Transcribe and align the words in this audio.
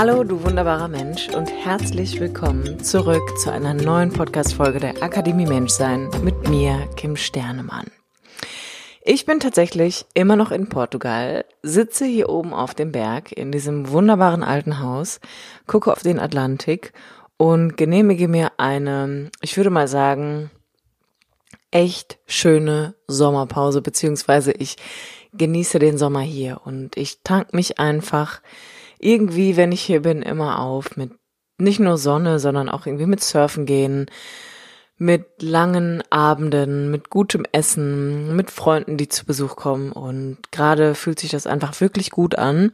Hallo, 0.00 0.22
du 0.22 0.44
wunderbarer 0.44 0.86
Mensch 0.86 1.28
und 1.30 1.50
herzlich 1.50 2.20
willkommen 2.20 2.84
zurück 2.84 3.36
zu 3.36 3.50
einer 3.50 3.74
neuen 3.74 4.12
Podcast-Folge 4.12 4.78
der 4.78 5.02
Akademie 5.02 5.44
Menschsein 5.44 6.08
mit 6.22 6.48
mir, 6.48 6.88
Kim 6.94 7.16
Sternemann. 7.16 7.88
Ich 9.02 9.26
bin 9.26 9.40
tatsächlich 9.40 10.06
immer 10.14 10.36
noch 10.36 10.52
in 10.52 10.68
Portugal, 10.68 11.44
sitze 11.64 12.04
hier 12.04 12.28
oben 12.28 12.54
auf 12.54 12.76
dem 12.76 12.92
Berg 12.92 13.32
in 13.32 13.50
diesem 13.50 13.90
wunderbaren 13.90 14.44
alten 14.44 14.78
Haus, 14.78 15.18
gucke 15.66 15.90
auf 15.90 16.04
den 16.04 16.20
Atlantik 16.20 16.92
und 17.36 17.76
genehmige 17.76 18.28
mir 18.28 18.52
eine, 18.56 19.32
ich 19.40 19.56
würde 19.56 19.70
mal 19.70 19.88
sagen, 19.88 20.52
echt 21.72 22.20
schöne 22.28 22.94
Sommerpause, 23.08 23.82
beziehungsweise 23.82 24.52
ich 24.52 24.76
genieße 25.32 25.80
den 25.80 25.98
Sommer 25.98 26.20
hier 26.20 26.60
und 26.64 26.96
ich 26.96 27.24
tank 27.24 27.52
mich 27.52 27.80
einfach 27.80 28.42
irgendwie, 28.98 29.56
wenn 29.56 29.72
ich 29.72 29.82
hier 29.82 30.02
bin, 30.02 30.22
immer 30.22 30.60
auf 30.60 30.96
mit 30.96 31.12
nicht 31.58 31.80
nur 31.80 31.98
Sonne, 31.98 32.38
sondern 32.38 32.68
auch 32.68 32.86
irgendwie 32.86 33.06
mit 33.06 33.22
Surfen 33.22 33.66
gehen, 33.66 34.06
mit 34.96 35.42
langen 35.42 36.02
Abenden, 36.10 36.90
mit 36.90 37.10
gutem 37.10 37.44
Essen, 37.52 38.34
mit 38.34 38.50
Freunden, 38.50 38.96
die 38.96 39.08
zu 39.08 39.24
Besuch 39.24 39.56
kommen. 39.56 39.92
Und 39.92 40.38
gerade 40.50 40.94
fühlt 40.94 41.20
sich 41.20 41.30
das 41.30 41.46
einfach 41.46 41.80
wirklich 41.80 42.10
gut 42.10 42.36
an. 42.36 42.72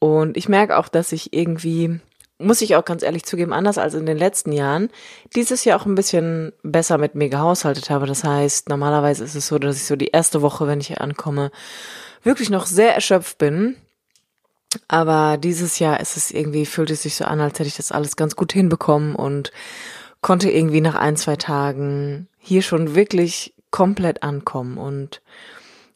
Und 0.00 0.36
ich 0.36 0.48
merke 0.48 0.76
auch, 0.76 0.88
dass 0.88 1.12
ich 1.12 1.32
irgendwie, 1.32 2.00
muss 2.38 2.60
ich 2.60 2.74
auch 2.74 2.84
ganz 2.84 3.02
ehrlich 3.02 3.24
zugeben, 3.24 3.52
anders 3.52 3.78
als 3.78 3.94
in 3.94 4.06
den 4.06 4.18
letzten 4.18 4.52
Jahren, 4.52 4.90
dieses 5.34 5.64
Jahr 5.64 5.80
auch 5.80 5.86
ein 5.86 5.94
bisschen 5.94 6.52
besser 6.62 6.98
mit 6.98 7.14
mir 7.14 7.28
gehaushaltet 7.28 7.88
habe. 7.88 8.06
Das 8.06 8.24
heißt, 8.24 8.68
normalerweise 8.68 9.22
ist 9.22 9.36
es 9.36 9.46
so, 9.46 9.58
dass 9.58 9.76
ich 9.76 9.84
so 9.84 9.94
die 9.94 10.08
erste 10.08 10.42
Woche, 10.42 10.66
wenn 10.66 10.80
ich 10.80 10.88
hier 10.88 11.00
ankomme, 11.00 11.52
wirklich 12.24 12.50
noch 12.50 12.66
sehr 12.66 12.94
erschöpft 12.94 13.38
bin 13.38 13.76
aber 14.88 15.36
dieses 15.36 15.78
Jahr 15.78 16.00
ist 16.00 16.16
es 16.16 16.30
irgendwie, 16.30 16.66
fühlt 16.66 16.90
es 16.90 17.02
sich 17.02 17.16
so 17.16 17.24
an, 17.24 17.40
als 17.40 17.58
hätte 17.58 17.68
ich 17.68 17.76
das 17.76 17.92
alles 17.92 18.16
ganz 18.16 18.36
gut 18.36 18.52
hinbekommen 18.52 19.14
und 19.14 19.52
konnte 20.20 20.50
irgendwie 20.50 20.80
nach 20.80 20.94
ein, 20.94 21.16
zwei 21.16 21.36
Tagen 21.36 22.28
hier 22.38 22.62
schon 22.62 22.94
wirklich 22.94 23.54
komplett 23.70 24.22
ankommen. 24.22 24.78
Und 24.78 25.20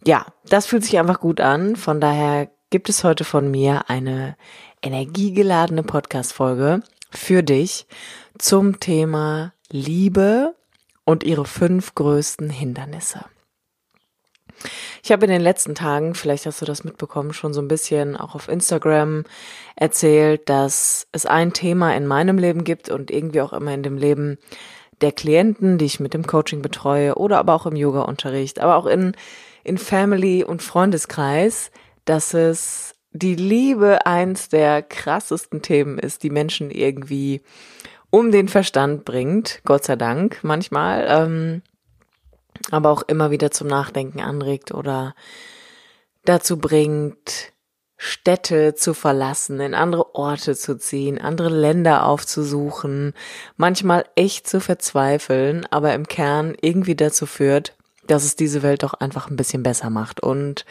ja, 0.04 0.26
das 0.44 0.66
fühlt 0.66 0.84
sich 0.84 0.98
einfach 0.98 1.20
gut 1.20 1.40
an. 1.40 1.76
Von 1.76 2.00
daher 2.00 2.48
gibt 2.70 2.88
es 2.88 3.04
heute 3.04 3.24
von 3.24 3.50
mir 3.50 3.88
eine 3.88 4.36
energiegeladene 4.82 5.82
Podcast-Folge 5.82 6.82
für 7.10 7.42
dich 7.42 7.86
zum 8.38 8.80
Thema 8.80 9.52
Liebe 9.70 10.54
und 11.04 11.24
ihre 11.24 11.46
fünf 11.46 11.94
größten 11.94 12.50
Hindernisse. 12.50 13.24
Ich 15.03 15.12
habe 15.12 15.27
in 15.27 15.31
den 15.31 15.41
letzten 15.41 15.75
Tagen, 15.75 16.14
vielleicht 16.14 16.47
hast 16.47 16.61
du 16.61 16.64
das 16.64 16.84
mitbekommen, 16.84 17.33
schon 17.33 17.53
so 17.53 17.61
ein 17.61 17.69
bisschen 17.69 18.17
auch 18.17 18.34
auf 18.34 18.48
Instagram 18.48 19.24
erzählt, 19.77 20.48
dass 20.48 21.07
es 21.13 21.27
ein 21.27 21.52
Thema 21.52 21.95
in 21.95 22.07
meinem 22.07 22.39
Leben 22.39 22.64
gibt 22.64 22.89
und 22.89 23.11
irgendwie 23.11 23.41
auch 23.41 23.52
immer 23.52 23.73
in 23.73 23.83
dem 23.83 23.97
Leben 23.97 24.39
der 25.01 25.13
Klienten, 25.13 25.79
die 25.79 25.85
ich 25.85 26.01
mit 26.01 26.14
dem 26.14 26.27
Coaching 26.27 26.63
betreue 26.63 27.14
oder 27.17 27.39
aber 27.39 27.55
auch 27.55 27.67
im 27.67 27.77
Yoga-Unterricht, 27.77 28.58
aber 28.61 28.77
auch 28.77 28.86
in, 28.86 29.14
in 29.64 29.79
Family 29.79 30.45
und 30.45 30.63
Freundeskreis, 30.63 31.70
dass 32.05 32.35
es 32.35 32.95
die 33.13 33.35
Liebe 33.35 34.07
eins 34.07 34.48
der 34.48 34.83
krassesten 34.83 35.63
Themen 35.63 35.98
ist, 35.98 36.23
die 36.23 36.30
Menschen 36.30 36.70
irgendwie 36.70 37.42
um 38.11 38.33
den 38.33 38.48
Verstand 38.48 39.05
bringt, 39.05 39.61
Gott 39.64 39.85
sei 39.85 39.97
Dank 39.97 40.41
manchmal. 40.42 41.07
Ähm, 41.08 41.63
aber 42.70 42.91
auch 42.91 43.02
immer 43.02 43.30
wieder 43.30 43.51
zum 43.51 43.69
Nachdenken 43.69 44.20
anregt 44.20 44.73
oder 44.73 45.14
dazu 46.24 46.58
bringt, 46.58 47.52
Städte 48.01 48.74
zu 48.74 48.95
verlassen, 48.95 49.58
in 49.61 49.74
andere 49.74 50.14
Orte 50.14 50.55
zu 50.55 50.79
ziehen, 50.79 51.20
andere 51.20 51.48
Länder 51.48 52.07
aufzusuchen, 52.07 53.13
manchmal 53.57 54.05
echt 54.14 54.48
zu 54.48 54.61
verzweifeln, 54.61 55.67
aber 55.70 55.95
im 55.95 56.07
Kern 56.07 56.57
irgendwie 56.61 56.95
dazu 56.95 57.27
führt, 57.27 57.77
dass 58.07 58.24
es 58.24 58.36
diese 58.36 58.63
Welt 58.63 58.85
doch 58.85 58.95
einfach 58.95 59.29
ein 59.29 59.36
bisschen 59.36 59.64
besser 59.64 59.91
macht. 59.91 60.20
Und 60.23 60.64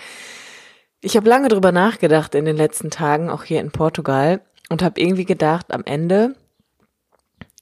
ich 1.02 1.18
habe 1.18 1.28
lange 1.28 1.50
drüber 1.50 1.74
nachgedacht 1.74 2.34
in 2.34 2.46
den 2.46 2.56
letzten 2.56 2.92
Tagen, 2.92 3.30
auch 3.30 3.44
hier 3.44 3.59
in 3.59 3.72
Portugal, 3.72 4.42
und 4.70 4.81
habe 4.81 5.00
irgendwie 5.00 5.26
gedacht, 5.26 5.72
am 5.72 5.84
Ende 5.84 6.34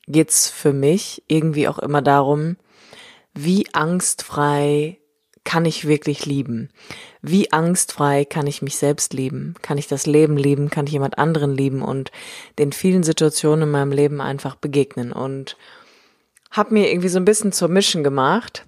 geht's 0.07 0.47
für 0.47 0.73
mich 0.73 1.23
irgendwie 1.27 1.67
auch 1.67 1.79
immer 1.79 2.03
darum, 2.03 2.57
wie 3.35 3.67
angstfrei 3.73 4.97
kann 5.43 5.65
ich 5.65 5.87
wirklich 5.87 6.25
lieben? 6.25 6.69
Wie 7.21 7.51
angstfrei 7.51 8.25
kann 8.25 8.47
ich 8.47 8.61
mich 8.61 8.77
selbst 8.77 9.13
lieben? 9.13 9.53
Kann 9.61 9.77
ich 9.77 9.87
das 9.87 10.07
Leben 10.07 10.37
lieben? 10.37 10.69
Kann 10.69 10.87
ich 10.87 10.93
jemand 10.93 11.19
anderen 11.19 11.53
lieben 11.53 11.81
und 11.83 12.11
den 12.57 12.71
vielen 12.71 13.03
Situationen 13.03 13.63
in 13.63 13.71
meinem 13.71 13.91
Leben 13.91 14.21
einfach 14.21 14.55
begegnen? 14.55 15.11
Und 15.11 15.57
habe 16.49 16.73
mir 16.73 16.89
irgendwie 16.89 17.09
so 17.09 17.19
ein 17.19 17.25
bisschen 17.25 17.51
zur 17.51 17.67
Mission 17.67 18.03
gemacht, 18.03 18.65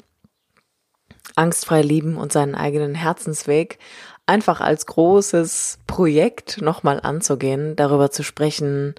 angstfrei 1.36 1.82
lieben 1.82 2.18
und 2.18 2.32
seinen 2.32 2.56
eigenen 2.56 2.94
Herzensweg 2.94 3.80
einfach 4.26 4.60
als 4.62 4.86
großes 4.86 5.80
Projekt 5.88 6.62
nochmal 6.62 7.00
anzugehen, 7.02 7.76
darüber 7.76 8.12
zu 8.12 8.24
sprechen, 8.24 8.94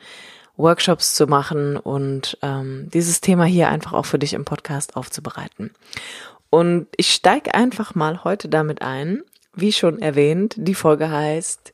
Workshops 0.58 1.14
zu 1.14 1.26
machen 1.26 1.76
und 1.76 2.36
ähm, 2.42 2.88
dieses 2.92 3.20
Thema 3.20 3.44
hier 3.44 3.68
einfach 3.68 3.94
auch 3.94 4.06
für 4.06 4.18
dich 4.18 4.34
im 4.34 4.44
Podcast 4.44 4.96
aufzubereiten. 4.96 5.70
Und 6.50 6.88
ich 6.96 7.12
steige 7.12 7.54
einfach 7.54 7.94
mal 7.94 8.24
heute 8.24 8.48
damit 8.48 8.82
ein. 8.82 9.22
Wie 9.54 9.72
schon 9.72 10.00
erwähnt, 10.00 10.54
die 10.58 10.74
Folge 10.74 11.10
heißt 11.10 11.72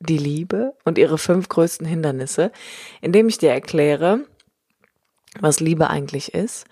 Die 0.00 0.18
Liebe 0.18 0.74
und 0.84 0.96
ihre 0.98 1.18
fünf 1.18 1.48
größten 1.48 1.86
Hindernisse, 1.86 2.52
indem 3.00 3.28
ich 3.28 3.38
dir 3.38 3.50
erkläre, 3.50 4.20
was 5.40 5.60
Liebe 5.60 5.90
eigentlich 5.90 6.34
ist 6.34 6.66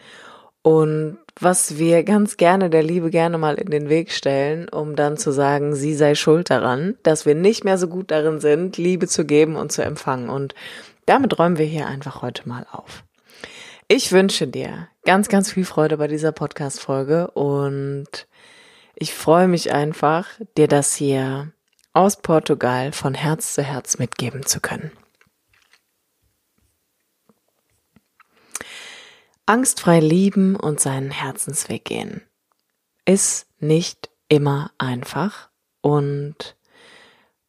und 0.63 1.19
was 1.41 1.79
wir 1.79 2.05
ganz 2.05 2.37
gerne 2.37 2.71
der 2.71 2.83
Liebe 2.83 3.11
gerne 3.11 3.39
mal 3.39 3.55
in 3.55 3.71
den 3.71 3.89
Weg 3.89 4.13
stellen, 4.13 4.69
um 4.69 4.95
dann 4.95 5.17
zu 5.17 5.33
sagen, 5.33 5.75
sie 5.75 5.95
sei 5.95 6.15
schuld 6.15 6.51
daran, 6.51 6.97
dass 7.03 7.27
wir 7.27 7.35
nicht 7.35 7.65
mehr 7.65 7.79
so 7.79 7.89
gut 7.89 8.11
darin 8.11 8.39
sind, 8.39 8.77
Liebe 8.77 9.09
zu 9.09 9.25
geben 9.25 9.57
und 9.57 9.73
zu 9.73 9.83
empfangen. 9.83 10.29
Und 10.29 10.55
damit 11.07 11.39
räumen 11.39 11.59
wir 11.59 11.67
hier 11.67 11.87
einfach 11.87 12.23
heute 12.23 12.49
mal 12.49 12.67
auf. 12.71 13.05
Ich 13.89 14.13
wünsche 14.13 14.47
dir 14.47 14.89
ganz, 15.05 15.29
ganz 15.29 15.53
viel 15.53 15.65
Freude 15.65 15.97
bei 15.99 16.09
dieser 16.09 16.33
Podcast-Folge 16.33 17.31
und 17.33 18.27
ich 18.95 19.13
freue 19.13 19.49
mich 19.49 19.73
einfach, 19.73 20.29
dir 20.57 20.69
das 20.69 20.95
hier 20.95 21.53
aus 21.93 22.23
Portugal 22.23 22.93
von 22.93 23.15
Herz 23.15 23.55
zu 23.55 23.63
Herz 23.63 23.99
mitgeben 23.99 24.47
zu 24.47 24.61
können. 24.61 24.93
Angstfrei 29.45 30.01
lieben 30.01 30.57
und 30.57 30.81
seinen 30.81 31.11
Herzensweg 31.11 31.85
gehen 31.85 32.23
ist 33.05 33.47
nicht 33.59 34.11
immer 34.29 34.71
einfach 34.79 35.51
und 35.81 36.57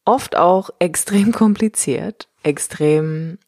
oft 0.06 0.36
auch 0.36 0.70
extrem 0.80 1.32
kompliziert, 1.32 2.28
extrem 2.44 3.40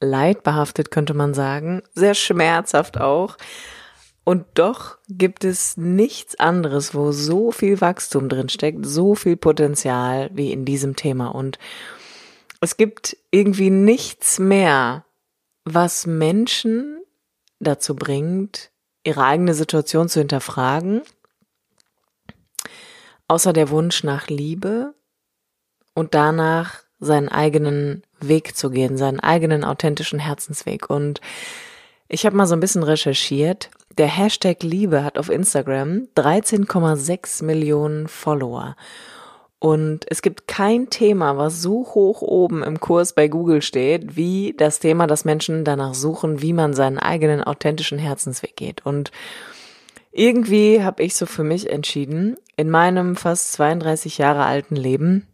leidbehaftet, 0.00 0.90
könnte 0.90 1.14
man 1.14 1.34
sagen, 1.34 1.82
sehr 1.94 2.14
schmerzhaft 2.14 2.98
auch. 2.98 3.36
Und 4.24 4.46
doch 4.54 4.98
gibt 5.08 5.44
es 5.44 5.76
nichts 5.76 6.38
anderes, 6.38 6.94
wo 6.94 7.10
so 7.12 7.52
viel 7.52 7.80
Wachstum 7.80 8.28
drin 8.28 8.48
steckt, 8.48 8.86
so 8.86 9.14
viel 9.14 9.36
Potenzial 9.36 10.30
wie 10.32 10.52
in 10.52 10.64
diesem 10.64 10.94
Thema. 10.94 11.28
Und 11.34 11.58
es 12.60 12.76
gibt 12.76 13.16
irgendwie 13.30 13.70
nichts 13.70 14.38
mehr, 14.38 15.04
was 15.64 16.06
Menschen 16.06 17.00
dazu 17.58 17.94
bringt, 17.96 18.70
ihre 19.04 19.24
eigene 19.24 19.54
Situation 19.54 20.08
zu 20.08 20.20
hinterfragen, 20.20 21.02
außer 23.28 23.52
der 23.52 23.70
Wunsch 23.70 24.04
nach 24.04 24.28
Liebe 24.28 24.94
und 25.94 26.14
danach 26.14 26.80
seinen 26.98 27.28
eigenen 27.28 28.02
Weg 28.20 28.56
zu 28.56 28.70
gehen, 28.70 28.96
seinen 28.96 29.20
eigenen 29.20 29.64
authentischen 29.64 30.18
Herzensweg. 30.18 30.90
Und 30.90 31.20
ich 32.08 32.26
habe 32.26 32.36
mal 32.36 32.46
so 32.46 32.54
ein 32.54 32.60
bisschen 32.60 32.82
recherchiert. 32.82 33.70
Der 33.96 34.06
Hashtag 34.06 34.62
Liebe 34.62 35.02
hat 35.02 35.18
auf 35.18 35.30
Instagram 35.30 36.08
13,6 36.16 37.44
Millionen 37.44 38.08
Follower. 38.08 38.76
Und 39.58 40.06
es 40.08 40.22
gibt 40.22 40.48
kein 40.48 40.88
Thema, 40.88 41.36
was 41.36 41.60
so 41.60 41.86
hoch 41.94 42.22
oben 42.22 42.62
im 42.62 42.80
Kurs 42.80 43.14
bei 43.14 43.28
Google 43.28 43.60
steht, 43.60 44.16
wie 44.16 44.54
das 44.56 44.78
Thema, 44.78 45.06
dass 45.06 45.26
Menschen 45.26 45.64
danach 45.64 45.92
suchen, 45.92 46.40
wie 46.40 46.54
man 46.54 46.72
seinen 46.72 46.98
eigenen 46.98 47.44
authentischen 47.44 47.98
Herzensweg 47.98 48.56
geht. 48.56 48.86
Und 48.86 49.10
irgendwie 50.12 50.82
habe 50.82 51.02
ich 51.02 51.14
so 51.14 51.26
für 51.26 51.44
mich 51.44 51.68
entschieden, 51.68 52.36
in 52.56 52.70
meinem 52.70 53.16
fast 53.16 53.52
32 53.52 54.16
Jahre 54.16 54.44
alten 54.44 54.76
Leben, 54.76 55.26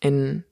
in, 0.00 0.44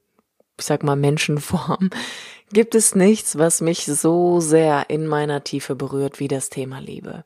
ich 0.59 0.65
sag 0.65 0.83
mal, 0.83 0.97
Menschenform, 0.97 1.91
gibt 2.53 2.75
es 2.75 2.95
nichts, 2.95 3.39
was 3.39 3.61
mich 3.61 3.85
so 3.85 4.41
sehr 4.41 4.89
in 4.89 5.07
meiner 5.07 5.45
Tiefe 5.45 5.75
berührt 5.75 6.21
wie 6.21 6.29
das 6.29 6.49
Thema 6.49 6.81
Liebe. 6.81 7.25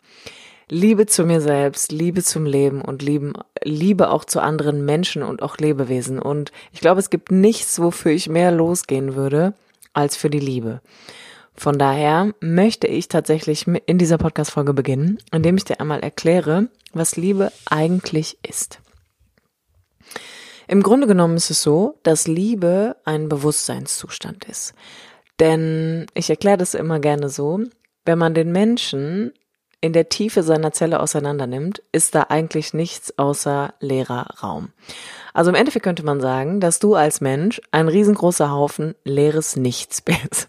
Liebe 0.71 1.07
zu 1.07 1.25
mir 1.25 1.41
selbst, 1.41 1.91
Liebe 1.91 2.23
zum 2.23 2.47
Leben 2.47 2.81
und 2.81 3.03
Lieben, 3.03 3.33
Liebe 3.65 4.11
auch 4.11 4.25
zu 4.25 4.41
anderen 4.41 4.85
Menschen 4.85 5.25
und 5.25 5.43
auch 5.43 5.59
Lebewesen. 5.59 6.21
Und 6.21 6.53
ich 6.73 6.81
glaube, 6.81 7.01
es 7.01 7.11
gibt 7.11 7.33
nichts, 7.33 7.81
wofür 7.81 8.13
ich 8.13 8.29
mehr 8.29 8.53
losgehen 8.53 9.17
würde, 9.17 9.55
als 9.93 10.17
für 10.17 10.31
die 10.31 10.39
Liebe. 10.39 10.81
Von 11.55 11.77
daher 11.77 12.33
möchte 12.41 12.87
ich 12.87 13.09
tatsächlich 13.09 13.67
in 13.67 13.99
dieser 13.99 14.17
Podcast-Folge 14.17 14.73
beginnen, 14.73 15.19
indem 15.33 15.57
ich 15.57 15.65
dir 15.65 15.81
einmal 15.81 16.01
erkläre, 16.01 16.69
was 16.93 17.17
Liebe 17.17 17.53
eigentlich 17.67 18.39
ist. 18.49 18.79
Im 20.71 20.85
Grunde 20.85 21.09
genommen 21.09 21.37
ist 21.37 21.51
es 21.51 21.63
so, 21.63 21.99
dass 22.05 22.29
Liebe 22.29 22.95
ein 23.05 23.29
Bewusstseinszustand 23.29 24.45
ist. 24.45 24.73
Denn 25.41 26.07
ich 26.15 26.31
erkläre 26.31 26.59
das 26.59 26.75
immer 26.75 27.01
gerne 27.01 27.29
so, 27.29 27.65
wenn 28.05 28.21
man 28.21 28.35
den 28.35 28.53
Menschen 28.53 29.33
in 29.81 29.93
der 29.93 30.11
Tiefe 30.11 30.45
seiner 30.45 30.71
Zelle 30.71 31.01
auseinander 31.01 31.49
nimmt, 31.49 31.83
ist 31.91 32.15
da 32.15 32.27
eigentlich 32.29 32.73
nichts 32.73 33.19
außer 33.19 33.75
leerer 33.81 34.29
Raum. 34.45 34.69
Also 35.35 35.51
im 35.51 35.57
Endeffekt 35.57 35.83
könnte 35.83 36.05
man 36.05 36.21
sagen, 36.21 36.61
dass 36.61 36.79
du 36.79 36.95
als 36.95 37.21
Mensch 37.21 37.61
ein 37.73 37.89
riesengroßer 37.89 38.53
Haufen 38.53 38.95
leeres 39.03 39.57
Nichts 39.57 40.01
bist. 40.03 40.49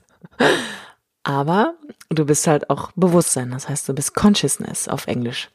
Aber 1.24 1.74
du 2.10 2.28
bist 2.28 2.46
halt 2.46 2.70
auch 2.70 2.92
Bewusstsein, 2.96 3.50
das 3.50 3.68
heißt, 3.68 3.90
du 3.90 3.96
bist 3.96 4.14
Consciousness 4.14 4.88
auf 4.88 5.08
Englisch. 5.08 5.50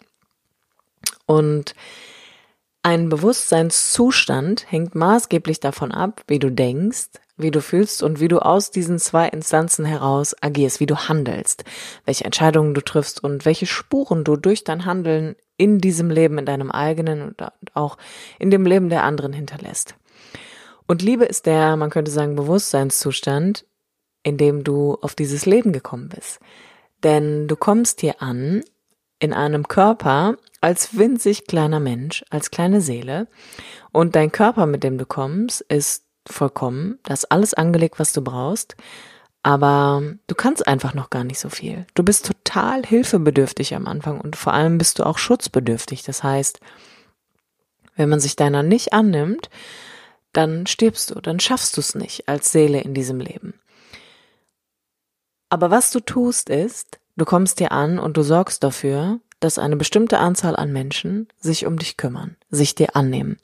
Und 1.27 1.77
ein 2.87 3.09
Bewusstseinszustand 3.09 4.71
hängt 4.71 4.95
maßgeblich 4.95 5.59
davon 5.59 5.91
ab, 5.91 6.23
wie 6.29 6.39
du 6.39 6.53
denkst, 6.53 7.09
wie 7.37 7.51
du 7.51 7.61
fühlst 7.61 8.01
und 8.05 8.21
wie 8.21 8.29
du 8.29 8.39
aus 8.39 8.71
diesen 8.71 9.01
zwei 9.01 9.27
Instanzen 9.27 9.85
heraus 9.85 10.37
agierst, 10.41 10.79
wie 10.79 10.87
du 10.87 10.95
handelst, 10.95 11.65
welche 12.05 12.25
Entscheidungen 12.25 12.75
du 12.75 12.81
triffst 12.81 13.25
und 13.25 13.45
welche 13.45 13.67
Spuren 13.67 14.23
du 14.23 14.37
durch 14.37 14.63
dein 14.63 14.85
Handeln 14.85 15.35
in 15.57 15.81
diesem 15.81 16.11
Leben, 16.11 16.39
in 16.39 16.47
deinem 16.47 16.71
eigenen 16.71 17.23
und 17.23 17.43
auch 17.75 17.99
in 18.39 18.53
dem 18.53 18.65
Leben 18.65 18.89
der 18.89 19.03
anderen 19.03 19.33
hinterlässt. 19.33 19.97
Und 20.87 21.03
Liebe 21.03 21.25
ist 21.25 21.47
der, 21.47 21.75
man 21.75 21.91
könnte 21.91 22.13
sagen, 22.13 22.37
Bewusstseinszustand, 22.37 23.67
in 24.23 24.37
dem 24.37 24.63
du 24.63 24.97
auf 25.01 25.17
dieses 25.17 25.45
Leben 25.45 25.73
gekommen 25.73 26.09
bist. 26.09 26.39
Denn 27.03 27.49
du 27.49 27.57
kommst 27.57 28.01
hier 28.01 28.23
an 28.23 28.63
in 29.19 29.33
einem 29.33 29.67
Körper 29.67 30.37
als 30.67 30.99
winzig 30.99 31.47
kleiner 31.47 31.79
Mensch, 31.79 32.25
als 32.29 32.51
kleine 32.51 32.81
Seele 32.81 33.29
und 33.93 34.17
dein 34.17 34.33
Körper, 34.33 34.67
mit 34.67 34.83
dem 34.83 34.99
du 34.99 35.07
kommst, 35.07 35.61
ist 35.61 36.03
vollkommen, 36.29 36.99
da 37.05 37.15
ist 37.15 37.31
alles 37.31 37.55
angelegt, 37.55 38.01
was 38.01 38.13
du 38.13 38.21
brauchst, 38.21 38.75
aber 39.45 40.03
du 40.27 40.35
kannst 40.35 40.67
einfach 40.67 40.93
noch 40.93 41.09
gar 41.09 41.23
nicht 41.23 41.39
so 41.39 41.51
viel. 41.51 41.87
Du 41.95 42.03
bist 42.03 42.27
total 42.27 42.85
hilfebedürftig 42.85 43.77
am 43.77 43.87
Anfang 43.87 44.21
und 44.21 44.35
vor 44.35 44.55
allem 44.55 44.77
bist 44.77 44.99
du 44.99 45.05
auch 45.05 45.19
schutzbedürftig. 45.19 46.03
Das 46.03 46.25
heißt, 46.25 46.59
wenn 47.95 48.09
man 48.09 48.19
sich 48.19 48.35
deiner 48.35 48.65
nicht 48.65 48.93
annimmt, 48.93 49.51
dann 50.33 50.67
stirbst 50.67 51.13
du, 51.13 51.21
dann 51.21 51.39
schaffst 51.39 51.77
du 51.77 51.81
es 51.81 51.95
nicht 51.95 52.29
als 52.29 52.51
Seele 52.51 52.81
in 52.81 52.93
diesem 52.93 53.21
Leben. 53.21 53.55
Aber 55.49 55.71
was 55.71 55.93
du 55.93 56.01
tust 56.01 56.51
ist, 56.51 56.99
du 57.15 57.25
kommst 57.25 57.61
dir 57.61 57.71
an 57.71 58.01
und 58.01 58.17
du 58.17 58.23
sorgst 58.23 58.65
dafür, 58.65 59.21
dass 59.41 59.59
eine 59.59 59.77
bestimmte 59.77 60.19
Anzahl 60.19 60.57
an 60.57 60.73
Menschen 60.73 61.29
sich 61.39 61.67
um 61.67 61.79
dich 61.79 61.97
kümmern, 61.97 62.37
sich 62.51 62.75
dir 62.75 62.97
annehmen 62.97 63.39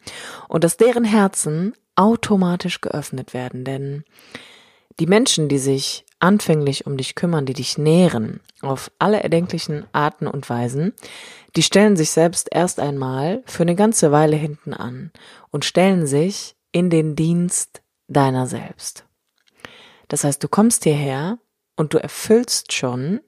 und 0.49 0.65
dass 0.65 0.77
deren 0.77 1.05
Herzen 1.05 1.75
automatisch 1.97 2.81
geöffnet 2.81 3.35
werden, 3.35 3.65
denn 3.65 4.05
die 5.01 5.07
Menschen, 5.07 5.49
die 5.49 5.59
sich 5.59 6.05
anfänglich 6.19 6.87
um 6.87 6.97
dich 6.97 7.15
kümmern, 7.15 7.47
die 7.47 7.53
dich 7.53 7.79
nähren, 7.79 8.41
auf 8.61 8.91
alle 8.99 9.23
erdenklichen 9.23 9.85
Arten 9.93 10.27
und 10.27 10.49
Weisen, 10.49 10.95
die 11.57 11.63
stellen 11.63 11.97
sich 11.97 12.11
selbst 12.11 12.49
erst 12.51 12.79
einmal 12.79 13.43
für 13.45 13.63
eine 13.63 13.75
ganze 13.75 14.13
Weile 14.13 14.37
hinten 14.37 14.73
an 14.73 15.11
und 15.51 15.65
stellen 15.65 16.07
sich 16.07 16.55
in 16.71 16.89
den 16.91 17.17
Dienst 17.17 17.83
deiner 18.09 18.47
selbst. 18.47 19.05
Das 20.09 20.25
heißt, 20.25 20.43
du 20.43 20.49
kommst 20.49 20.85
hierher 20.85 21.39
und 21.77 21.95
du 21.95 21.99
erfüllst 21.99 22.73
schon 22.73 23.21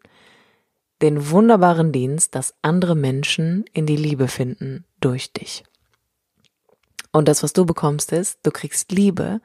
den 1.03 1.31
wunderbaren 1.31 1.93
Dienst, 1.93 2.35
dass 2.35 2.55
andere 2.63 2.95
Menschen 2.95 3.65
in 3.73 3.87
die 3.87 3.97
Liebe 3.97 4.29
finden 4.29 4.85
durch 5.01 5.33
dich. 5.33 5.65
Und 7.13 7.29
das, 7.29 7.43
was 7.43 7.53
du 7.53 7.65
bekommst, 7.65 8.13
ist, 8.13 8.41
du 8.43 8.51
kriegst 8.51 8.91
Liebe, 8.93 9.41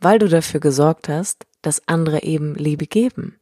weil 0.00 0.18
du 0.18 0.28
dafür 0.28 0.60
gesorgt 0.60 1.08
hast, 1.08 1.46
dass 1.62 1.86
andere 1.86 2.22
eben 2.22 2.54
Liebe 2.54 2.86
geben. 2.86 3.38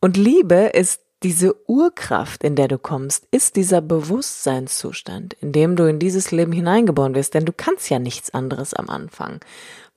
Und 0.00 0.16
Liebe 0.16 0.70
ist 0.72 1.00
diese 1.22 1.54
Urkraft, 1.68 2.42
in 2.44 2.56
der 2.56 2.68
du 2.68 2.78
kommst, 2.78 3.26
ist 3.30 3.56
dieser 3.56 3.82
Bewusstseinszustand, 3.82 5.34
in 5.34 5.52
dem 5.52 5.76
du 5.76 5.84
in 5.84 5.98
dieses 5.98 6.30
Leben 6.30 6.52
hineingeboren 6.52 7.14
wirst, 7.14 7.34
denn 7.34 7.44
du 7.44 7.52
kannst 7.52 7.90
ja 7.90 7.98
nichts 7.98 8.30
anderes 8.30 8.72
am 8.72 8.88
Anfang. 8.88 9.40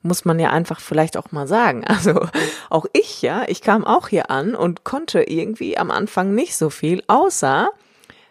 Muss 0.04 0.26
man 0.26 0.40
ja 0.40 0.52
einfach 0.52 0.80
vielleicht 0.80 1.18
auch 1.18 1.32
mal 1.32 1.48
sagen. 1.48 1.84
Also 1.88 2.28
auch 2.70 2.86
ich, 2.94 3.22
ja, 3.22 3.46
ich 3.48 3.62
kam 3.62 3.86
auch 3.86 4.10
hier 4.10 4.30
an 4.30 4.54
und 4.56 4.84
konnte 4.84 5.24
irgendwie 5.24 5.78
am 5.78 5.90
Anfang 5.90 6.36
nicht 6.36 6.56
so 6.56 6.70
viel, 6.70 7.04
außer 7.08 7.70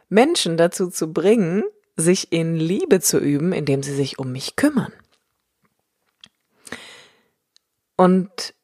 Menschen 0.09 0.57
dazu 0.57 0.89
zu 0.89 1.13
bringen, 1.13 1.65
sich 1.97 2.33
in 2.33 2.57
Liebe 2.57 3.01
zu 3.01 3.19
üben, 3.19 3.53
indem 3.53 3.83
sie 3.83 3.95
sich 3.95 4.19
um 4.19 4.33
mich 4.33 4.57
kümmern. 4.57 4.93
Und 7.97 8.55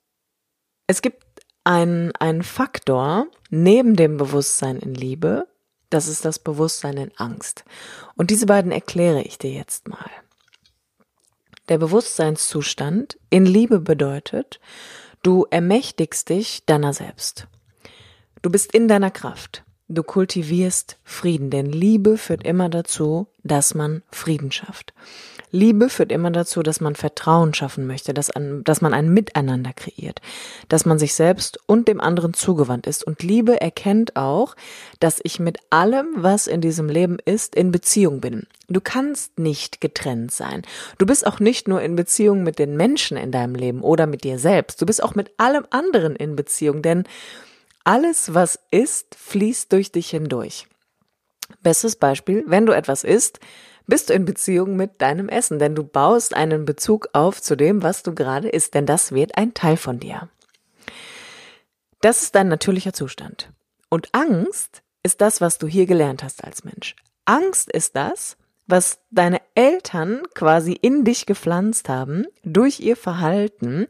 es 0.86 1.02
gibt 1.02 1.24
einen, 1.64 2.12
einen 2.16 2.42
Faktor 2.42 3.26
neben 3.50 3.94
dem 3.94 4.16
Bewusstsein 4.16 4.78
in 4.78 4.94
Liebe, 4.94 5.46
das 5.90 6.08
ist 6.08 6.24
das 6.24 6.38
Bewusstsein 6.38 6.96
in 6.96 7.12
Angst. 7.16 7.64
Und 8.16 8.30
diese 8.30 8.46
beiden 8.46 8.72
erkläre 8.72 9.22
ich 9.22 9.38
dir 9.38 9.50
jetzt 9.50 9.88
mal. 9.88 10.10
Der 11.68 11.78
Bewusstseinszustand 11.78 13.18
in 13.28 13.44
Liebe 13.44 13.80
bedeutet, 13.80 14.58
du 15.22 15.46
ermächtigst 15.50 16.28
dich 16.30 16.64
deiner 16.64 16.94
selbst. 16.94 17.46
Du 18.40 18.50
bist 18.50 18.74
in 18.74 18.88
deiner 18.88 19.10
Kraft. 19.10 19.64
Du 19.90 20.02
kultivierst 20.02 20.98
Frieden, 21.02 21.48
denn 21.48 21.64
Liebe 21.64 22.18
führt 22.18 22.44
immer 22.44 22.68
dazu, 22.68 23.26
dass 23.42 23.74
man 23.74 24.02
Frieden 24.10 24.52
schafft. 24.52 24.92
Liebe 25.50 25.88
führt 25.88 26.12
immer 26.12 26.30
dazu, 26.30 26.62
dass 26.62 26.82
man 26.82 26.94
Vertrauen 26.94 27.54
schaffen 27.54 27.86
möchte, 27.86 28.12
dass, 28.12 28.28
ein, 28.28 28.62
dass 28.64 28.82
man 28.82 28.92
ein 28.92 29.08
Miteinander 29.08 29.72
kreiert, 29.72 30.20
dass 30.68 30.84
man 30.84 30.98
sich 30.98 31.14
selbst 31.14 31.58
und 31.64 31.88
dem 31.88 32.02
anderen 32.02 32.34
zugewandt 32.34 32.86
ist. 32.86 33.02
Und 33.02 33.22
Liebe 33.22 33.62
erkennt 33.62 34.14
auch, 34.14 34.56
dass 35.00 35.20
ich 35.22 35.40
mit 35.40 35.56
allem, 35.70 36.08
was 36.16 36.48
in 36.48 36.60
diesem 36.60 36.90
Leben 36.90 37.16
ist, 37.24 37.54
in 37.54 37.72
Beziehung 37.72 38.20
bin. 38.20 38.46
Du 38.68 38.82
kannst 38.82 39.38
nicht 39.38 39.80
getrennt 39.80 40.32
sein. 40.32 40.62
Du 40.98 41.06
bist 41.06 41.26
auch 41.26 41.40
nicht 41.40 41.66
nur 41.66 41.80
in 41.80 41.96
Beziehung 41.96 42.42
mit 42.42 42.58
den 42.58 42.76
Menschen 42.76 43.16
in 43.16 43.32
deinem 43.32 43.54
Leben 43.54 43.80
oder 43.80 44.06
mit 44.06 44.22
dir 44.22 44.38
selbst. 44.38 44.82
Du 44.82 44.84
bist 44.84 45.02
auch 45.02 45.14
mit 45.14 45.30
allem 45.38 45.64
anderen 45.70 46.14
in 46.14 46.36
Beziehung, 46.36 46.82
denn 46.82 47.04
alles, 47.88 48.34
was 48.34 48.58
ist, 48.70 49.14
fließt 49.14 49.72
durch 49.72 49.90
dich 49.90 50.10
hindurch. 50.10 50.66
Bestes 51.62 51.96
Beispiel, 51.96 52.44
wenn 52.46 52.66
du 52.66 52.74
etwas 52.74 53.02
isst, 53.02 53.40
bist 53.86 54.10
du 54.10 54.12
in 54.12 54.26
Beziehung 54.26 54.76
mit 54.76 55.00
deinem 55.00 55.30
Essen, 55.30 55.58
denn 55.58 55.74
du 55.74 55.84
baust 55.84 56.34
einen 56.34 56.66
Bezug 56.66 57.08
auf 57.14 57.40
zu 57.40 57.56
dem, 57.56 57.82
was 57.82 58.02
du 58.02 58.14
gerade 58.14 58.50
isst, 58.50 58.74
denn 58.74 58.84
das 58.84 59.12
wird 59.12 59.38
ein 59.38 59.54
Teil 59.54 59.78
von 59.78 59.98
dir. 59.98 60.28
Das 62.02 62.22
ist 62.22 62.34
dein 62.34 62.48
natürlicher 62.48 62.92
Zustand. 62.92 63.50
Und 63.88 64.10
Angst 64.12 64.82
ist 65.02 65.22
das, 65.22 65.40
was 65.40 65.56
du 65.56 65.66
hier 65.66 65.86
gelernt 65.86 66.22
hast 66.22 66.44
als 66.44 66.64
Mensch. 66.64 66.94
Angst 67.24 67.72
ist 67.72 67.96
das, 67.96 68.36
was 68.68 69.00
deine 69.10 69.40
Eltern 69.54 70.22
quasi 70.34 70.72
in 70.72 71.02
dich 71.02 71.24
gepflanzt 71.26 71.88
haben, 71.88 72.26
durch 72.44 72.80
ihr 72.80 72.96
Verhalten, 72.96 73.88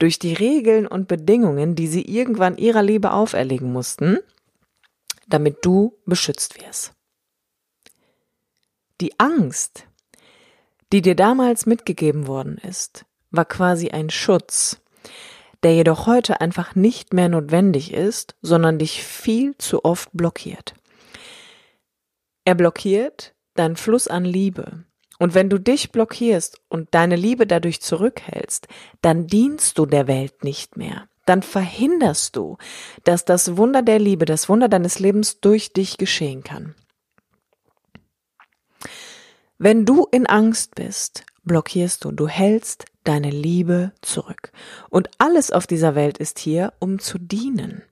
durch 0.00 0.18
die 0.18 0.34
Regeln 0.34 0.86
und 0.86 1.08
Bedingungen, 1.08 1.76
die 1.76 1.86
sie 1.86 2.02
irgendwann 2.02 2.58
ihrer 2.58 2.82
Liebe 2.82 3.12
auferlegen 3.12 3.72
mussten, 3.72 4.18
damit 5.28 5.64
du 5.64 5.96
beschützt 6.06 6.60
wirst. 6.60 6.92
Die 9.00 9.18
Angst, 9.18 9.86
die 10.92 11.02
dir 11.02 11.14
damals 11.14 11.64
mitgegeben 11.64 12.26
worden 12.26 12.58
ist, 12.58 13.06
war 13.30 13.44
quasi 13.44 13.90
ein 13.90 14.10
Schutz, 14.10 14.80
der 15.62 15.74
jedoch 15.74 16.06
heute 16.06 16.40
einfach 16.40 16.74
nicht 16.74 17.12
mehr 17.12 17.28
notwendig 17.28 17.92
ist, 17.92 18.34
sondern 18.42 18.78
dich 18.78 19.04
viel 19.04 19.56
zu 19.58 19.84
oft 19.84 20.10
blockiert. 20.12 20.74
Er 22.44 22.56
blockiert 22.56 23.35
dein 23.58 23.76
Fluss 23.76 24.08
an 24.08 24.24
Liebe 24.24 24.84
Und 25.18 25.34
wenn 25.34 25.48
du 25.48 25.58
dich 25.58 25.92
blockierst 25.92 26.60
und 26.68 26.94
deine 26.94 27.16
Liebe 27.16 27.46
dadurch 27.46 27.80
zurückhältst, 27.80 28.68
dann 29.00 29.26
dienst 29.26 29.78
du 29.78 29.86
der 29.86 30.06
Welt 30.06 30.44
nicht 30.44 30.76
mehr. 30.76 31.08
Dann 31.24 31.42
verhinderst 31.42 32.36
du, 32.36 32.56
dass 33.04 33.24
das 33.24 33.56
Wunder 33.56 33.82
der 33.82 33.98
Liebe, 33.98 34.26
das 34.26 34.48
Wunder 34.48 34.68
deines 34.68 34.98
Lebens 34.98 35.40
durch 35.40 35.72
dich 35.72 35.96
geschehen 35.96 36.44
kann. 36.44 36.74
Wenn 39.58 39.86
du 39.86 40.06
in 40.10 40.26
Angst 40.26 40.74
bist, 40.74 41.24
blockierst 41.44 42.04
du, 42.04 42.12
du 42.12 42.28
hältst 42.28 42.84
deine 43.04 43.30
Liebe 43.30 43.92
zurück. 44.02 44.52
Und 44.90 45.08
alles 45.18 45.50
auf 45.50 45.66
dieser 45.66 45.94
Welt 45.94 46.18
ist 46.18 46.38
hier, 46.38 46.74
um 46.78 46.98
zu 46.98 47.18
dienen. 47.18 47.82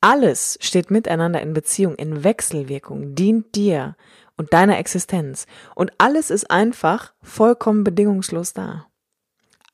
Alles 0.00 0.58
steht 0.60 0.90
miteinander 0.90 1.42
in 1.42 1.52
Beziehung, 1.52 1.94
in 1.94 2.24
Wechselwirkung, 2.24 3.14
dient 3.14 3.54
dir 3.54 3.96
und 4.40 4.54
deiner 4.54 4.78
Existenz. 4.78 5.46
Und 5.74 5.92
alles 5.98 6.30
ist 6.30 6.50
einfach 6.50 7.12
vollkommen 7.22 7.84
bedingungslos 7.84 8.54
da. 8.54 8.86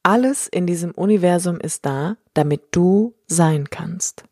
Alles 0.03 0.49
in 0.49 0.67
diesem 0.67 0.91
Universum 0.91 1.61
ist 1.61 1.87
da, 1.87 2.17
damit 2.35 2.63
du 2.73 3.15
sein 3.29 3.71
kannst. 3.71 4.25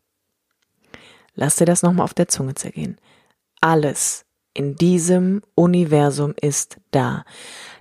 Lass 1.35 1.55
dir 1.55 1.63
das 1.63 1.83
nochmal 1.83 2.03
auf 2.03 2.13
der 2.13 2.27
Zunge 2.27 2.53
zergehen. 2.53 2.97
Alles 3.61 4.25
in 4.53 4.75
diesem 4.75 5.41
Universum 5.55 6.33
ist 6.41 6.81
da, 6.91 7.23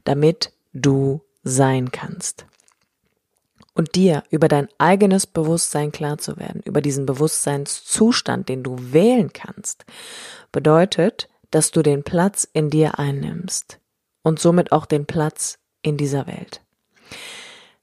damit 0.05 0.53
du 0.73 1.23
sein 1.43 1.91
kannst. 1.91 2.47
Und 3.75 3.97
dir 3.97 4.23
über 4.31 4.47
dein 4.47 4.69
eigenes 4.79 5.27
Bewusstsein 5.27 5.91
klar 5.91 6.19
zu 6.19 6.37
werden, 6.37 6.63
über 6.65 6.81
diesen 6.81 7.05
Bewusstseinszustand, 7.05 8.49
den 8.49 8.63
du 8.63 8.77
wählen 8.93 9.33
kannst, 9.33 9.85
bedeutet, 10.53 11.29
dass 11.55 11.71
du 11.71 11.83
den 11.83 12.03
Platz 12.03 12.49
in 12.53 12.69
dir 12.69 12.99
einnimmst 12.99 13.79
und 14.23 14.41
somit 14.41 14.73
auch 14.73 14.87
den 14.87 15.07
Platz 15.07 15.59
in 15.83 15.97
dieser 15.97 16.27
Welt. 16.27 16.65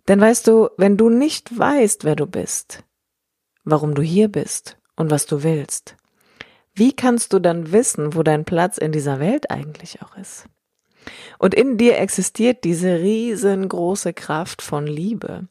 Denn 0.09 0.19
weißt 0.19 0.45
du, 0.47 0.69
wenn 0.75 0.97
du 0.97 1.09
nicht 1.09 1.57
weißt, 1.57 2.03
wer 2.03 2.17
du 2.17 2.25
bist, 2.25 2.83
warum 3.63 3.95
du 3.95 4.01
hier 4.01 4.27
bist 4.27 4.77
und 4.97 5.09
was 5.09 5.25
du 5.25 5.43
willst, 5.43 5.95
wie 6.73 6.93
kannst 6.93 7.31
du 7.31 7.39
dann 7.39 7.71
wissen, 7.71 8.13
wo 8.13 8.23
dein 8.23 8.43
Platz 8.43 8.77
in 8.77 8.91
dieser 8.91 9.21
Welt 9.21 9.49
eigentlich 9.51 10.01
auch 10.01 10.17
ist? 10.17 10.47
Und 11.39 11.53
in 11.53 11.77
dir 11.77 11.97
existiert 11.97 12.65
diese 12.65 12.99
riesengroße 12.99 14.11
Kraft 14.13 14.61
von 14.61 14.85
Liebe. 14.85 15.47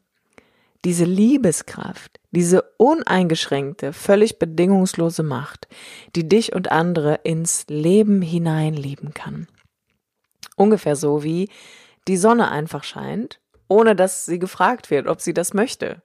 Diese 0.85 1.05
Liebeskraft, 1.05 2.10
diese 2.31 2.63
uneingeschränkte, 2.77 3.93
völlig 3.93 4.39
bedingungslose 4.39 5.23
Macht, 5.23 5.67
die 6.15 6.27
dich 6.27 6.53
und 6.53 6.71
andere 6.71 7.19
ins 7.23 7.65
Leben 7.67 8.21
hineinlieben 8.21 9.13
kann. 9.13 9.47
Ungefähr 10.55 10.95
so 10.95 11.23
wie 11.23 11.49
die 12.07 12.17
Sonne 12.17 12.49
einfach 12.49 12.83
scheint, 12.83 13.39
ohne 13.67 13.95
dass 13.95 14.25
sie 14.25 14.39
gefragt 14.39 14.89
wird, 14.89 15.07
ob 15.07 15.21
sie 15.21 15.33
das 15.33 15.53
möchte. 15.53 16.01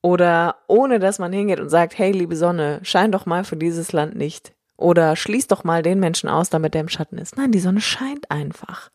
Oder 0.00 0.56
ohne 0.68 1.00
dass 1.00 1.18
man 1.18 1.32
hingeht 1.32 1.60
und 1.60 1.68
sagt, 1.68 1.98
hey, 1.98 2.12
liebe 2.12 2.36
Sonne, 2.36 2.78
schein 2.82 3.10
doch 3.10 3.26
mal 3.26 3.44
für 3.44 3.56
dieses 3.56 3.92
Land 3.92 4.14
nicht. 4.14 4.52
Oder 4.76 5.16
schließ 5.16 5.48
doch 5.48 5.64
mal 5.64 5.82
den 5.82 5.98
Menschen 5.98 6.28
aus, 6.28 6.50
damit 6.50 6.74
der 6.74 6.82
im 6.82 6.88
Schatten 6.88 7.18
ist. 7.18 7.36
Nein, 7.36 7.50
die 7.50 7.58
Sonne 7.58 7.80
scheint 7.80 8.30
einfach. 8.30 8.90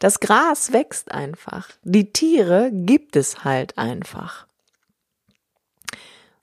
Das 0.00 0.18
Gras 0.18 0.72
wächst 0.72 1.12
einfach. 1.12 1.68
Die 1.84 2.12
Tiere 2.12 2.70
gibt 2.72 3.14
es 3.14 3.44
halt 3.44 3.78
einfach. 3.78 4.47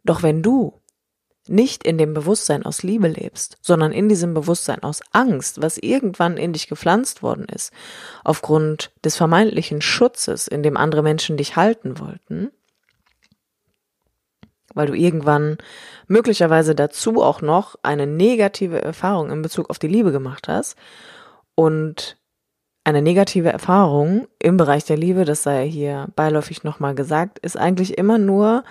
Doch 0.06 0.24
wenn 0.24 0.42
du 0.42 0.82
nicht 1.48 1.84
in 1.86 1.98
dem 1.98 2.14
Bewusstsein 2.14 2.66
aus 2.66 2.82
Liebe 2.82 3.08
lebst, 3.08 3.58
sondern 3.62 3.92
in 3.92 4.10
diesem 4.10 4.34
Bewusstsein 4.34 4.82
aus 4.82 5.02
Angst, 5.12 5.62
was 5.62 5.78
irgendwann 5.78 6.38
in 6.38 6.54
dich 6.54 6.68
gepflanzt 6.68 7.22
worden 7.22 7.46
ist, 7.46 7.72
aufgrund 8.24 8.92
des 9.04 9.16
vermeintlichen 9.16 9.82
Schutzes, 9.82 10.48
in 10.48 10.64
dem 10.64 10.78
andere 10.78 11.04
Menschen 11.04 11.38
dich 11.38 11.56
halten 11.56 12.00
wollten, 12.00 12.52
weil 14.74 14.88
du 14.88 14.94
irgendwann 14.94 15.58
möglicherweise 16.08 16.74
dazu 16.74 17.22
auch 17.22 17.42
noch 17.42 17.76
eine 17.84 18.08
negative 18.08 18.82
Erfahrung 18.82 19.30
in 19.30 19.42
Bezug 19.42 19.70
auf 19.70 19.80
die 19.80 19.88
Liebe 19.88 20.12
gemacht 20.12 20.48
hast 20.48 20.76
und 21.54 22.18
eine 22.84 23.02
negative 23.02 23.50
Erfahrung 23.50 24.28
im 24.40 24.58
Bereich 24.58 24.86
der 24.86 24.98
Liebe, 24.98 25.26
das 25.26 25.44
sei 25.44 25.68
hier 25.68 26.08
beiläufig 26.16 26.64
nochmal 26.64 26.94
gesagt, 26.94 27.40
ist 27.40 27.58
eigentlich 27.58 27.98
immer 27.98 28.18
nur 28.18 28.64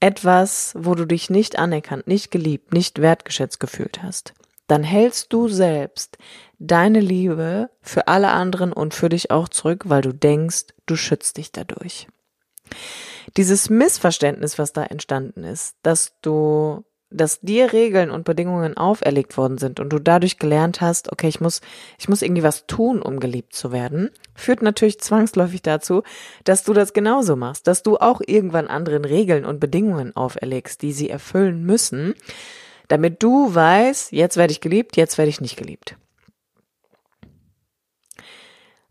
etwas, 0.00 0.74
wo 0.76 0.94
du 0.94 1.06
dich 1.06 1.30
nicht 1.30 1.58
anerkannt, 1.58 2.06
nicht 2.06 2.30
geliebt, 2.30 2.72
nicht 2.72 3.00
wertgeschätzt 3.00 3.60
gefühlt 3.60 4.02
hast. 4.02 4.34
Dann 4.66 4.82
hältst 4.82 5.32
du 5.32 5.48
selbst 5.48 6.16
deine 6.58 7.00
Liebe 7.00 7.70
für 7.82 8.08
alle 8.08 8.28
anderen 8.30 8.72
und 8.72 8.94
für 8.94 9.08
dich 9.08 9.30
auch 9.30 9.48
zurück, 9.48 9.84
weil 9.86 10.02
du 10.02 10.12
denkst, 10.12 10.66
du 10.86 10.96
schützt 10.96 11.36
dich 11.36 11.52
dadurch 11.52 12.06
dieses 13.36 13.70
Missverständnis, 13.70 14.58
was 14.58 14.72
da 14.72 14.84
entstanden 14.84 15.44
ist, 15.44 15.76
dass 15.82 16.14
du, 16.22 16.84
dass 17.10 17.40
dir 17.40 17.72
Regeln 17.72 18.10
und 18.10 18.24
Bedingungen 18.24 18.76
auferlegt 18.76 19.36
worden 19.36 19.58
sind 19.58 19.80
und 19.80 19.90
du 19.90 19.98
dadurch 19.98 20.38
gelernt 20.38 20.80
hast, 20.80 21.10
okay, 21.10 21.28
ich 21.28 21.40
muss, 21.40 21.60
ich 21.98 22.08
muss 22.08 22.22
irgendwie 22.22 22.44
was 22.44 22.66
tun, 22.66 23.02
um 23.02 23.18
geliebt 23.18 23.54
zu 23.54 23.72
werden, 23.72 24.10
führt 24.34 24.62
natürlich 24.62 25.00
zwangsläufig 25.00 25.62
dazu, 25.62 26.02
dass 26.44 26.62
du 26.62 26.72
das 26.72 26.92
genauso 26.92 27.34
machst, 27.34 27.66
dass 27.66 27.82
du 27.82 27.98
auch 27.98 28.20
irgendwann 28.24 28.68
anderen 28.68 29.04
Regeln 29.04 29.44
und 29.44 29.60
Bedingungen 29.60 30.14
auferlegst, 30.14 30.82
die 30.82 30.92
sie 30.92 31.10
erfüllen 31.10 31.64
müssen, 31.64 32.14
damit 32.86 33.22
du 33.22 33.54
weißt, 33.54 34.12
jetzt 34.12 34.36
werde 34.36 34.52
ich 34.52 34.60
geliebt, 34.60 34.96
jetzt 34.96 35.18
werde 35.18 35.30
ich 35.30 35.40
nicht 35.40 35.56
geliebt. 35.56 35.96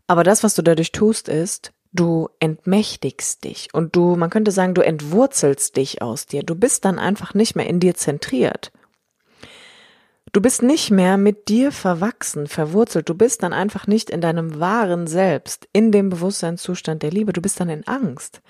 Aber 0.06 0.24
das, 0.24 0.42
was 0.42 0.54
du 0.54 0.62
dadurch 0.62 0.92
tust, 0.92 1.28
ist, 1.28 1.72
du 1.92 2.28
entmächtigst 2.38 3.44
dich 3.44 3.68
und 3.72 3.96
du, 3.96 4.16
man 4.16 4.30
könnte 4.30 4.52
sagen, 4.52 4.74
du 4.74 4.82
entwurzelst 4.82 5.76
dich 5.76 6.02
aus 6.02 6.26
dir. 6.26 6.42
Du 6.42 6.54
bist 6.54 6.84
dann 6.84 6.98
einfach 6.98 7.34
nicht 7.34 7.56
mehr 7.56 7.66
in 7.66 7.80
dir 7.80 7.94
zentriert. 7.94 8.72
Du 10.32 10.40
bist 10.40 10.62
nicht 10.62 10.92
mehr 10.92 11.16
mit 11.16 11.48
dir 11.48 11.72
verwachsen, 11.72 12.46
verwurzelt. 12.46 13.08
Du 13.08 13.14
bist 13.14 13.42
dann 13.42 13.52
einfach 13.52 13.88
nicht 13.88 14.10
in 14.10 14.20
deinem 14.20 14.60
wahren 14.60 15.08
Selbst, 15.08 15.68
in 15.72 15.90
dem 15.90 16.08
Bewusstseinszustand 16.08 17.02
der 17.02 17.10
Liebe. 17.10 17.32
Du 17.32 17.42
bist 17.42 17.58
dann 17.58 17.68
in 17.68 17.84
Angst. 17.88 18.40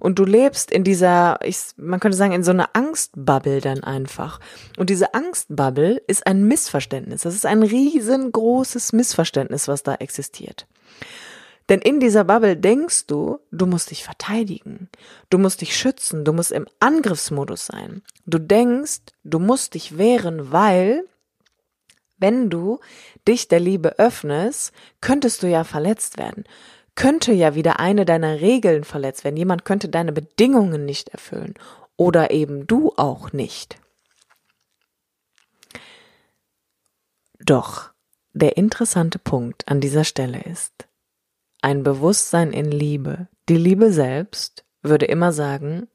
Und 0.00 0.18
du 0.18 0.24
lebst 0.24 0.70
in 0.70 0.84
dieser, 0.84 1.38
ich, 1.42 1.58
man 1.76 2.00
könnte 2.00 2.16
sagen, 2.16 2.32
in 2.32 2.44
so 2.44 2.52
einer 2.52 2.70
Angstbubble 2.72 3.60
dann 3.60 3.84
einfach. 3.84 4.40
Und 4.78 4.88
diese 4.88 5.12
Angstbubble 5.12 6.00
ist 6.06 6.26
ein 6.26 6.44
Missverständnis. 6.44 7.22
Das 7.22 7.34
ist 7.34 7.44
ein 7.44 7.62
riesengroßes 7.62 8.94
Missverständnis, 8.94 9.68
was 9.68 9.82
da 9.82 9.96
existiert. 9.96 10.66
Denn 11.68 11.80
in 11.80 12.00
dieser 12.00 12.24
Bubble 12.24 12.56
denkst 12.56 13.06
du, 13.06 13.40
du 13.50 13.66
musst 13.66 13.90
dich 13.90 14.02
verteidigen, 14.02 14.88
du 15.28 15.38
musst 15.38 15.60
dich 15.60 15.76
schützen, 15.76 16.24
du 16.24 16.32
musst 16.32 16.50
im 16.50 16.66
Angriffsmodus 16.80 17.66
sein. 17.66 18.02
Du 18.24 18.38
denkst, 18.38 19.00
du 19.24 19.38
musst 19.38 19.74
dich 19.74 19.98
wehren, 19.98 20.50
weil 20.50 21.04
wenn 22.16 22.50
du 22.50 22.80
dich 23.26 23.48
der 23.48 23.60
Liebe 23.60 23.98
öffnest, 23.98 24.72
könntest 25.00 25.42
du 25.42 25.46
ja 25.46 25.64
verletzt 25.64 26.18
werden. 26.18 26.44
Könnte 26.94 27.32
ja 27.32 27.54
wieder 27.54 27.78
eine 27.78 28.04
deiner 28.04 28.40
Regeln 28.40 28.82
verletzt 28.82 29.22
werden. 29.22 29.36
Jemand 29.36 29.64
könnte 29.64 29.88
deine 29.88 30.12
Bedingungen 30.12 30.84
nicht 30.84 31.10
erfüllen. 31.10 31.54
Oder 31.96 32.32
eben 32.32 32.66
du 32.66 32.92
auch 32.96 33.32
nicht. 33.32 33.76
Doch 37.38 37.90
der 38.32 38.56
interessante 38.56 39.18
Punkt 39.18 39.68
an 39.68 39.80
dieser 39.80 40.04
Stelle 40.04 40.42
ist, 40.42 40.87
ein 41.60 41.82
Bewusstsein 41.82 42.52
in 42.52 42.70
Liebe. 42.70 43.28
Die 43.48 43.56
Liebe 43.56 43.92
selbst 43.92 44.64
würde 44.82 45.06
immer 45.06 45.32
sagen, 45.32 45.88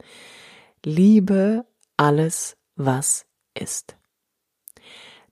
liebe 0.84 1.66
alles, 1.98 2.58
was 2.76 3.26
ist. 3.54 3.96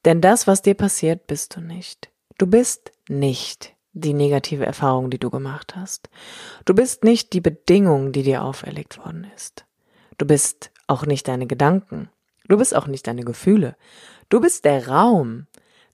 Denn 0.05 0.21
das, 0.21 0.47
was 0.47 0.61
dir 0.61 0.75
passiert, 0.75 1.27
bist 1.27 1.55
du 1.55 1.61
nicht. 1.61 2.11
Du 2.37 2.47
bist 2.47 2.91
nicht 3.07 3.75
die 3.93 4.13
negative 4.13 4.65
Erfahrung, 4.65 5.09
die 5.09 5.19
du 5.19 5.29
gemacht 5.29 5.75
hast. 5.75 6.09
Du 6.65 6.73
bist 6.73 7.03
nicht 7.03 7.33
die 7.33 7.41
Bedingung, 7.41 8.11
die 8.11 8.23
dir 8.23 8.43
auferlegt 8.43 8.97
worden 8.97 9.27
ist. 9.35 9.65
Du 10.17 10.25
bist 10.25 10.71
auch 10.87 11.05
nicht 11.05 11.27
deine 11.27 11.45
Gedanken. 11.45 12.09
Du 12.47 12.57
bist 12.57 12.75
auch 12.75 12.87
nicht 12.87 13.07
deine 13.07 13.23
Gefühle. 13.23 13.75
Du 14.29 14.39
bist 14.39 14.65
der 14.65 14.87
Raum, 14.87 15.47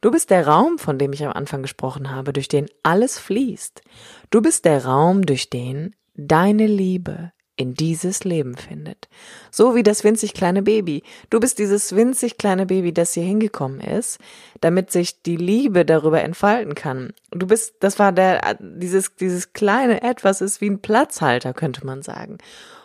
Du 0.08 0.12
bist 0.12 0.30
der 0.30 0.48
Raum, 0.48 0.80
von 0.80 0.98
dem 0.98 1.12
ich 1.12 1.26
am 1.26 1.34
Anfang 1.34 1.62
gesprochen 1.62 2.16
habe, 2.16 2.32
durch 2.32 2.48
den 2.48 2.68
alles 2.82 3.20
fließt. 3.20 3.82
Du 4.30 4.42
bist 4.42 4.64
der 4.64 4.86
Raum, 4.86 5.26
durch 5.26 5.50
den 5.50 5.98
deine 6.16 6.66
Liebe 6.66 7.34
in 7.58 7.74
dieses 7.74 8.24
Leben 8.24 8.56
findet. 8.56 9.10
So 9.52 9.76
wie 9.76 9.84
das 9.84 10.06
winzig 10.06 10.34
kleine 10.34 10.62
Baby. 10.64 11.04
Du 11.30 11.42
bist 11.42 11.60
dieses 11.60 11.94
winzig 11.94 12.38
kleine 12.38 12.66
Baby, 12.66 12.94
das 12.94 13.16
hier 13.16 13.24
hingekommen 13.24 13.82
ist, 13.82 14.20
damit 14.62 14.92
sich 14.92 15.24
die 15.24 15.36
Liebe 15.36 15.84
darüber 15.84 16.22
entfalten 16.24 16.74
kann. 16.74 17.12
Du 17.32 17.46
bist, 17.46 17.76
das 17.82 18.00
war 18.00 18.14
der, 18.14 18.58
dieses, 18.62 19.14
dieses 19.16 19.52
kleine 19.52 20.04
Etwas 20.04 20.40
ist 20.40 20.62
wie 20.62 20.70
ein 20.70 20.82
Platzhalter, 20.82 21.52
könnte 21.52 21.86
man 21.86 22.02
sagen. 22.02 22.38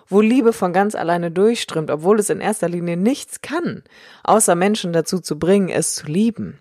Wo 0.09 0.21
Liebe 0.21 0.52
von 0.52 0.73
ganz 0.73 0.97
alleine 0.97 1.31
durchströmt, 1.31 1.93
obwohl 1.93 2.19
es 2.19 2.31
in 2.31 2.41
erster 2.41 2.69
Linie 2.69 2.97
nichts 2.97 3.43
kann, 3.43 3.85
außer 4.25 4.57
Menschen 4.57 4.93
dazu 4.93 5.21
zu 5.21 5.38
bringen, 5.38 5.69
es 5.69 5.95
zu 5.95 6.07
lieben 6.07 6.59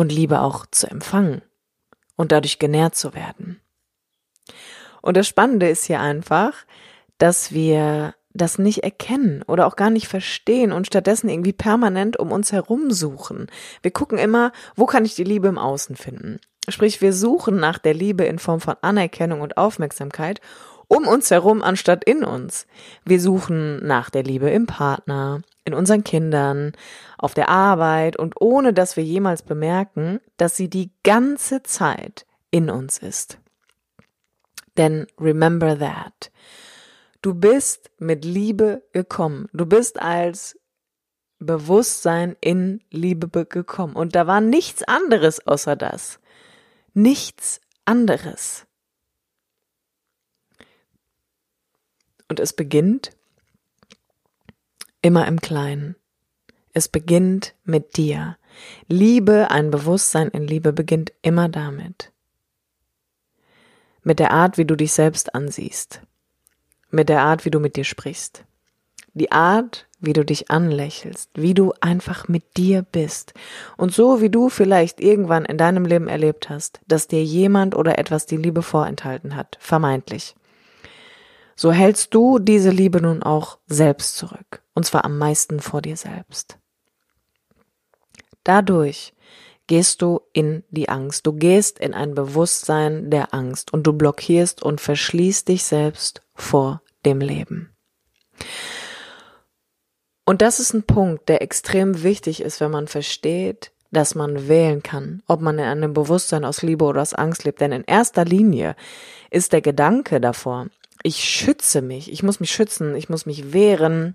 und 0.00 0.10
Liebe 0.10 0.40
auch 0.40 0.64
zu 0.70 0.90
empfangen. 0.90 1.42
und 2.16 2.32
dadurch 2.32 2.58
genährt 2.58 2.94
zu 2.94 3.14
werden. 3.14 3.60
Und 5.00 5.16
das 5.16 5.26
Spannende 5.26 5.70
ist 5.70 5.84
hier 5.84 6.00
einfach, 6.00 6.52
dass 7.16 7.52
wir 7.52 8.14
das 8.34 8.58
nicht 8.58 8.84
erkennen 8.84 9.42
oder 9.46 9.66
auch 9.66 9.74
gar 9.74 9.88
nicht 9.88 10.06
verstehen 10.06 10.72
und 10.72 10.86
stattdessen 10.86 11.30
irgendwie 11.30 11.54
permanent 11.54 12.18
um 12.18 12.30
uns 12.30 12.52
herum 12.52 12.90
suchen. 12.90 13.46
Wir 13.80 13.90
gucken 13.90 14.18
immer, 14.18 14.52
wo 14.76 14.84
kann 14.84 15.06
ich 15.06 15.14
die 15.14 15.24
Liebe 15.24 15.48
im 15.48 15.56
Außen 15.56 15.96
finden? 15.96 16.40
Sprich, 16.68 17.00
wir 17.00 17.14
suchen 17.14 17.56
nach 17.56 17.78
der 17.78 17.94
Liebe 17.94 18.24
in 18.24 18.38
Form 18.38 18.60
von 18.60 18.76
Anerkennung 18.82 19.40
und 19.40 19.56
Aufmerksamkeit 19.56 20.42
um 20.88 21.06
uns 21.06 21.30
herum 21.30 21.62
anstatt 21.62 22.04
in 22.04 22.22
uns. 22.24 22.66
Wir 23.04 23.20
suchen 23.20 23.86
nach 23.86 24.10
der 24.10 24.24
Liebe 24.24 24.50
im 24.50 24.66
Partner, 24.66 25.40
in 25.64 25.74
unseren 25.74 26.04
Kindern, 26.04 26.72
auf 27.18 27.34
der 27.34 27.48
Arbeit 27.48 28.16
und 28.16 28.40
ohne 28.40 28.72
dass 28.72 28.96
wir 28.96 29.04
jemals 29.04 29.42
bemerken, 29.42 30.20
dass 30.36 30.56
sie 30.56 30.68
die 30.68 30.90
ganze 31.02 31.62
Zeit 31.62 32.26
in 32.50 32.70
uns 32.70 32.98
ist. 32.98 33.38
Denn 34.76 35.06
remember 35.18 35.78
that. 35.78 36.30
Du 37.22 37.34
bist 37.34 37.90
mit 37.98 38.24
Liebe 38.24 38.82
gekommen. 38.92 39.48
Du 39.52 39.66
bist 39.66 40.00
als 40.00 40.58
Bewusstsein 41.38 42.36
in 42.40 42.82
Liebe 42.90 43.28
gekommen. 43.46 43.94
Und 43.94 44.14
da 44.14 44.26
war 44.26 44.40
nichts 44.40 44.82
anderes 44.84 45.46
außer 45.46 45.76
das. 45.76 46.18
Nichts 46.94 47.60
anderes. 47.84 48.66
Und 52.28 52.40
es 52.40 52.52
beginnt 52.52 53.10
immer 55.02 55.26
im 55.26 55.40
Kleinen. 55.40 55.96
Es 56.72 56.88
beginnt 56.88 57.54
mit 57.64 57.96
dir. 57.96 58.36
Liebe, 58.86 59.50
ein 59.50 59.70
Bewusstsein 59.70 60.28
in 60.28 60.46
Liebe 60.46 60.72
beginnt 60.72 61.12
immer 61.22 61.48
damit. 61.48 62.12
Mit 64.02 64.18
der 64.18 64.30
Art, 64.30 64.56
wie 64.58 64.64
du 64.64 64.76
dich 64.76 64.92
selbst 64.92 65.34
ansiehst. 65.34 66.00
Mit 66.90 67.08
der 67.08 67.22
Art, 67.22 67.44
wie 67.44 67.50
du 67.50 67.60
mit 67.60 67.76
dir 67.76 67.84
sprichst. 67.84 68.44
Die 69.12 69.32
Art, 69.32 69.88
wie 70.00 70.12
du 70.12 70.24
dich 70.24 70.50
anlächelst, 70.50 71.30
wie 71.34 71.54
du 71.54 71.72
einfach 71.80 72.28
mit 72.28 72.56
dir 72.56 72.82
bist. 72.82 73.34
Und 73.76 73.92
so 73.92 74.20
wie 74.20 74.30
du 74.30 74.48
vielleicht 74.48 75.00
irgendwann 75.00 75.44
in 75.44 75.58
deinem 75.58 75.84
Leben 75.84 76.08
erlebt 76.08 76.48
hast, 76.48 76.80
dass 76.86 77.08
dir 77.08 77.22
jemand 77.22 77.74
oder 77.74 77.98
etwas 77.98 78.26
die 78.26 78.36
Liebe 78.36 78.62
vorenthalten 78.62 79.36
hat, 79.36 79.58
vermeintlich. 79.60 80.34
So 81.54 81.72
hältst 81.72 82.14
du 82.14 82.38
diese 82.38 82.70
Liebe 82.70 83.02
nun 83.02 83.22
auch 83.22 83.58
selbst 83.66 84.16
zurück, 84.16 84.62
und 84.80 84.84
zwar 84.84 85.04
am 85.04 85.18
meisten 85.18 85.60
vor 85.60 85.82
dir 85.82 85.98
selbst. 85.98 86.56
Dadurch 88.44 89.12
gehst 89.66 90.00
du 90.00 90.22
in 90.32 90.64
die 90.70 90.88
Angst, 90.88 91.26
du 91.26 91.34
gehst 91.34 91.78
in 91.78 91.92
ein 91.92 92.14
Bewusstsein 92.14 93.10
der 93.10 93.34
Angst 93.34 93.74
und 93.74 93.86
du 93.86 93.92
blockierst 93.92 94.62
und 94.62 94.80
verschließt 94.80 95.48
dich 95.48 95.64
selbst 95.64 96.22
vor 96.34 96.80
dem 97.04 97.20
Leben. 97.20 97.76
Und 100.24 100.40
das 100.40 100.60
ist 100.60 100.72
ein 100.72 100.84
Punkt, 100.84 101.28
der 101.28 101.42
extrem 101.42 102.02
wichtig 102.02 102.40
ist, 102.40 102.62
wenn 102.62 102.70
man 102.70 102.88
versteht, 102.88 103.72
dass 103.90 104.14
man 104.14 104.48
wählen 104.48 104.82
kann, 104.82 105.22
ob 105.26 105.42
man 105.42 105.58
in 105.58 105.66
einem 105.66 105.92
Bewusstsein 105.92 106.46
aus 106.46 106.62
Liebe 106.62 106.86
oder 106.86 107.02
aus 107.02 107.12
Angst 107.12 107.44
lebt. 107.44 107.60
Denn 107.60 107.72
in 107.72 107.84
erster 107.84 108.24
Linie 108.24 108.76
ist 109.30 109.52
der 109.52 109.60
Gedanke 109.60 110.22
davor, 110.22 110.68
ich 111.02 111.22
schütze 111.22 111.82
mich, 111.82 112.10
ich 112.10 112.22
muss 112.22 112.40
mich 112.40 112.50
schützen, 112.50 112.94
ich 112.94 113.10
muss 113.10 113.26
mich 113.26 113.52
wehren, 113.52 114.14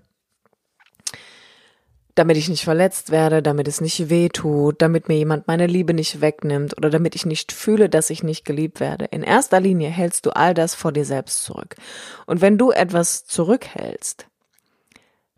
damit 2.16 2.38
ich 2.38 2.48
nicht 2.48 2.64
verletzt 2.64 3.10
werde, 3.10 3.42
damit 3.42 3.68
es 3.68 3.82
nicht 3.82 4.08
weh 4.08 4.30
tut, 4.30 4.80
damit 4.80 5.08
mir 5.08 5.16
jemand 5.16 5.46
meine 5.46 5.66
Liebe 5.66 5.92
nicht 5.92 6.22
wegnimmt 6.22 6.76
oder 6.76 6.88
damit 6.88 7.14
ich 7.14 7.26
nicht 7.26 7.52
fühle, 7.52 7.90
dass 7.90 8.10
ich 8.10 8.22
nicht 8.22 8.44
geliebt 8.46 8.80
werde. 8.80 9.04
In 9.04 9.22
erster 9.22 9.60
Linie 9.60 9.90
hältst 9.90 10.24
du 10.24 10.30
all 10.30 10.54
das 10.54 10.74
vor 10.74 10.92
dir 10.92 11.04
selbst 11.04 11.44
zurück. 11.44 11.76
Und 12.24 12.40
wenn 12.40 12.56
du 12.56 12.70
etwas 12.70 13.26
zurückhältst, 13.26 14.26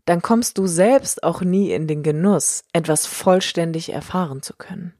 dann 0.04 0.22
kommst 0.22 0.56
du 0.56 0.66
selbst 0.66 1.24
auch 1.24 1.42
nie 1.42 1.72
in 1.72 1.88
den 1.88 2.04
Genuss, 2.04 2.62
etwas 2.72 3.06
vollständig 3.06 3.92
erfahren 3.92 4.40
zu 4.40 4.54
können. 4.54 4.94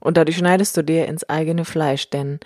Und 0.00 0.16
dadurch 0.16 0.38
schneidest 0.38 0.76
du 0.76 0.82
dir 0.82 1.06
ins 1.06 1.28
eigene 1.28 1.64
Fleisch, 1.64 2.08
denn 2.08 2.38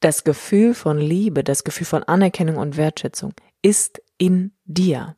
das 0.00 0.24
Gefühl 0.24 0.74
von 0.74 0.98
Liebe, 0.98 1.42
das 1.42 1.64
Gefühl 1.64 1.86
von 1.86 2.04
Anerkennung 2.04 2.58
und 2.58 2.76
Wertschätzung 2.76 3.32
ist 3.62 4.02
in 4.18 4.52
dir. 4.66 5.16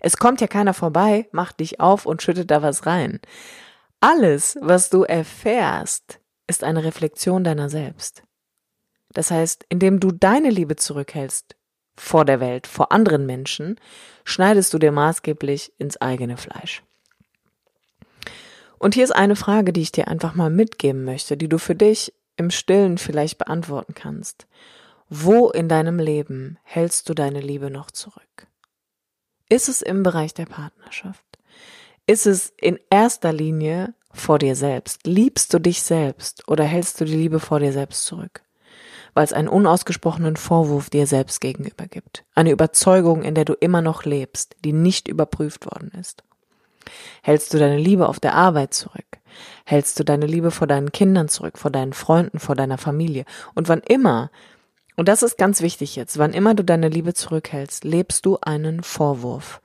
Es 0.00 0.16
kommt 0.16 0.40
ja 0.40 0.46
keiner 0.46 0.74
vorbei, 0.74 1.28
macht 1.32 1.60
dich 1.60 1.80
auf 1.80 2.06
und 2.06 2.22
schüttet 2.22 2.50
da 2.50 2.62
was 2.62 2.86
rein. 2.86 3.20
Alles, 4.00 4.56
was 4.60 4.90
du 4.90 5.02
erfährst, 5.02 6.20
ist 6.46 6.64
eine 6.64 6.84
Reflexion 6.84 7.44
deiner 7.44 7.68
selbst. 7.68 8.22
Das 9.12 9.30
heißt, 9.30 9.64
indem 9.68 10.00
du 10.00 10.12
deine 10.12 10.50
Liebe 10.50 10.76
zurückhältst, 10.76 11.56
vor 11.96 12.24
der 12.24 12.40
Welt, 12.40 12.66
vor 12.66 12.92
anderen 12.92 13.24
Menschen, 13.26 13.80
schneidest 14.24 14.72
du 14.74 14.78
dir 14.78 14.92
maßgeblich 14.92 15.72
ins 15.78 15.96
eigene 16.00 16.36
Fleisch. 16.36 16.82
Und 18.78 18.94
hier 18.94 19.04
ist 19.04 19.16
eine 19.16 19.36
Frage, 19.36 19.72
die 19.72 19.80
ich 19.80 19.92
dir 19.92 20.08
einfach 20.08 20.34
mal 20.34 20.50
mitgeben 20.50 21.04
möchte, 21.04 21.36
die 21.36 21.48
du 21.48 21.58
für 21.58 21.74
dich 21.74 22.12
im 22.36 22.50
Stillen 22.50 22.98
vielleicht 22.98 23.38
beantworten 23.38 23.94
kannst. 23.94 24.46
Wo 25.08 25.50
in 25.50 25.68
deinem 25.68 25.98
Leben 25.98 26.58
hältst 26.62 27.08
du 27.08 27.14
deine 27.14 27.40
Liebe 27.40 27.70
noch 27.70 27.90
zurück? 27.90 28.46
Ist 29.48 29.68
es 29.68 29.82
im 29.82 30.02
Bereich 30.02 30.34
der 30.34 30.46
Partnerschaft? 30.46 31.24
Ist 32.06 32.26
es 32.26 32.52
in 32.60 32.78
erster 32.90 33.32
Linie 33.32 33.94
vor 34.12 34.38
dir 34.38 34.56
selbst? 34.56 35.06
Liebst 35.06 35.52
du 35.54 35.58
dich 35.58 35.82
selbst 35.82 36.48
oder 36.48 36.64
hältst 36.64 37.00
du 37.00 37.04
die 37.04 37.16
Liebe 37.16 37.40
vor 37.40 37.60
dir 37.60 37.72
selbst 37.72 38.04
zurück? 38.06 38.42
weil 39.16 39.24
es 39.24 39.32
einen 39.32 39.48
unausgesprochenen 39.48 40.36
Vorwurf 40.36 40.90
dir 40.90 41.06
selbst 41.06 41.40
gegenüber 41.40 41.86
gibt. 41.86 42.26
Eine 42.34 42.50
Überzeugung, 42.50 43.22
in 43.22 43.34
der 43.34 43.46
du 43.46 43.54
immer 43.54 43.80
noch 43.80 44.04
lebst, 44.04 44.56
die 44.62 44.74
nicht 44.74 45.08
überprüft 45.08 45.64
worden 45.64 45.90
ist. 45.98 46.22
Hältst 47.22 47.54
du 47.54 47.58
deine 47.58 47.78
Liebe 47.78 48.10
auf 48.10 48.20
der 48.20 48.34
Arbeit 48.34 48.74
zurück? 48.74 49.06
Hältst 49.64 49.98
du 49.98 50.04
deine 50.04 50.26
Liebe 50.26 50.50
vor 50.50 50.66
deinen 50.66 50.92
Kindern 50.92 51.30
zurück, 51.30 51.56
vor 51.56 51.70
deinen 51.70 51.94
Freunden, 51.94 52.38
vor 52.38 52.56
deiner 52.56 52.76
Familie? 52.76 53.24
Und 53.54 53.70
wann 53.70 53.80
immer, 53.80 54.30
und 54.96 55.08
das 55.08 55.22
ist 55.22 55.38
ganz 55.38 55.60
wichtig 55.60 55.96
jetzt, 55.96 56.18
wann 56.18 56.32
immer 56.32 56.54
du 56.54 56.64
deine 56.64 56.88
Liebe 56.88 57.14
zurückhältst, 57.14 57.84
lebst 57.84 58.26
du 58.26 58.38
einen 58.40 58.82
Vorwurf. 58.82 59.60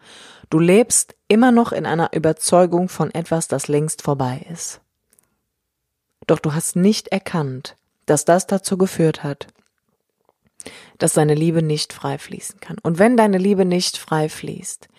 Du 0.49 0.59
lebst 0.59 1.15
immer 1.29 1.51
noch 1.51 1.71
in 1.71 1.85
einer 1.85 2.13
Überzeugung 2.13 2.89
von 2.89 3.09
etwas, 3.11 3.47
das 3.47 3.69
längst 3.69 4.01
vorbei 4.01 4.45
ist. 4.51 4.81
Doch 6.27 6.39
du 6.39 6.53
hast 6.53 6.75
nicht 6.75 7.07
erkannt, 7.07 7.77
dass 8.05 8.25
das 8.25 8.47
dazu 8.47 8.77
geführt 8.77 9.23
hat, 9.23 9.47
dass 10.97 11.13
deine 11.13 11.33
Liebe 11.33 11.63
nicht 11.63 11.93
frei 11.93 12.17
fließen 12.17 12.59
kann. 12.59 12.77
Und 12.83 12.99
wenn 12.99 13.15
deine 13.15 13.37
Liebe 13.37 13.65
nicht 13.65 13.97
frei 13.97 14.27
fließt, 14.27 14.89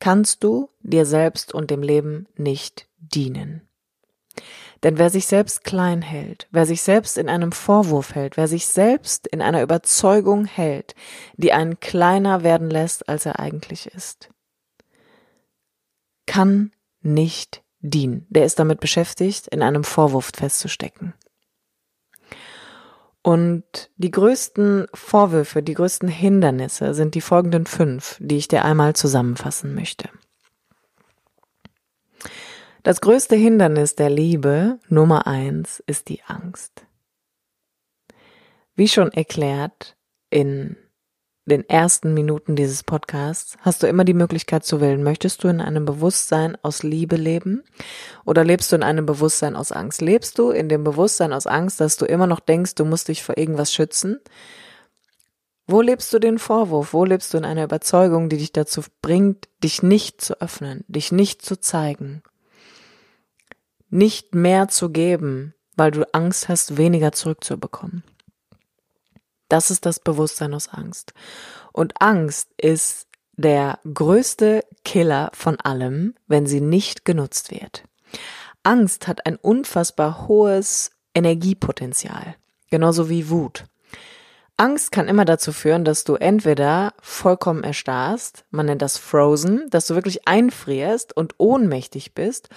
kannst 0.00 0.42
du 0.42 0.68
dir 0.80 1.06
selbst 1.06 1.54
und 1.54 1.70
dem 1.70 1.82
Leben 1.82 2.26
nicht 2.36 2.88
dienen. 2.98 3.62
Denn 4.82 4.98
wer 4.98 5.10
sich 5.10 5.26
selbst 5.26 5.64
klein 5.64 6.02
hält, 6.02 6.48
wer 6.50 6.66
sich 6.66 6.82
selbst 6.82 7.18
in 7.18 7.28
einem 7.28 7.52
Vorwurf 7.52 8.14
hält, 8.14 8.36
wer 8.36 8.48
sich 8.48 8.66
selbst 8.66 9.26
in 9.26 9.40
einer 9.40 9.62
Überzeugung 9.62 10.44
hält, 10.44 10.94
die 11.36 11.52
einen 11.52 11.80
kleiner 11.80 12.42
werden 12.42 12.70
lässt, 12.70 13.08
als 13.08 13.26
er 13.26 13.40
eigentlich 13.40 13.86
ist, 13.86 14.30
kann 16.26 16.72
nicht 17.00 17.62
dienen. 17.80 18.26
Der 18.28 18.44
ist 18.44 18.58
damit 18.58 18.80
beschäftigt, 18.80 19.48
in 19.48 19.62
einem 19.62 19.84
Vorwurf 19.84 20.32
festzustecken. 20.34 21.14
Und 23.22 23.90
die 23.96 24.12
größten 24.12 24.86
Vorwürfe, 24.94 25.62
die 25.62 25.74
größten 25.74 26.08
Hindernisse 26.08 26.94
sind 26.94 27.16
die 27.16 27.20
folgenden 27.20 27.66
fünf, 27.66 28.18
die 28.20 28.36
ich 28.36 28.46
dir 28.46 28.64
einmal 28.64 28.94
zusammenfassen 28.94 29.74
möchte. 29.74 30.08
Das 32.86 33.00
größte 33.00 33.34
Hindernis 33.34 33.96
der 33.96 34.10
Liebe, 34.10 34.78
Nummer 34.88 35.26
eins, 35.26 35.82
ist 35.88 36.08
die 36.08 36.22
Angst. 36.24 36.86
Wie 38.76 38.86
schon 38.86 39.12
erklärt 39.12 39.96
in 40.30 40.76
den 41.46 41.68
ersten 41.68 42.14
Minuten 42.14 42.54
dieses 42.54 42.84
Podcasts 42.84 43.56
hast 43.62 43.82
du 43.82 43.88
immer 43.88 44.04
die 44.04 44.14
Möglichkeit 44.14 44.64
zu 44.64 44.80
wählen, 44.80 45.02
möchtest 45.02 45.42
du 45.42 45.48
in 45.48 45.60
einem 45.60 45.84
Bewusstsein 45.84 46.56
aus 46.62 46.84
Liebe 46.84 47.16
leben 47.16 47.64
oder 48.24 48.44
lebst 48.44 48.70
du 48.70 48.76
in 48.76 48.84
einem 48.84 49.04
Bewusstsein 49.04 49.56
aus 49.56 49.72
Angst? 49.72 50.00
Lebst 50.00 50.38
du 50.38 50.50
in 50.50 50.68
dem 50.68 50.84
Bewusstsein 50.84 51.32
aus 51.32 51.48
Angst, 51.48 51.80
dass 51.80 51.96
du 51.96 52.04
immer 52.04 52.28
noch 52.28 52.38
denkst, 52.38 52.76
du 52.76 52.84
musst 52.84 53.08
dich 53.08 53.24
vor 53.24 53.36
irgendwas 53.36 53.74
schützen? 53.74 54.20
Wo 55.66 55.80
lebst 55.80 56.12
du 56.12 56.20
den 56.20 56.38
Vorwurf? 56.38 56.92
Wo 56.92 57.04
lebst 57.04 57.34
du 57.34 57.38
in 57.38 57.44
einer 57.44 57.64
Überzeugung, 57.64 58.28
die 58.28 58.38
dich 58.38 58.52
dazu 58.52 58.82
bringt, 59.02 59.48
dich 59.64 59.82
nicht 59.82 60.20
zu 60.20 60.40
öffnen, 60.40 60.84
dich 60.86 61.10
nicht 61.10 61.42
zu 61.42 61.58
zeigen, 61.58 62.22
nicht 63.90 64.34
mehr 64.34 64.68
zu 64.68 64.90
geben, 64.90 65.54
weil 65.76 65.90
du 65.90 66.04
Angst 66.14 66.48
hast, 66.48 66.76
weniger 66.76 67.12
zurückzubekommen? 67.12 68.02
Das 69.48 69.70
ist 69.70 69.86
das 69.86 70.00
Bewusstsein 70.00 70.54
aus 70.54 70.68
Angst. 70.68 71.12
Und 71.72 72.00
Angst 72.00 72.48
ist 72.56 73.06
der 73.36 73.78
größte 73.92 74.64
Killer 74.84 75.30
von 75.34 75.60
allem, 75.60 76.14
wenn 76.26 76.46
sie 76.46 76.60
nicht 76.60 77.04
genutzt 77.04 77.50
wird. 77.50 77.84
Angst 78.62 79.06
hat 79.06 79.26
ein 79.26 79.36
unfassbar 79.36 80.26
hohes 80.26 80.90
Energiepotenzial. 81.14 82.34
Genauso 82.70 83.08
wie 83.08 83.30
Wut. 83.30 83.64
Angst 84.56 84.90
kann 84.90 85.06
immer 85.06 85.26
dazu 85.26 85.52
führen, 85.52 85.84
dass 85.84 86.04
du 86.04 86.14
entweder 86.14 86.94
vollkommen 87.00 87.62
erstarrst, 87.62 88.46
man 88.50 88.66
nennt 88.66 88.80
das 88.80 88.96
Frozen, 88.96 89.68
dass 89.70 89.86
du 89.86 89.94
wirklich 89.94 90.26
einfrierst 90.26 91.14
und 91.14 91.34
ohnmächtig 91.36 92.14
bist, 92.14 92.48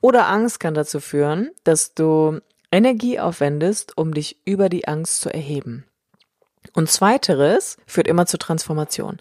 oder 0.00 0.28
Angst 0.28 0.60
kann 0.60 0.74
dazu 0.74 1.00
führen, 1.00 1.50
dass 1.64 1.94
du 1.94 2.40
Energie 2.70 3.18
aufwendest, 3.18 3.96
um 3.96 4.12
dich 4.12 4.38
über 4.44 4.68
die 4.68 4.86
Angst 4.88 5.20
zu 5.20 5.32
erheben. 5.32 5.84
Und 6.74 6.90
zweiteres 6.90 7.76
führt 7.86 8.08
immer 8.08 8.26
zu 8.26 8.38
Transformation. 8.38 9.18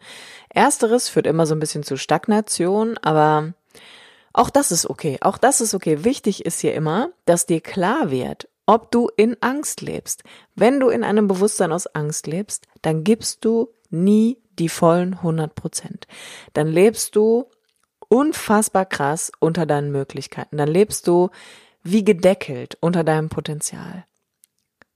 Ersteres 0.49 1.09
führt 1.09 1.27
immer 1.27 1.45
so 1.45 1.55
ein 1.55 1.59
bisschen 1.59 1.83
zu 1.83 1.95
Stagnation, 1.97 2.97
aber 2.97 3.53
auch 4.33 4.49
das 4.49 4.71
ist 4.71 4.89
okay. 4.89 5.17
Auch 5.21 5.38
das 5.38 5.61
ist 5.61 5.73
okay. 5.73 6.03
Wichtig 6.03 6.45
ist 6.45 6.59
hier 6.59 6.73
immer, 6.73 7.11
dass 7.25 7.45
dir 7.45 7.61
klar 7.61 8.11
wird, 8.11 8.49
ob 8.65 8.91
du 8.91 9.09
in 9.15 9.38
Angst 9.41 9.81
lebst. 9.81 10.23
Wenn 10.55 10.79
du 10.79 10.89
in 10.89 11.03
einem 11.03 11.27
Bewusstsein 11.27 11.71
aus 11.71 11.88
Angst 11.88 12.27
lebst, 12.27 12.67
dann 12.81 13.03
gibst 13.03 13.45
du 13.45 13.71
nie 13.89 14.38
die 14.59 14.69
vollen 14.69 15.13
100 15.13 15.55
Prozent. 15.55 16.07
Dann 16.53 16.67
lebst 16.67 17.15
du 17.15 17.45
unfassbar 18.09 18.85
krass 18.85 19.31
unter 19.39 19.65
deinen 19.65 19.91
Möglichkeiten. 19.91 20.57
Dann 20.57 20.67
lebst 20.67 21.07
du 21.07 21.29
wie 21.83 22.03
gedeckelt 22.03 22.77
unter 22.81 23.03
deinem 23.03 23.29
Potenzial. 23.29 24.05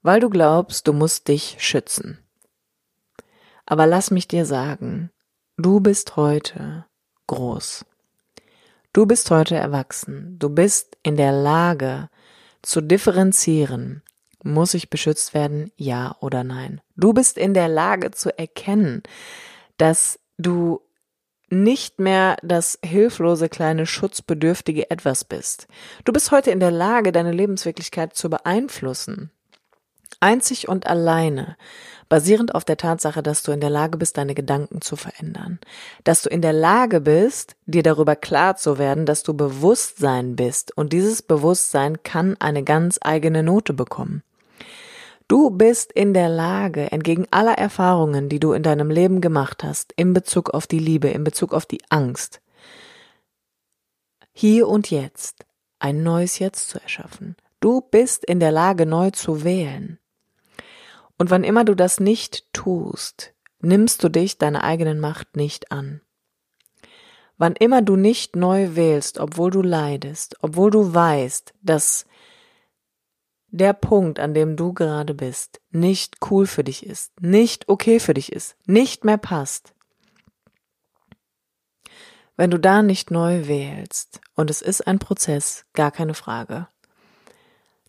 Weil 0.02 0.20
du 0.20 0.30
glaubst, 0.30 0.88
du 0.88 0.94
musst 0.94 1.28
dich 1.28 1.58
schützen. 1.60 2.20
Aber 3.66 3.86
lass 3.86 4.12
mich 4.12 4.28
dir 4.28 4.46
sagen, 4.46 5.12
du 5.58 5.80
bist 5.80 6.16
heute 6.16 6.86
groß. 7.28 7.86
Du 8.94 9.06
bist 9.06 9.30
heute 9.30 9.56
erwachsen. 9.56 10.38
Du 10.40 10.50
bist 10.50 10.98
in 11.04 11.16
der 11.16 11.32
Lage, 11.32 12.10
zu 12.62 12.82
differenzieren, 12.82 14.02
muss 14.44 14.74
ich 14.74 14.90
beschützt 14.90 15.34
werden, 15.34 15.72
ja 15.76 16.16
oder 16.20 16.44
nein. 16.44 16.82
Du 16.96 17.14
bist 17.14 17.38
in 17.38 17.54
der 17.54 17.68
Lage 17.68 18.12
zu 18.12 18.38
erkennen, 18.38 19.04
dass 19.78 20.20
du 20.38 20.82
nicht 21.52 22.00
mehr 22.00 22.38
das 22.44 22.80
hilflose 22.84 23.50
kleine 23.50 23.86
schutzbedürftige 23.86 24.90
etwas 24.90 25.24
bist. 25.24 25.68
Du 26.06 26.14
bist 26.14 26.32
heute 26.32 26.52
in 26.52 26.60
der 26.60 26.72
Lage, 26.72 27.12
deine 27.12 27.32
Lebenswirklichkeit 27.32 28.16
zu 28.16 28.30
beeinflussen. 28.30 29.32
Einzig 30.20 30.68
und 30.68 30.88
alleine 30.88 31.56
basierend 32.10 32.56
auf 32.56 32.66
der 32.66 32.76
Tatsache, 32.78 33.24
dass 33.24 33.44
du 33.44 33.52
in 33.52 33.62
der 33.62 33.70
Lage 33.70 33.98
bist, 33.98 34.18
deine 34.18 34.34
Gedanken 34.34 34.82
zu 34.82 34.96
verändern, 34.96 35.60
dass 36.04 36.24
du 36.24 36.30
in 36.30 36.42
der 36.42 36.54
Lage 36.54 37.02
bist, 37.02 37.56
dir 37.68 37.84
darüber 37.84 38.16
klar 38.16 38.58
zu 38.58 38.78
werden, 38.78 39.06
dass 39.06 39.24
du 39.24 39.36
Bewusstsein 39.36 40.36
bist 40.36 40.76
und 40.76 40.92
dieses 40.92 41.22
Bewusstsein 41.22 42.04
kann 42.04 42.36
eine 42.40 42.64
ganz 42.64 43.00
eigene 43.02 43.44
Note 43.44 43.74
bekommen. 43.74 44.24
Du 45.30 45.52
bist 45.52 45.92
in 45.92 46.16
der 46.16 46.28
Lage, 46.28 46.92
entgegen 46.92 47.28
aller 47.30 47.54
Erfahrungen, 47.54 48.30
die 48.30 48.40
du 48.40 48.52
in 48.52 48.64
deinem 48.64 48.90
Leben 48.90 49.22
gemacht 49.22 49.64
hast, 49.64 49.94
in 49.96 50.12
Bezug 50.12 50.50
auf 50.50 50.66
die 50.66 50.80
Liebe, 50.80 51.10
in 51.10 51.24
Bezug 51.24 51.54
auf 51.54 51.68
die 51.68 51.84
Angst, 51.90 52.42
hier 54.34 54.68
und 54.68 54.90
jetzt 54.90 55.46
ein 55.78 56.02
neues 56.02 56.40
Jetzt 56.40 56.70
zu 56.70 56.82
erschaffen. 56.82 57.36
Du 57.60 57.80
bist 57.80 58.26
in 58.26 58.40
der 58.40 58.52
Lage, 58.52 58.88
neu 58.88 59.12
zu 59.12 59.44
wählen. 59.44 60.00
Und 61.20 61.30
wann 61.30 61.44
immer 61.44 61.64
du 61.64 61.76
das 61.76 62.00
nicht 62.00 62.52
tust, 62.52 63.36
nimmst 63.60 64.04
du 64.04 64.10
dich 64.10 64.40
deiner 64.40 64.64
eigenen 64.64 65.00
Macht 65.00 65.36
nicht 65.36 65.72
an. 65.72 66.02
Wann 67.38 67.54
immer 67.54 67.84
du 67.84 67.96
nicht 67.96 68.36
neu 68.36 68.76
wählst, 68.76 69.20
obwohl 69.20 69.52
du 69.52 69.62
leidest, 69.62 70.38
obwohl 70.42 70.72
du 70.72 70.92
weißt, 70.92 71.54
dass 71.62 72.08
der 73.52 73.74
Punkt, 73.74 74.20
an 74.20 74.34
dem 74.34 74.56
du 74.56 74.74
gerade 74.74 75.14
bist, 75.14 75.60
nicht 75.72 76.18
cool 76.30 76.46
für 76.46 76.64
dich 76.64 76.86
ist, 76.86 77.20
nicht 77.22 77.68
okay 77.68 78.00
für 78.00 78.14
dich 78.14 78.32
ist, 78.32 78.56
nicht 78.66 79.06
mehr 79.06 79.18
passt. 79.18 79.74
Wenn 82.36 82.52
du 82.52 82.58
da 82.58 82.82
nicht 82.82 83.12
neu 83.12 83.48
wählst, 83.48 84.22
und 84.36 84.50
es 84.50 84.62
ist 84.62 84.88
ein 84.88 85.00
Prozess, 85.00 85.66
gar 85.74 85.92
keine 85.92 86.14
Frage, 86.14 86.68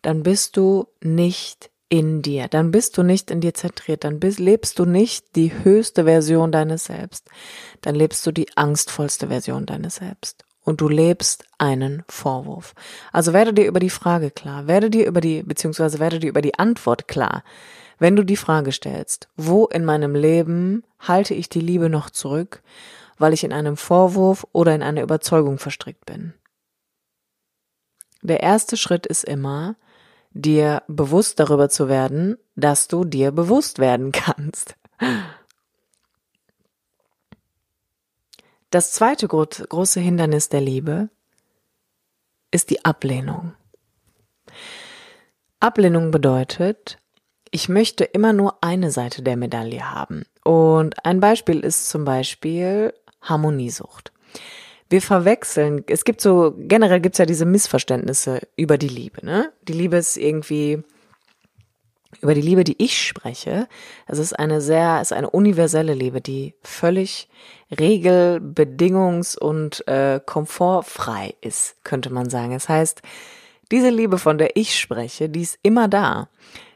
dann 0.03 0.23
bist 0.23 0.57
du 0.57 0.88
nicht 1.01 1.70
in 1.88 2.23
dir, 2.23 2.49
dann 2.49 2.70
bist 2.70 2.96
du 2.96 3.03
nicht 3.03 3.31
in 3.31 3.40
dir 3.40 3.55
zentriert, 3.55 4.05
dann 4.05 4.18
bist, 4.18 4.38
lebst 4.38 4.79
du 4.79 4.85
nicht 4.85 5.37
die 5.37 5.53
höchste 5.64 6.05
Version 6.05 6.53
deines 6.53 6.85
Selbst, 6.87 7.29
dann 7.83 7.94
lebst 7.94 8.27
du 8.27 8.33
die 8.33 8.57
angstvollste 8.57 9.29
Version 9.29 9.66
deines 9.66 9.96
Selbst 9.96 10.44
und 10.70 10.80
du 10.80 10.88
lebst 10.88 11.44
einen 11.59 12.02
Vorwurf. 12.09 12.74
Also 13.12 13.33
werde 13.33 13.52
dir 13.52 13.66
über 13.66 13.80
die 13.80 13.90
Frage 13.90 14.30
klar, 14.30 14.66
werde 14.66 14.88
dir 14.88 15.06
über 15.06 15.20
die, 15.20 15.42
beziehungsweise 15.42 15.98
werde 15.98 16.20
dir 16.20 16.30
über 16.30 16.40
die 16.40 16.59
Antwort 16.59 17.09
klar, 17.09 17.44
wenn 17.98 18.16
du 18.16 18.24
die 18.24 18.37
Frage 18.37 18.72
stellst, 18.72 19.28
wo 19.37 19.66
in 19.66 19.85
meinem 19.85 20.14
Leben 20.14 20.85
halte 20.98 21.35
ich 21.35 21.50
die 21.50 21.61
Liebe 21.61 21.90
noch 21.90 22.09
zurück, 22.09 22.62
weil 23.18 23.35
ich 23.35 23.44
in 23.44 23.52
einem 23.52 23.76
Vorwurf 23.76 24.46
oder 24.52 24.74
in 24.74 24.83
einer 24.83 25.02
Überzeugung 25.02 25.59
verstrickt 25.59 26.06
bin. 26.06 26.33
Der 28.22 28.40
erste 28.40 28.76
Schritt 28.76 29.06
ist 29.06 29.24
immer, 29.24 29.76
dir 30.30 30.83
bewusst 30.88 31.40
darüber 31.40 31.68
zu 31.68 31.88
werden, 31.88 32.37
dass 32.54 32.88
du 32.88 33.04
dir 33.04 33.33
bewusst 33.33 33.78
werden 33.78 34.12
kannst. 34.12 34.76
Das 38.70 38.92
zweite 38.92 39.28
große 39.28 40.00
Hindernis 40.00 40.48
der 40.48 40.61
Liebe 40.61 41.09
ist 42.50 42.70
die 42.70 42.85
Ablehnung. 42.85 43.52
Ablehnung 45.61 46.11
bedeutet, 46.11 46.98
ich 47.50 47.68
möchte 47.68 48.04
immer 48.04 48.33
nur 48.33 48.62
eine 48.62 48.90
Seite 48.90 49.22
der 49.22 49.37
Medaille 49.37 49.90
haben. 49.90 50.24
Und 50.44 51.04
ein 51.04 51.20
Beispiel 51.20 51.61
ist 51.61 51.88
zum 51.90 52.04
Beispiel 52.04 52.94
Harmoniesucht 53.20 54.12
wir 54.90 55.00
verwechseln, 55.00 55.85
es 55.87 56.04
gibt 56.04 56.20
so, 56.20 56.52
generell 56.59 57.00
gibt's 57.00 57.18
ja 57.18 57.26
diese 57.26 57.46
Missverständnisse 57.46 58.40
über 58.56 58.76
die 58.76 58.88
Liebe, 58.88 59.24
ne? 59.24 59.52
Die 59.68 59.72
Liebe 59.72 59.96
ist 59.96 60.16
irgendwie, 60.16 60.83
über 62.20 62.35
die 62.35 62.40
Liebe, 62.40 62.64
die 62.64 62.83
ich 62.83 63.07
spreche, 63.07 63.68
es 64.07 64.18
ist 64.18 64.38
eine 64.38 64.61
sehr, 64.61 64.99
es 65.01 65.11
ist 65.11 65.16
eine 65.16 65.31
universelle 65.31 65.94
Liebe, 65.94 66.20
die 66.20 66.55
völlig 66.62 67.29
regel-, 67.70 68.40
bedingungs- 68.40 69.38
und 69.38 69.87
äh, 69.87 70.20
komfortfrei 70.25 71.35
ist, 71.40 71.83
könnte 71.85 72.12
man 72.12 72.29
sagen. 72.29 72.53
Das 72.53 72.68
heißt, 72.68 73.03
diese 73.70 73.90
Liebe, 73.90 74.18
von 74.18 74.38
der 74.38 74.57
ich 74.57 74.79
spreche, 74.79 75.29
die 75.29 75.42
ist 75.42 75.59
immer 75.62 75.88
da. 75.88 76.29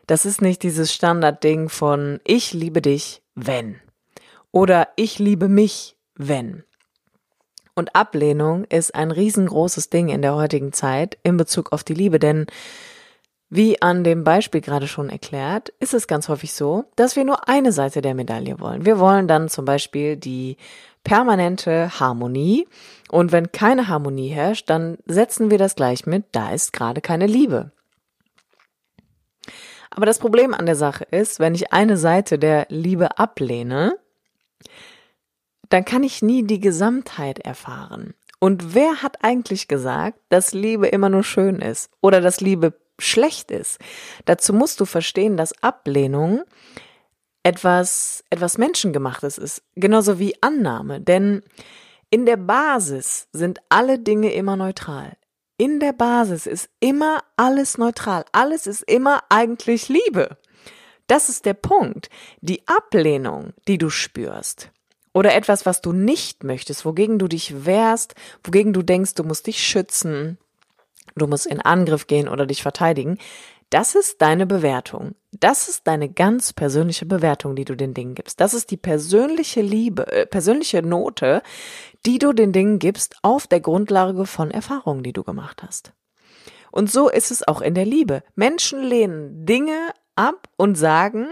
Das 0.07 0.25
ist 0.25 0.40
nicht 0.40 0.62
dieses 0.62 0.92
Standardding 0.92 1.68
von 1.68 2.20
ich 2.25 2.53
liebe 2.53 2.81
dich, 2.81 3.23
wenn. 3.35 3.81
Oder 4.53 4.88
ich 4.97 5.18
liebe 5.18 5.49
mich, 5.49 5.97
wenn. 6.14 6.62
Und 7.75 7.97
Ablehnung 7.97 8.64
ist 8.64 8.94
ein 8.94 9.11
riesengroßes 9.11 9.90
Ding 9.90 10.09
in 10.09 10.23
der 10.23 10.37
heutigen 10.37 10.73
Zeit 10.73 11.18
in 11.25 11.37
Bezug 11.37 11.73
auf 11.73 11.83
die 11.83 11.94
Liebe, 11.94 12.20
denn 12.20 12.47
wie 13.55 13.81
an 13.81 14.03
dem 14.03 14.25
Beispiel 14.25 14.61
gerade 14.61 14.88
schon 14.88 15.11
erklärt, 15.11 15.69
ist 15.79 15.95
es 15.95 16.09
ganz 16.09 16.29
häufig 16.29 16.53
so, 16.53 16.87
dass 16.97 17.14
wir 17.14 17.25
nur 17.25 17.49
eine 17.49 17.71
Seite 17.71 18.03
der 18.03 18.17
Medaille 18.17 18.59
wollen. 18.59 18.85
Wir 18.85 18.99
wollen 18.99 19.29
dann 19.29 19.49
zum 19.49 19.64
Beispiel 19.64 20.17
die 20.17 20.57
permanente 21.05 22.01
Harmonie 22.01 22.67
und 23.12 23.31
wenn 23.31 23.53
keine 23.53 23.87
Harmonie 23.87 24.29
herrscht, 24.29 24.69
dann 24.71 24.99
setzen 25.07 25.53
wir 25.53 25.59
das 25.59 25.77
gleich 25.77 26.05
mit, 26.05 26.25
da 26.33 26.53
ist 26.53 26.73
gerade 26.73 27.01
keine 27.01 27.29
Liebe. 27.29 27.71
Aber 29.90 30.05
das 30.05 30.19
Problem 30.19 30.53
an 30.53 30.67
der 30.67 30.75
Sache 30.75 31.05
ist, 31.05 31.38
wenn 31.38 31.55
ich 31.55 31.73
eine 31.73 31.97
Seite 31.97 32.40
der 32.40 32.67
Liebe 32.71 33.21
ablehne, 33.21 33.97
dann 35.69 35.85
kann 35.85 36.03
ich 36.03 36.23
nie 36.23 36.45
die 36.45 36.59
Gesamtheit 36.59 37.38
erfahren. 37.38 38.14
Und 38.40 38.75
wer 38.75 39.03
hat 39.03 39.23
eigentlich 39.23 39.69
gesagt, 39.69 40.19
dass 40.29 40.53
Liebe 40.53 40.88
immer 40.88 41.09
nur 41.09 41.23
schön 41.23 41.61
ist 41.61 41.88
oder 42.01 42.21
dass 42.21 42.40
Liebe 42.40 42.75
schlecht 42.98 43.50
ist? 43.50 43.78
Dazu 44.24 44.52
musst 44.52 44.80
du 44.80 44.85
verstehen, 44.85 45.37
dass 45.37 45.62
Ablehnung 45.62 46.42
etwas, 47.42 48.24
etwas 48.30 48.59
Menschengemachtes 48.59 49.38
ist, 49.38 49.62
genauso 49.74 50.18
wie 50.18 50.40
Annahme, 50.42 51.00
denn 51.00 51.42
in 52.11 52.26
der 52.26 52.37
Basis 52.37 53.28
sind 53.33 53.59
alle 53.68 53.98
Dinge 53.98 54.33
immer 54.33 54.57
neutral. 54.57 55.16
In 55.57 55.78
der 55.78 55.92
Basis 55.92 56.46
ist 56.46 56.68
immer 56.80 57.22
alles 57.37 57.78
neutral. 57.78 58.24
Alles 58.33 58.66
ist 58.66 58.83
immer 58.83 59.22
eigentlich 59.28 59.88
Liebe. 59.88 60.37
Das 61.07 61.28
ist 61.28 61.44
der 61.44 61.54
Punkt. 61.54 62.11
Die 62.40 62.66
Ablehnung, 62.66 63.52
die 63.68 63.78
du 63.78 63.90
spürst, 63.90 64.70
oder 65.12 65.35
etwas, 65.35 65.64
was 65.64 65.80
du 65.80 65.92
nicht 65.92 66.42
möchtest, 66.42 66.85
wogegen 66.85 67.18
du 67.18 67.28
dich 67.28 67.64
wehrst, 67.64 68.14
wogegen 68.42 68.72
du 68.72 68.83
denkst, 68.83 69.14
du 69.14 69.22
musst 69.22 69.46
dich 69.46 69.64
schützen, 69.64 70.38
du 71.16 71.27
musst 71.27 71.46
in 71.46 71.61
Angriff 71.61 72.07
gehen 72.07 72.29
oder 72.29 72.46
dich 72.46 72.62
verteidigen, 72.62 73.18
das 73.70 73.94
ist 73.94 74.22
deine 74.22 74.46
Bewertung. 74.46 75.16
Das 75.33 75.68
ist 75.68 75.87
deine 75.87 76.09
ganz 76.09 76.53
persönliche 76.53 77.07
Bewertung, 77.07 77.57
die 77.57 77.64
du 77.64 77.74
den 77.74 77.92
Dingen 77.92 78.14
gibst. 78.14 78.40
Das 78.40 78.55
ist 78.55 78.70
die 78.70 78.77
persönliche 78.77 79.62
Liebe, 79.62 80.07
äh, 80.12 80.27
persönliche 80.27 80.83
Note, 80.83 81.42
die 82.07 82.18
du 82.18 82.33
den 82.33 82.53
Dingen 82.53 82.79
gibst 82.79 83.16
auf 83.22 83.46
der 83.46 83.61
Grundlage 83.61 84.27
von 84.27 84.50
Erfahrungen, 84.50 85.03
die 85.03 85.12
du 85.12 85.24
gemacht 85.24 85.62
hast. 85.62 85.92
Und 86.70 86.90
so 86.90 87.09
ist 87.09 87.31
es 87.31 87.46
auch 87.46 87.61
in 87.61 87.74
der 87.74 87.87
Liebe. 87.87 88.22
Menschen 88.37 88.83
lehnen 88.83 89.44
Dinge 89.46 89.90
ab 90.14 90.48
und 90.57 90.77
sagen, 90.77 91.27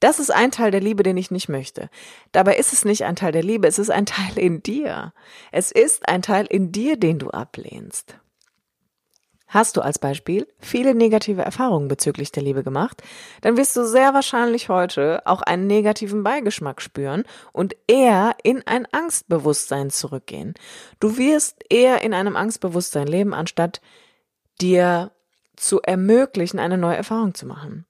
das 0.00 0.18
ist 0.18 0.30
ein 0.30 0.50
Teil 0.50 0.70
der 0.70 0.80
Liebe, 0.80 1.02
den 1.02 1.16
ich 1.16 1.30
nicht 1.30 1.48
möchte. 1.48 1.88
Dabei 2.32 2.56
ist 2.56 2.72
es 2.72 2.84
nicht 2.84 3.04
ein 3.04 3.16
Teil 3.16 3.32
der 3.32 3.42
Liebe, 3.42 3.68
es 3.68 3.78
ist 3.78 3.90
ein 3.90 4.06
Teil 4.06 4.36
in 4.36 4.62
dir. 4.62 5.12
Es 5.50 5.70
ist 5.70 6.08
ein 6.08 6.22
Teil 6.22 6.46
in 6.46 6.72
dir, 6.72 6.96
den 6.96 7.18
du 7.18 7.30
ablehnst. 7.30 8.16
Hast 9.52 9.76
du 9.76 9.82
als 9.82 9.98
Beispiel 9.98 10.48
viele 10.60 10.94
negative 10.94 11.42
Erfahrungen 11.42 11.86
bezüglich 11.86 12.32
der 12.32 12.42
Liebe 12.42 12.62
gemacht, 12.62 13.02
dann 13.42 13.58
wirst 13.58 13.76
du 13.76 13.84
sehr 13.84 14.14
wahrscheinlich 14.14 14.70
heute 14.70 15.20
auch 15.26 15.42
einen 15.42 15.66
negativen 15.66 16.22
Beigeschmack 16.22 16.80
spüren 16.80 17.24
und 17.52 17.76
eher 17.86 18.34
in 18.44 18.66
ein 18.66 18.88
Angstbewusstsein 18.92 19.90
zurückgehen. 19.90 20.54
Du 21.00 21.18
wirst 21.18 21.66
eher 21.68 22.00
in 22.00 22.14
einem 22.14 22.34
Angstbewusstsein 22.34 23.06
leben, 23.06 23.34
anstatt 23.34 23.82
dir 24.62 25.10
zu 25.54 25.82
ermöglichen, 25.82 26.58
eine 26.58 26.78
neue 26.78 26.96
Erfahrung 26.96 27.34
zu 27.34 27.44
machen. 27.44 27.84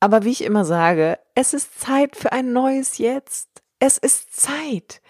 Aber 0.00 0.24
wie 0.24 0.32
ich 0.32 0.44
immer 0.44 0.66
sage, 0.66 1.18
es 1.34 1.54
ist 1.54 1.80
Zeit 1.80 2.14
für 2.14 2.32
ein 2.32 2.52
neues 2.52 2.98
Jetzt. 2.98 3.48
Es 3.78 3.96
ist 3.96 4.38
Zeit. 4.38 5.00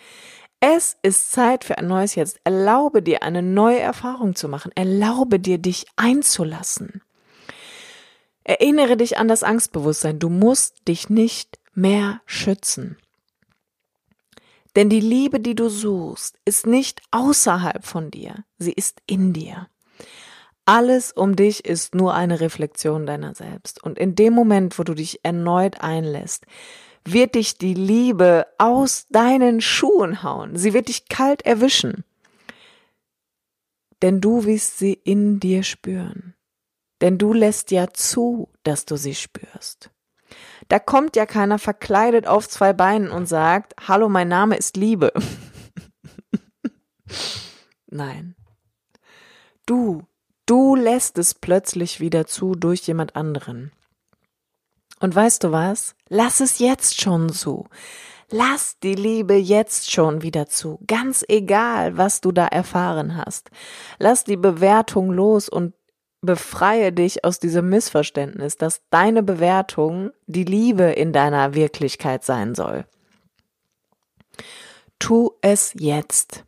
Es 0.68 0.96
ist 1.02 1.30
Zeit 1.30 1.62
für 1.62 1.78
ein 1.78 1.86
neues 1.86 2.16
Jetzt. 2.16 2.40
Erlaube 2.42 3.00
dir 3.00 3.22
eine 3.22 3.40
neue 3.40 3.78
Erfahrung 3.78 4.34
zu 4.34 4.48
machen. 4.48 4.72
Erlaube 4.74 5.38
dir, 5.38 5.58
dich 5.58 5.86
einzulassen. 5.94 7.02
Erinnere 8.42 8.96
dich 8.96 9.16
an 9.16 9.28
das 9.28 9.44
Angstbewusstsein. 9.44 10.18
Du 10.18 10.28
musst 10.28 10.88
dich 10.88 11.08
nicht 11.08 11.60
mehr 11.74 12.20
schützen. 12.26 12.98
Denn 14.74 14.90
die 14.90 14.98
Liebe, 14.98 15.38
die 15.38 15.54
du 15.54 15.68
suchst, 15.68 16.36
ist 16.44 16.66
nicht 16.66 17.00
außerhalb 17.12 17.86
von 17.86 18.10
dir. 18.10 18.44
Sie 18.58 18.72
ist 18.72 19.00
in 19.06 19.32
dir. 19.32 19.68
Alles 20.64 21.12
um 21.12 21.36
dich 21.36 21.64
ist 21.64 21.94
nur 21.94 22.14
eine 22.14 22.40
Reflexion 22.40 23.06
deiner 23.06 23.36
selbst. 23.36 23.80
Und 23.84 24.00
in 24.00 24.16
dem 24.16 24.32
Moment, 24.32 24.80
wo 24.80 24.82
du 24.82 24.94
dich 24.94 25.20
erneut 25.22 25.80
einlässt, 25.80 26.44
wird 27.12 27.34
dich 27.34 27.58
die 27.58 27.74
Liebe 27.74 28.46
aus 28.58 29.06
deinen 29.08 29.60
Schuhen 29.60 30.22
hauen. 30.22 30.56
Sie 30.56 30.74
wird 30.74 30.88
dich 30.88 31.08
kalt 31.08 31.42
erwischen. 31.42 32.04
Denn 34.02 34.20
du 34.20 34.44
wirst 34.44 34.78
sie 34.78 34.92
in 34.92 35.40
dir 35.40 35.62
spüren. 35.62 36.34
Denn 37.00 37.18
du 37.18 37.32
lässt 37.32 37.70
ja 37.70 37.88
zu, 37.92 38.50
dass 38.62 38.84
du 38.84 38.96
sie 38.96 39.14
spürst. 39.14 39.90
Da 40.68 40.78
kommt 40.78 41.16
ja 41.16 41.26
keiner 41.26 41.58
verkleidet 41.58 42.26
auf 42.26 42.48
zwei 42.48 42.72
Beinen 42.72 43.10
und 43.10 43.26
sagt, 43.26 43.74
hallo, 43.86 44.08
mein 44.08 44.28
Name 44.28 44.56
ist 44.56 44.76
Liebe. 44.76 45.12
Nein. 47.86 48.34
Du, 49.66 50.02
du 50.46 50.74
lässt 50.74 51.18
es 51.18 51.34
plötzlich 51.34 52.00
wieder 52.00 52.26
zu 52.26 52.54
durch 52.54 52.86
jemand 52.86 53.16
anderen. 53.16 53.72
Und 55.00 55.14
weißt 55.14 55.44
du 55.44 55.52
was? 55.52 55.94
Lass 56.08 56.40
es 56.40 56.58
jetzt 56.58 57.00
schon 57.00 57.30
zu. 57.30 57.66
Lass 58.30 58.78
die 58.80 58.94
Liebe 58.94 59.34
jetzt 59.34 59.92
schon 59.92 60.22
wieder 60.22 60.46
zu. 60.46 60.80
Ganz 60.86 61.24
egal, 61.28 61.96
was 61.96 62.20
du 62.20 62.32
da 62.32 62.46
erfahren 62.46 63.16
hast. 63.16 63.50
Lass 63.98 64.24
die 64.24 64.36
Bewertung 64.36 65.12
los 65.12 65.48
und 65.48 65.74
befreie 66.22 66.92
dich 66.92 67.24
aus 67.24 67.38
diesem 67.38 67.68
Missverständnis, 67.68 68.56
dass 68.56 68.82
deine 68.90 69.22
Bewertung 69.22 70.10
die 70.26 70.44
Liebe 70.44 70.84
in 70.84 71.12
deiner 71.12 71.54
Wirklichkeit 71.54 72.24
sein 72.24 72.54
soll. 72.54 72.84
Tu 74.98 75.30
es 75.40 75.72
jetzt. 75.78 76.44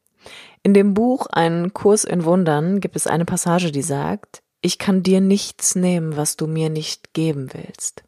In 0.62 0.74
dem 0.74 0.94
Buch 0.94 1.26
Ein 1.30 1.72
Kurs 1.72 2.04
in 2.04 2.24
Wundern 2.24 2.80
gibt 2.80 2.96
es 2.96 3.06
eine 3.06 3.24
Passage, 3.24 3.70
die 3.70 3.82
sagt, 3.82 4.42
ich 4.60 4.78
kann 4.78 5.04
dir 5.04 5.20
nichts 5.20 5.76
nehmen, 5.76 6.16
was 6.16 6.36
du 6.36 6.48
mir 6.48 6.70
nicht 6.70 7.14
geben 7.14 7.50
willst. 7.52 8.02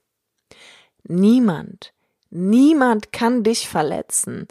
Niemand, 1.04 1.92
niemand 2.30 3.12
kann 3.12 3.42
dich 3.42 3.68
verletzen. 3.68 4.46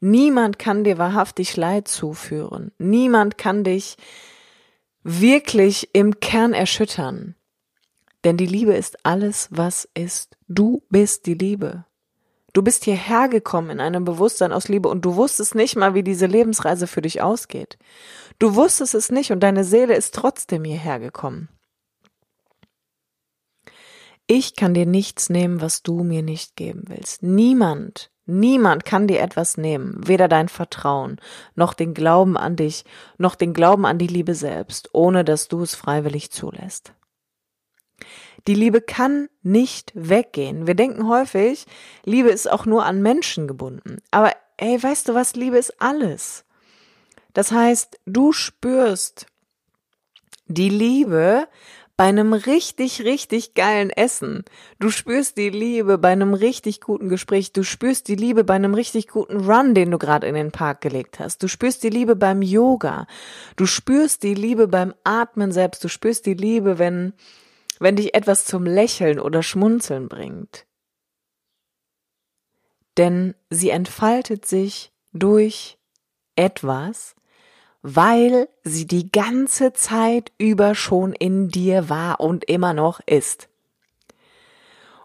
Niemand 0.00 0.58
kann 0.58 0.84
dir 0.84 0.98
wahrhaftig 0.98 1.56
Leid 1.56 1.88
zuführen. 1.88 2.72
Niemand 2.78 3.38
kann 3.38 3.64
dich 3.64 3.96
wirklich 5.02 5.90
im 5.92 6.20
Kern 6.20 6.52
erschüttern. 6.52 7.34
Denn 8.24 8.36
die 8.36 8.46
Liebe 8.46 8.72
ist 8.72 9.04
alles, 9.04 9.48
was 9.50 9.88
ist. 9.94 10.36
Du 10.48 10.82
bist 10.88 11.26
die 11.26 11.34
Liebe. 11.34 11.84
Du 12.54 12.62
bist 12.62 12.84
hierher 12.84 13.28
gekommen 13.28 13.70
in 13.70 13.80
einem 13.80 14.04
Bewusstsein 14.04 14.52
aus 14.52 14.68
Liebe 14.68 14.88
und 14.88 15.04
du 15.04 15.16
wusstest 15.16 15.54
nicht 15.56 15.76
mal, 15.76 15.94
wie 15.94 16.04
diese 16.04 16.26
Lebensreise 16.26 16.86
für 16.86 17.02
dich 17.02 17.20
ausgeht. 17.20 17.76
Du 18.38 18.54
wusstest 18.54 18.94
es 18.94 19.10
nicht 19.10 19.32
und 19.32 19.40
deine 19.40 19.64
Seele 19.64 19.94
ist 19.94 20.14
trotzdem 20.14 20.64
hierher 20.64 21.00
gekommen. 21.00 21.48
Ich 24.26 24.56
kann 24.56 24.72
dir 24.72 24.86
nichts 24.86 25.28
nehmen, 25.28 25.60
was 25.60 25.82
du 25.82 26.02
mir 26.02 26.22
nicht 26.22 26.56
geben 26.56 26.84
willst. 26.86 27.22
Niemand, 27.22 28.10
niemand 28.24 28.86
kann 28.86 29.06
dir 29.06 29.20
etwas 29.20 29.58
nehmen, 29.58 30.00
weder 30.06 30.28
dein 30.28 30.48
Vertrauen, 30.48 31.20
noch 31.54 31.74
den 31.74 31.92
Glauben 31.92 32.38
an 32.38 32.56
dich, 32.56 32.84
noch 33.18 33.34
den 33.34 33.52
Glauben 33.52 33.84
an 33.84 33.98
die 33.98 34.06
Liebe 34.06 34.34
selbst, 34.34 34.90
ohne 34.92 35.24
dass 35.24 35.48
du 35.48 35.62
es 35.62 35.74
freiwillig 35.74 36.30
zulässt. 36.30 36.94
Die 38.46 38.54
Liebe 38.54 38.80
kann 38.80 39.28
nicht 39.42 39.92
weggehen. 39.94 40.66
Wir 40.66 40.74
denken 40.74 41.08
häufig, 41.08 41.66
Liebe 42.04 42.30
ist 42.30 42.50
auch 42.50 42.66
nur 42.66 42.84
an 42.84 43.02
Menschen 43.02 43.46
gebunden. 43.46 43.98
Aber 44.10 44.32
ey, 44.56 44.82
weißt 44.82 45.08
du 45.08 45.14
was? 45.14 45.34
Liebe 45.34 45.58
ist 45.58 45.80
alles. 45.80 46.44
Das 47.32 47.52
heißt, 47.52 48.00
du 48.06 48.32
spürst 48.32 49.26
die 50.46 50.68
Liebe 50.68 51.48
bei 51.96 52.04
einem 52.04 52.32
richtig, 52.32 53.02
richtig 53.02 53.54
geilen 53.54 53.90
Essen. 53.90 54.44
Du 54.80 54.90
spürst 54.90 55.36
die 55.36 55.50
Liebe 55.50 55.96
bei 55.96 56.10
einem 56.10 56.34
richtig 56.34 56.80
guten 56.80 57.08
Gespräch. 57.08 57.52
Du 57.52 57.62
spürst 57.62 58.08
die 58.08 58.16
Liebe 58.16 58.42
bei 58.42 58.54
einem 58.54 58.74
richtig 58.74 59.06
guten 59.08 59.48
Run, 59.48 59.74
den 59.74 59.92
du 59.92 59.98
gerade 59.98 60.26
in 60.26 60.34
den 60.34 60.50
Park 60.50 60.80
gelegt 60.80 61.20
hast. 61.20 61.42
Du 61.42 61.48
spürst 61.48 61.84
die 61.84 61.90
Liebe 61.90 62.16
beim 62.16 62.42
Yoga. 62.42 63.06
Du 63.54 63.66
spürst 63.66 64.24
die 64.24 64.34
Liebe 64.34 64.66
beim 64.66 64.92
Atmen 65.04 65.52
selbst. 65.52 65.84
Du 65.84 65.88
spürst 65.88 66.26
die 66.26 66.34
Liebe, 66.34 66.80
wenn, 66.80 67.12
wenn 67.78 67.94
dich 67.94 68.14
etwas 68.14 68.44
zum 68.44 68.64
Lächeln 68.64 69.20
oder 69.20 69.44
Schmunzeln 69.44 70.08
bringt. 70.08 70.66
Denn 72.96 73.36
sie 73.50 73.70
entfaltet 73.70 74.46
sich 74.46 74.92
durch 75.12 75.78
etwas, 76.34 77.14
weil 77.86 78.48
sie 78.62 78.86
die 78.86 79.12
ganze 79.12 79.74
Zeit 79.74 80.32
über 80.38 80.74
schon 80.74 81.12
in 81.12 81.48
dir 81.48 81.90
war 81.90 82.18
und 82.18 82.44
immer 82.46 82.72
noch 82.72 83.00
ist. 83.04 83.50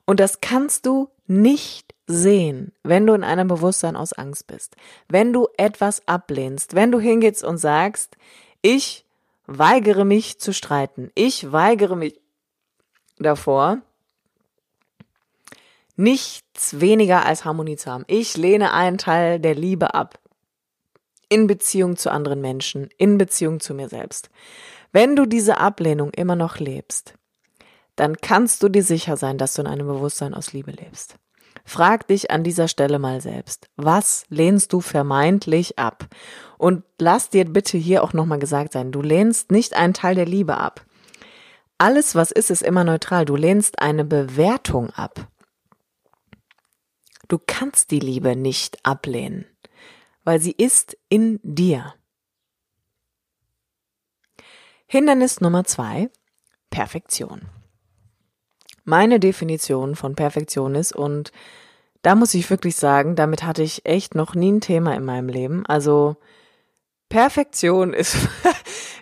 Und 0.06 0.22
das 0.22 0.40
kannst 0.40 0.86
du 0.86 1.10
nicht 1.28 1.94
sehen, 2.08 2.72
wenn 2.84 3.06
du 3.06 3.14
in 3.16 3.26
einem 3.26 3.50
Bewusstsein 3.50 3.98
aus 3.98 4.14
Angst 4.14 4.48
bist, 4.48 4.78
wenn 5.10 5.34
du 5.34 5.50
etwas 5.58 6.08
ablehnst, 6.08 6.74
wenn 6.74 6.90
du 6.90 7.02
hingehst 7.02 7.44
und 7.44 7.58
sagst, 7.58 8.16
ich 8.62 9.06
weigere 9.46 10.06
mich 10.06 10.40
zu 10.40 10.54
streiten, 10.54 11.12
ich 11.16 11.52
weigere 11.52 11.98
mich 11.98 12.18
davor, 13.18 13.80
nichts 15.98 16.80
weniger 16.80 17.26
als 17.26 17.44
Harmonie 17.44 17.76
zu 17.76 17.92
haben. 17.92 18.06
Ich 18.08 18.38
lehne 18.38 18.72
einen 18.72 18.98
Teil 18.98 19.42
der 19.42 19.54
Liebe 19.54 19.94
ab 19.94 20.18
in 21.30 21.48
Beziehung 21.48 21.96
zu 21.96 22.12
anderen 22.12 22.42
Menschen, 22.42 22.90
in 22.98 23.18
Beziehung 23.18 23.60
zu 23.60 23.74
mir 23.74 23.88
selbst. 23.88 24.30
Wenn 24.92 25.16
du 25.16 25.26
diese 25.26 25.60
Ablehnung 25.60 26.12
immer 26.12 26.36
noch 26.36 26.58
lebst, 26.58 27.14
dann 27.96 28.18
kannst 28.18 28.64
du 28.64 28.70
dir 28.70 28.84
sicher 28.84 29.18
sein, 29.18 29.38
dass 29.38 29.54
du 29.54 29.62
in 29.62 29.68
einem 29.68 29.88
Bewusstsein 29.88 30.34
aus 30.34 30.54
Liebe 30.54 30.72
lebst. 30.72 31.16
Frag 31.66 32.08
dich 32.08 32.32
an 32.32 32.44
dieser 32.44 32.68
Stelle 32.68 32.98
mal 32.98 33.22
selbst, 33.22 33.70
was 33.76 34.24
lehnst 34.30 34.74
du 34.74 34.82
vermeintlich 34.82 35.78
ab? 35.78 36.08
Und 36.58 36.84
lass 36.98 37.30
dir 37.30 37.46
bitte 37.46 37.78
hier 37.78 38.04
auch 38.04 38.14
nochmal 38.14 38.40
gesagt 38.40 38.74
sein, 38.74 38.92
du 38.92 39.02
lehnst 39.02 39.52
nicht 39.52 39.76
einen 39.76 39.94
Teil 39.94 40.16
der 40.16 40.26
Liebe 40.26 40.58
ab. 40.58 40.86
Alles, 41.78 42.16
was 42.16 42.32
ist, 42.32 42.50
ist 42.50 42.64
immer 42.64 42.84
neutral. 42.84 43.26
Du 43.26 43.36
lehnst 43.36 43.80
eine 43.80 44.04
Bewertung 44.04 44.90
ab. 44.90 45.28
Du 47.28 47.38
kannst 47.46 47.92
die 47.92 48.00
Liebe 48.00 48.36
nicht 48.36 48.84
ablehnen 48.84 49.46
weil 50.24 50.40
sie 50.40 50.52
ist 50.52 50.98
in 51.10 51.40
dir. 51.44 51.94
Hindernis 54.88 55.40
Nummer 55.40 55.66
zwei, 55.66 56.10
Perfektion. 56.70 57.42
Meine 58.86 59.20
Definition 59.20 59.96
von 59.96 60.16
Perfektion 60.16 60.74
ist, 60.74 60.96
und 60.96 61.32
da 62.02 62.16
muss 62.16 62.34
ich 62.34 62.50
wirklich 62.50 62.76
sagen, 62.76 63.16
damit 63.16 63.44
hatte 63.44 63.62
ich 63.62 63.86
echt 63.86 64.16
noch 64.16 64.34
nie 64.34 64.52
ein 64.52 64.62
Thema 64.62 64.96
in 64.96 65.06
meinem 65.06 65.30
Leben. 65.30 65.66
Also 65.66 66.18
Perfektion 67.10 67.94
ist, 67.94 68.18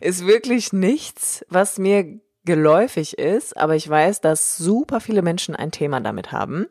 ist 0.01 0.25
wirklich 0.25 0.73
nichts, 0.73 1.45
was 1.49 1.77
mir 1.77 2.19
geläufig 2.43 3.17
ist, 3.17 3.55
aber 3.55 3.75
ich 3.75 3.87
weiß, 3.87 4.21
dass 4.21 4.57
super 4.57 4.99
viele 4.99 5.21
Menschen 5.21 5.55
ein 5.55 5.71
Thema 5.71 5.99
damit 5.99 6.31
haben. 6.31 6.67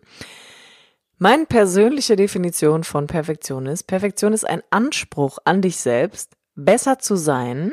Meine 1.19 1.47
persönliche 1.47 2.17
Definition 2.17 2.85
von 2.85 3.07
Perfektion 3.07 3.67
ist, 3.67 3.85
Perfektion 3.85 4.33
ist 4.33 4.47
ein 4.47 4.63
Anspruch 4.71 5.39
an 5.45 5.63
dich 5.63 5.79
selbst, 5.79 6.33
besser 6.55 6.99
zu 6.99 7.17
sein 7.17 7.73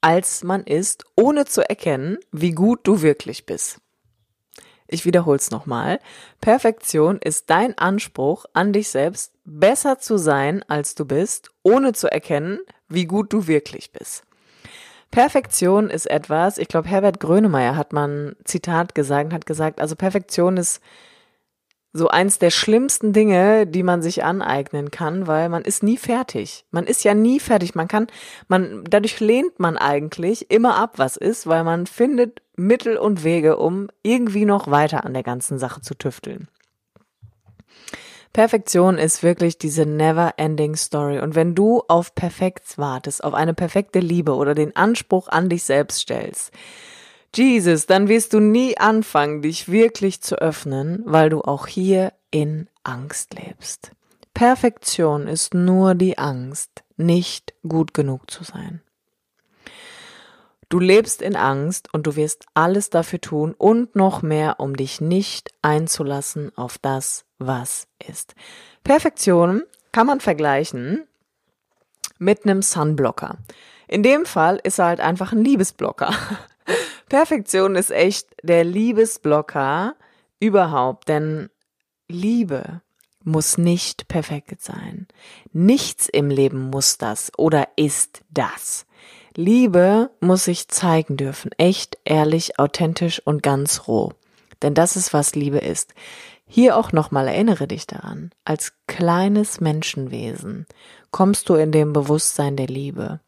als 0.00 0.44
man 0.44 0.64
ist, 0.64 1.04
ohne 1.16 1.44
zu 1.44 1.68
erkennen, 1.68 2.18
wie 2.30 2.52
gut 2.52 2.80
du 2.84 3.02
wirklich 3.02 3.46
bist. 3.46 3.80
Ich 4.86 5.04
wiederhol's 5.04 5.50
nochmal. 5.50 5.98
Perfektion 6.40 7.18
ist 7.18 7.50
dein 7.50 7.76
Anspruch 7.76 8.46
an 8.54 8.72
dich 8.72 8.88
selbst, 8.88 9.34
besser 9.44 9.98
zu 9.98 10.16
sein, 10.16 10.64
als 10.68 10.94
du 10.94 11.04
bist, 11.04 11.50
ohne 11.62 11.92
zu 11.92 12.10
erkennen, 12.10 12.60
wie 12.88 13.04
gut 13.04 13.32
du 13.32 13.46
wirklich 13.46 13.92
bist. 13.92 14.24
Perfektion 15.10 15.90
ist 15.90 16.06
etwas, 16.06 16.58
ich 16.58 16.68
glaube, 16.68 16.88
Herbert 16.88 17.20
Grönemeyer 17.20 17.76
hat 17.76 17.92
man 17.92 18.36
Zitat 18.44 18.94
gesagt, 18.94 19.32
hat 19.32 19.46
gesagt, 19.46 19.80
also 19.80 19.96
Perfektion 19.96 20.56
ist 20.56 20.80
so 21.92 22.08
eins 22.08 22.38
der 22.38 22.50
schlimmsten 22.50 23.12
Dinge, 23.12 23.66
die 23.66 23.82
man 23.82 24.02
sich 24.02 24.22
aneignen 24.22 24.90
kann, 24.90 25.26
weil 25.26 25.48
man 25.48 25.62
ist 25.62 25.82
nie 25.82 25.96
fertig. 25.96 26.64
Man 26.70 26.84
ist 26.84 27.02
ja 27.04 27.14
nie 27.14 27.40
fertig. 27.40 27.74
Man 27.74 27.88
kann, 27.88 28.08
man, 28.46 28.84
dadurch 28.88 29.20
lehnt 29.20 29.58
man 29.58 29.76
eigentlich 29.76 30.50
immer 30.50 30.76
ab, 30.76 30.94
was 30.98 31.16
ist, 31.16 31.46
weil 31.46 31.64
man 31.64 31.86
findet 31.86 32.42
Mittel 32.56 32.96
und 32.96 33.24
Wege, 33.24 33.56
um 33.56 33.88
irgendwie 34.02 34.44
noch 34.44 34.70
weiter 34.70 35.04
an 35.04 35.14
der 35.14 35.22
ganzen 35.22 35.58
Sache 35.58 35.80
zu 35.80 35.94
tüfteln. 35.94 36.48
Perfektion 38.32 38.98
ist 38.98 39.22
wirklich 39.22 39.58
diese 39.58 39.86
never 39.86 40.34
ending 40.36 40.76
story. 40.76 41.20
Und 41.20 41.34
wenn 41.34 41.54
du 41.54 41.82
auf 41.88 42.14
perfekt 42.14 42.76
wartest, 42.76 43.24
auf 43.24 43.34
eine 43.34 43.54
perfekte 43.54 44.00
Liebe 44.00 44.34
oder 44.34 44.54
den 44.54 44.76
Anspruch 44.76 45.28
an 45.28 45.48
dich 45.48 45.64
selbst 45.64 46.00
stellst, 46.00 46.52
Jesus, 47.34 47.86
dann 47.86 48.08
wirst 48.08 48.32
du 48.32 48.40
nie 48.40 48.78
anfangen, 48.78 49.42
dich 49.42 49.70
wirklich 49.70 50.20
zu 50.22 50.36
öffnen, 50.36 51.02
weil 51.04 51.30
du 51.30 51.42
auch 51.42 51.66
hier 51.66 52.12
in 52.30 52.68
Angst 52.84 53.34
lebst. 53.34 53.92
Perfektion 54.34 55.26
ist 55.26 55.54
nur 55.54 55.94
die 55.94 56.16
Angst, 56.18 56.84
nicht 56.96 57.54
gut 57.66 57.92
genug 57.92 58.30
zu 58.30 58.44
sein. 58.44 58.82
Du 60.68 60.78
lebst 60.78 61.22
in 61.22 61.34
Angst 61.34 61.92
und 61.94 62.06
du 62.06 62.14
wirst 62.14 62.44
alles 62.52 62.90
dafür 62.90 63.20
tun 63.20 63.54
und 63.56 63.96
noch 63.96 64.20
mehr, 64.20 64.60
um 64.60 64.76
dich 64.76 65.00
nicht 65.00 65.50
einzulassen 65.62 66.52
auf 66.56 66.76
das, 66.76 67.24
was 67.38 67.88
ist. 68.06 68.34
Perfektion 68.84 69.62
kann 69.92 70.06
man 70.06 70.20
vergleichen 70.20 71.06
mit 72.18 72.44
einem 72.44 72.60
Sunblocker. 72.60 73.38
In 73.86 74.02
dem 74.02 74.26
Fall 74.26 74.60
ist 74.62 74.78
er 74.78 74.86
halt 74.86 75.00
einfach 75.00 75.32
ein 75.32 75.42
Liebesblocker. 75.42 76.12
Perfektion 77.08 77.74
ist 77.76 77.90
echt 77.90 78.28
der 78.42 78.64
Liebesblocker 78.64 79.94
überhaupt, 80.40 81.08
denn 81.08 81.50
Liebe 82.08 82.82
muss 83.24 83.58
nicht 83.58 84.08
perfekt 84.08 84.62
sein. 84.62 85.06
Nichts 85.52 86.08
im 86.08 86.30
Leben 86.30 86.70
muss 86.70 86.98
das 86.98 87.30
oder 87.36 87.68
ist 87.76 88.22
das. 88.30 88.86
Liebe 89.34 90.10
muss 90.20 90.46
sich 90.46 90.68
zeigen 90.68 91.16
dürfen, 91.16 91.52
echt, 91.58 91.98
ehrlich, 92.04 92.58
authentisch 92.58 93.20
und 93.24 93.42
ganz 93.42 93.86
roh. 93.86 94.12
Denn 94.62 94.74
das 94.74 94.96
ist, 94.96 95.12
was 95.12 95.34
Liebe 95.34 95.58
ist. 95.58 95.94
Hier 96.46 96.76
auch 96.76 96.92
nochmal 96.92 97.28
erinnere 97.28 97.68
dich 97.68 97.86
daran, 97.86 98.30
als 98.44 98.72
kleines 98.86 99.60
Menschenwesen 99.60 100.66
kommst 101.10 101.48
du 101.48 101.54
in 101.54 101.72
dem 101.72 101.92
Bewusstsein 101.92 102.56
der 102.56 102.66
Liebe. 102.66 103.20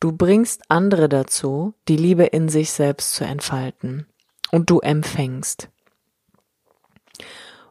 Du 0.00 0.12
bringst 0.12 0.62
andere 0.68 1.08
dazu, 1.08 1.74
die 1.88 1.96
Liebe 1.96 2.24
in 2.24 2.48
sich 2.48 2.70
selbst 2.70 3.14
zu 3.14 3.24
entfalten. 3.24 4.06
Und 4.50 4.70
du 4.70 4.78
empfängst. 4.80 5.68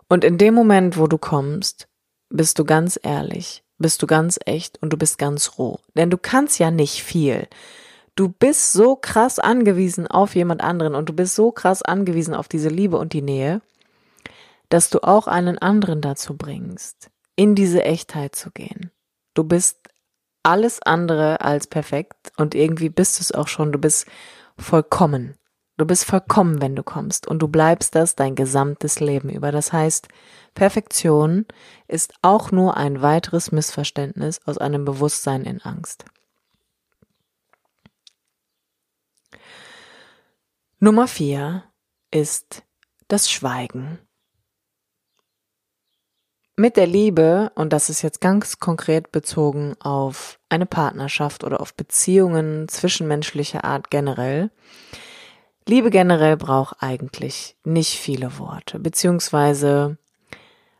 Und 0.09 0.23
in 0.23 0.37
dem 0.37 0.53
Moment, 0.53 0.97
wo 0.97 1.07
du 1.07 1.17
kommst, 1.17 1.87
bist 2.29 2.59
du 2.59 2.65
ganz 2.65 2.99
ehrlich, 3.01 3.63
bist 3.77 4.01
du 4.01 4.07
ganz 4.07 4.39
echt 4.45 4.81
und 4.81 4.91
du 4.91 4.97
bist 4.97 5.17
ganz 5.17 5.57
roh. 5.57 5.79
Denn 5.95 6.09
du 6.09 6.17
kannst 6.17 6.59
ja 6.59 6.69
nicht 6.69 7.03
viel. 7.03 7.47
Du 8.15 8.29
bist 8.29 8.73
so 8.73 8.95
krass 8.95 9.39
angewiesen 9.39 10.07
auf 10.07 10.35
jemand 10.35 10.61
anderen 10.61 10.95
und 10.95 11.09
du 11.09 11.13
bist 11.13 11.35
so 11.35 11.51
krass 11.51 11.81
angewiesen 11.81 12.33
auf 12.33 12.47
diese 12.47 12.69
Liebe 12.69 12.97
und 12.97 13.13
die 13.13 13.21
Nähe, 13.21 13.61
dass 14.69 14.89
du 14.89 15.03
auch 15.03 15.27
einen 15.27 15.57
anderen 15.57 16.01
dazu 16.01 16.35
bringst, 16.35 17.09
in 17.35 17.55
diese 17.55 17.83
Echtheit 17.83 18.35
zu 18.35 18.51
gehen. 18.51 18.91
Du 19.33 19.43
bist 19.43 19.77
alles 20.47 20.81
andere 20.81 21.41
als 21.41 21.67
perfekt 21.67 22.31
und 22.37 22.55
irgendwie 22.55 22.87
bist 22.87 23.19
du 23.19 23.21
es 23.21 23.33
auch 23.33 23.49
schon. 23.49 23.73
Du 23.73 23.79
bist 23.79 24.07
vollkommen. 24.57 25.35
Du 25.75 25.85
bist 25.85 26.05
vollkommen, 26.05 26.61
wenn 26.61 26.75
du 26.75 26.83
kommst 26.83 27.27
und 27.27 27.39
du 27.39 27.49
bleibst 27.49 27.93
das 27.95 28.15
dein 28.15 28.33
gesamtes 28.33 29.01
Leben 29.01 29.29
über. 29.29 29.51
Das 29.51 29.73
heißt, 29.73 30.07
Perfektion 30.55 31.45
ist 31.87 32.13
auch 32.21 32.51
nur 32.51 32.77
ein 32.77 33.01
weiteres 33.01 33.51
Missverständnis 33.51 34.39
aus 34.45 34.57
einem 34.57 34.85
Bewusstsein 34.85 35.43
in 35.43 35.61
Angst. 35.61 36.05
Nummer 40.79 41.07
vier 41.07 41.63
ist 42.09 42.63
das 43.09 43.29
Schweigen. 43.29 43.99
Mit 46.59 46.75
der 46.75 46.87
Liebe, 46.87 47.51
und 47.53 47.71
das 47.71 47.91
ist 47.91 48.01
jetzt 48.01 48.19
ganz 48.19 48.59
konkret 48.59 49.11
bezogen 49.11 49.75
auf 49.79 50.39
eine 50.49 50.65
Partnerschaft 50.65 51.43
oder 51.43 51.61
auf 51.61 51.75
Beziehungen 51.75 52.67
zwischenmenschlicher 52.67 53.63
Art 53.63 53.91
generell, 53.91 54.49
Liebe 55.67 55.91
generell 55.91 56.35
braucht 56.35 56.77
eigentlich 56.79 57.57
nicht 57.63 57.99
viele 57.99 58.39
Worte, 58.39 58.79
beziehungsweise 58.79 59.97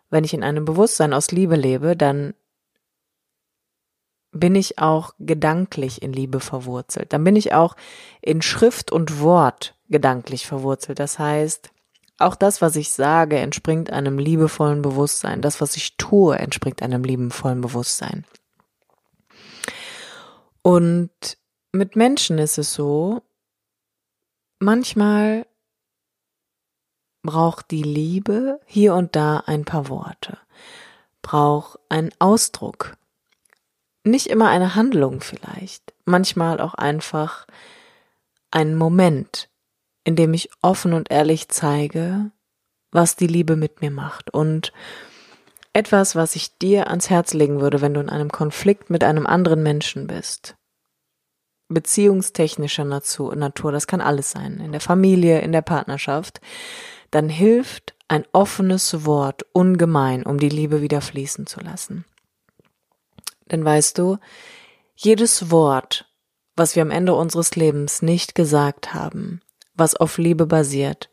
wenn 0.10 0.24
ich 0.24 0.34
in 0.34 0.44
einem 0.44 0.66
Bewusstsein 0.66 1.14
aus 1.14 1.32
Liebe 1.32 1.56
lebe, 1.56 1.96
dann 1.96 2.34
bin 4.32 4.56
ich 4.56 4.80
auch 4.80 5.14
gedanklich 5.20 6.02
in 6.02 6.12
Liebe 6.12 6.40
verwurzelt. 6.40 7.14
Dann 7.14 7.24
bin 7.24 7.36
ich 7.36 7.54
auch 7.54 7.76
in 8.22 8.42
Schrift 8.42 8.92
und 8.92 9.20
Wort 9.20 9.76
gedanklich 9.90 10.48
verwurzelt. 10.48 11.00
Das 11.00 11.20
heißt, 11.20 11.72
auch 12.18 12.36
das, 12.36 12.62
was 12.62 12.76
ich 12.76 12.92
sage, 12.92 13.38
entspringt 13.38 13.92
einem 13.92 14.18
liebevollen 14.18 14.82
Bewusstsein. 14.82 15.42
Das, 15.42 15.62
was 15.62 15.76
ich 15.76 15.98
tue, 15.98 16.38
entspringt 16.38 16.82
einem 16.82 17.04
liebevollen 17.04 17.62
Bewusstsein. 17.62 18.26
Und 20.62 21.12
mit 21.72 21.96
Menschen 21.96 22.40
ist 22.40 22.58
es 22.58 22.74
so, 22.74 23.22
manchmal 24.60 25.46
braucht 27.22 27.72
die 27.72 27.84
Liebe 27.84 28.60
hier 28.66 28.96
und 28.96 29.16
da 29.16 29.44
ein 29.46 29.66
paar 29.66 29.90
Worte, 29.90 30.38
braucht 31.22 31.80
einen 31.90 32.12
Ausdruck, 32.20 32.98
nicht 34.04 34.28
immer 34.28 34.50
eine 34.50 34.76
Handlung 34.76 35.22
vielleicht, 35.22 35.94
manchmal 36.06 36.60
auch 36.60 36.74
einfach 36.74 37.46
einen 38.50 38.76
Moment, 38.76 39.50
indem 40.08 40.34
ich 40.34 40.50
offen 40.62 40.94
und 40.94 41.12
ehrlich 41.12 41.50
zeige, 41.50 42.32
was 42.92 43.18
die 43.18 43.28
Liebe 43.28 43.58
mit 43.58 43.82
mir 43.82 43.92
macht 43.92 44.34
und 44.34 44.72
etwas, 45.74 46.16
was 46.16 46.38
ich 46.38 46.58
dir 46.58 46.88
ans 46.88 47.10
Herz 47.10 47.34
legen 47.34 47.60
würde, 47.60 47.82
wenn 47.82 47.94
du 47.94 48.00
in 48.00 48.08
einem 48.10 48.32
Konflikt 48.32 48.90
mit 48.90 49.04
einem 49.04 49.28
anderen 49.28 49.62
Menschen 49.62 50.08
bist. 50.08 50.56
Beziehungstechnischer 51.68 52.86
Natur, 52.86 53.72
das 53.74 53.86
kann 53.86 54.00
alles 54.00 54.32
sein, 54.32 54.62
in 54.62 54.72
der 54.72 54.80
Familie, 54.80 55.42
in 55.42 55.52
der 55.52 55.62
Partnerschaft, 55.62 56.40
dann 57.12 57.28
hilft 57.28 57.94
ein 58.08 58.24
offenes 58.32 59.06
Wort 59.06 59.46
ungemein, 59.52 60.24
um 60.24 60.40
die 60.40 60.48
Liebe 60.48 60.82
wieder 60.82 61.02
fließen 61.02 61.48
zu 61.48 61.60
lassen. 61.60 62.06
Denn 63.52 63.66
weißt 63.66 63.98
du, 63.98 64.20
jedes 64.96 65.52
Wort, 65.52 66.10
was 66.56 66.78
wir 66.78 66.82
am 66.82 66.92
Ende 66.92 67.14
unseres 67.14 67.58
Lebens 67.58 68.02
nicht 68.02 68.36
gesagt 68.36 68.94
haben, 68.94 69.42
was 69.78 69.96
auf 69.96 70.18
Liebe 70.18 70.46
basiert, 70.46 71.10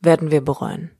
werden 0.00 0.30
wir 0.30 0.40
bereuen. 0.40 0.90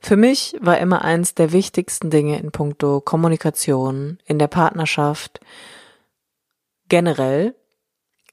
Für 0.00 0.16
mich 0.16 0.56
war 0.60 0.78
immer 0.78 1.02
eins 1.02 1.34
der 1.34 1.52
wichtigsten 1.52 2.10
Dinge 2.10 2.38
in 2.40 2.50
puncto 2.50 3.00
Kommunikation 3.00 4.18
in 4.24 4.40
der 4.40 4.48
Partnerschaft 4.48 5.38
generell, 6.88 7.54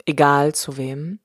egal 0.05 0.55
zu 0.55 0.77
wem, 0.77 1.19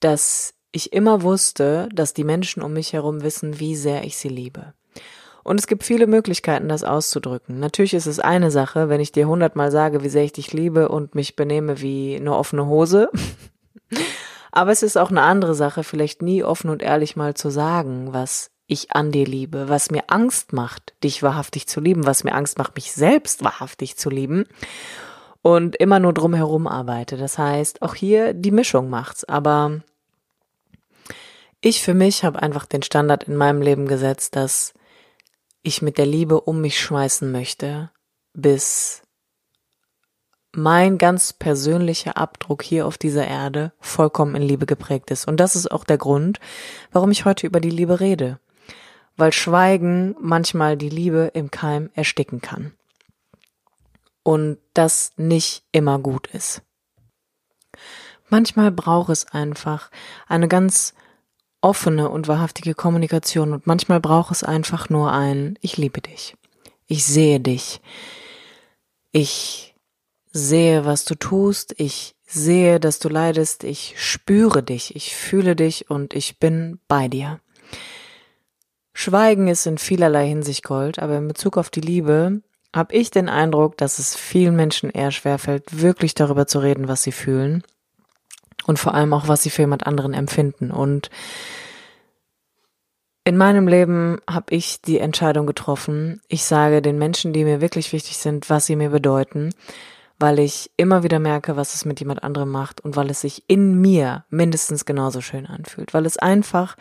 dass 0.00 0.54
ich 0.72 0.92
immer 0.92 1.22
wusste, 1.22 1.88
dass 1.92 2.12
die 2.12 2.24
Menschen 2.24 2.62
um 2.62 2.74
mich 2.74 2.92
herum 2.92 3.22
wissen, 3.22 3.58
wie 3.58 3.76
sehr 3.76 4.04
ich 4.04 4.18
sie 4.18 4.28
liebe. 4.28 4.74
Und 5.42 5.58
es 5.58 5.66
gibt 5.66 5.84
viele 5.84 6.06
Möglichkeiten, 6.06 6.68
das 6.68 6.84
auszudrücken. 6.84 7.58
Natürlich 7.58 7.94
ist 7.94 8.06
es 8.06 8.20
eine 8.20 8.50
Sache, 8.50 8.88
wenn 8.88 9.00
ich 9.00 9.12
dir 9.12 9.26
hundertmal 9.26 9.70
sage, 9.70 10.02
wie 10.02 10.08
sehr 10.08 10.24
ich 10.24 10.32
dich 10.32 10.52
liebe 10.52 10.88
und 10.88 11.14
mich 11.14 11.34
benehme 11.34 11.80
wie 11.80 12.16
eine 12.16 12.36
offene 12.36 12.66
Hose. 12.66 13.08
Aber 14.56 14.72
es 14.72 14.82
ist 14.82 14.96
auch 14.96 15.10
eine 15.10 15.20
andere 15.20 15.54
Sache, 15.54 15.84
vielleicht 15.84 16.22
nie 16.22 16.42
offen 16.42 16.70
und 16.70 16.80
ehrlich 16.80 17.14
mal 17.14 17.34
zu 17.34 17.50
sagen, 17.50 18.14
was 18.14 18.50
ich 18.66 18.92
an 18.92 19.12
dir 19.12 19.26
liebe, 19.26 19.68
was 19.68 19.90
mir 19.90 20.04
Angst 20.06 20.54
macht, 20.54 20.94
dich 21.04 21.22
wahrhaftig 21.22 21.66
zu 21.66 21.78
lieben, 21.78 22.06
was 22.06 22.24
mir 22.24 22.34
Angst 22.34 22.56
macht, 22.56 22.74
mich 22.74 22.92
selbst 22.92 23.44
wahrhaftig 23.44 23.98
zu 23.98 24.08
lieben 24.08 24.46
und 25.42 25.76
immer 25.76 26.00
nur 26.00 26.14
drumherum 26.14 26.66
arbeite. 26.66 27.18
Das 27.18 27.36
heißt, 27.36 27.82
auch 27.82 27.94
hier 27.94 28.32
die 28.32 28.50
Mischung 28.50 28.88
macht's. 28.88 29.24
Aber 29.24 29.82
ich 31.60 31.82
für 31.82 31.92
mich 31.92 32.24
habe 32.24 32.40
einfach 32.40 32.64
den 32.64 32.82
Standard 32.82 33.24
in 33.24 33.36
meinem 33.36 33.60
Leben 33.60 33.86
gesetzt, 33.86 34.36
dass 34.36 34.72
ich 35.60 35.82
mit 35.82 35.98
der 35.98 36.06
Liebe 36.06 36.40
um 36.40 36.62
mich 36.62 36.80
schmeißen 36.80 37.30
möchte, 37.30 37.90
bis 38.32 39.02
mein 40.56 40.98
ganz 40.98 41.32
persönlicher 41.32 42.16
Abdruck 42.16 42.62
hier 42.62 42.86
auf 42.86 42.98
dieser 42.98 43.26
Erde 43.26 43.72
vollkommen 43.78 44.34
in 44.34 44.42
Liebe 44.42 44.66
geprägt 44.66 45.10
ist. 45.10 45.28
Und 45.28 45.38
das 45.38 45.54
ist 45.54 45.70
auch 45.70 45.84
der 45.84 45.98
Grund, 45.98 46.40
warum 46.92 47.10
ich 47.10 47.24
heute 47.24 47.46
über 47.46 47.60
die 47.60 47.70
Liebe 47.70 48.00
rede. 48.00 48.40
Weil 49.16 49.32
Schweigen 49.32 50.16
manchmal 50.20 50.76
die 50.76 50.88
Liebe 50.88 51.30
im 51.34 51.50
Keim 51.50 51.90
ersticken 51.94 52.40
kann. 52.40 52.72
Und 54.22 54.58
das 54.74 55.12
nicht 55.16 55.64
immer 55.72 55.98
gut 55.98 56.26
ist. 56.28 56.62
Manchmal 58.28 58.72
braucht 58.72 59.10
es 59.10 59.26
einfach 59.26 59.90
eine 60.26 60.48
ganz 60.48 60.94
offene 61.60 62.08
und 62.10 62.28
wahrhaftige 62.28 62.74
Kommunikation 62.74 63.52
und 63.52 63.66
manchmal 63.66 64.00
braucht 64.00 64.32
es 64.32 64.42
einfach 64.42 64.88
nur 64.88 65.12
ein 65.12 65.58
Ich 65.60 65.76
liebe 65.76 66.00
dich. 66.00 66.36
Ich 66.86 67.04
sehe 67.04 67.40
dich. 67.40 67.80
Ich 69.12 69.75
sehe, 70.36 70.84
was 70.84 71.04
du 71.04 71.14
tust, 71.14 71.74
ich 71.78 72.14
sehe, 72.26 72.78
dass 72.78 72.98
du 72.98 73.08
leidest, 73.08 73.64
ich 73.64 73.94
spüre 73.96 74.62
dich, 74.62 74.94
ich 74.94 75.14
fühle 75.14 75.56
dich 75.56 75.90
und 75.90 76.14
ich 76.14 76.38
bin 76.38 76.78
bei 76.88 77.08
dir. 77.08 77.40
Schweigen 78.92 79.48
ist 79.48 79.66
in 79.66 79.78
vielerlei 79.78 80.26
Hinsicht 80.26 80.64
Gold, 80.64 80.98
aber 80.98 81.16
in 81.16 81.28
Bezug 81.28 81.56
auf 81.56 81.70
die 81.70 81.80
Liebe 81.80 82.42
habe 82.74 82.94
ich 82.94 83.10
den 83.10 83.28
Eindruck, 83.28 83.76
dass 83.76 83.98
es 83.98 84.14
vielen 84.14 84.56
Menschen 84.56 84.90
eher 84.90 85.10
schwerfällt, 85.10 85.80
wirklich 85.80 86.14
darüber 86.14 86.46
zu 86.46 86.58
reden, 86.58 86.88
was 86.88 87.02
sie 87.02 87.12
fühlen 87.12 87.62
und 88.66 88.78
vor 88.78 88.94
allem 88.94 89.12
auch, 89.12 89.28
was 89.28 89.42
sie 89.42 89.50
für 89.50 89.62
jemand 89.62 89.86
anderen 89.86 90.12
empfinden. 90.14 90.70
Und 90.70 91.10
in 93.24 93.36
meinem 93.36 93.68
Leben 93.68 94.18
habe 94.28 94.54
ich 94.54 94.82
die 94.82 94.98
Entscheidung 94.98 95.46
getroffen, 95.46 96.20
ich 96.28 96.44
sage 96.44 96.82
den 96.82 96.98
Menschen, 96.98 97.32
die 97.32 97.44
mir 97.44 97.60
wirklich 97.60 97.92
wichtig 97.92 98.18
sind, 98.18 98.50
was 98.50 98.66
sie 98.66 98.76
mir 98.76 98.90
bedeuten, 98.90 99.52
weil 100.18 100.38
ich 100.38 100.70
immer 100.76 101.02
wieder 101.02 101.18
merke, 101.18 101.56
was 101.56 101.74
es 101.74 101.84
mit 101.84 102.00
jemand 102.00 102.22
anderem 102.22 102.50
macht 102.50 102.80
und 102.80 102.96
weil 102.96 103.10
es 103.10 103.20
sich 103.20 103.44
in 103.48 103.80
mir 103.80 104.24
mindestens 104.30 104.84
genauso 104.84 105.20
schön 105.20 105.46
anfühlt, 105.46 105.94
weil 105.94 106.06
es 106.06 106.16
einfach 106.16 106.76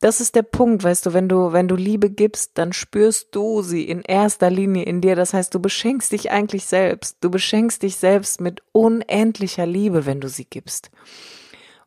das 0.00 0.22
ist 0.22 0.34
der 0.34 0.42
Punkt, 0.42 0.82
weißt 0.82 1.04
du, 1.04 1.12
wenn 1.12 1.28
du, 1.28 1.52
wenn 1.52 1.68
du 1.68 1.76
Liebe 1.76 2.08
gibst, 2.08 2.52
dann 2.56 2.72
spürst 2.72 3.34
du 3.34 3.60
sie 3.60 3.86
in 3.86 4.00
erster 4.00 4.48
Linie 4.48 4.84
in 4.84 5.02
dir. 5.02 5.14
Das 5.14 5.34
heißt, 5.34 5.54
du 5.54 5.60
beschenkst 5.60 6.10
dich 6.12 6.30
eigentlich 6.30 6.64
selbst. 6.64 7.18
Du 7.20 7.30
beschenkst 7.30 7.82
dich 7.82 7.96
selbst 7.96 8.40
mit 8.40 8.62
unendlicher 8.72 9.66
Liebe, 9.66 10.06
wenn 10.06 10.20
du 10.20 10.28
sie 10.28 10.46
gibst. 10.46 10.90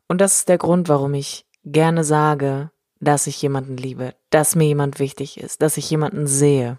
Und 0.06 0.20
das 0.20 0.38
ist 0.38 0.48
der 0.48 0.58
Grund, 0.58 0.88
warum 0.88 1.12
ich 1.14 1.44
gerne 1.64 2.04
sage, 2.04 2.70
dass 3.00 3.26
ich 3.26 3.42
jemanden 3.42 3.76
liebe, 3.76 4.14
dass 4.30 4.54
mir 4.54 4.66
jemand 4.66 5.00
wichtig 5.00 5.38
ist, 5.40 5.60
dass 5.60 5.76
ich 5.76 5.90
jemanden 5.90 6.28
sehe. 6.28 6.78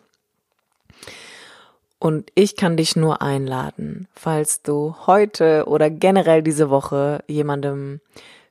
Und 2.00 2.32
ich 2.36 2.56
kann 2.56 2.78
dich 2.78 2.96
nur 2.96 3.22
einladen, 3.22 4.08
falls 4.14 4.62
du 4.62 4.96
heute 5.08 5.66
oder 5.68 5.90
generell 5.90 6.44
diese 6.44 6.70
Woche 6.70 7.24
jemandem 7.28 8.02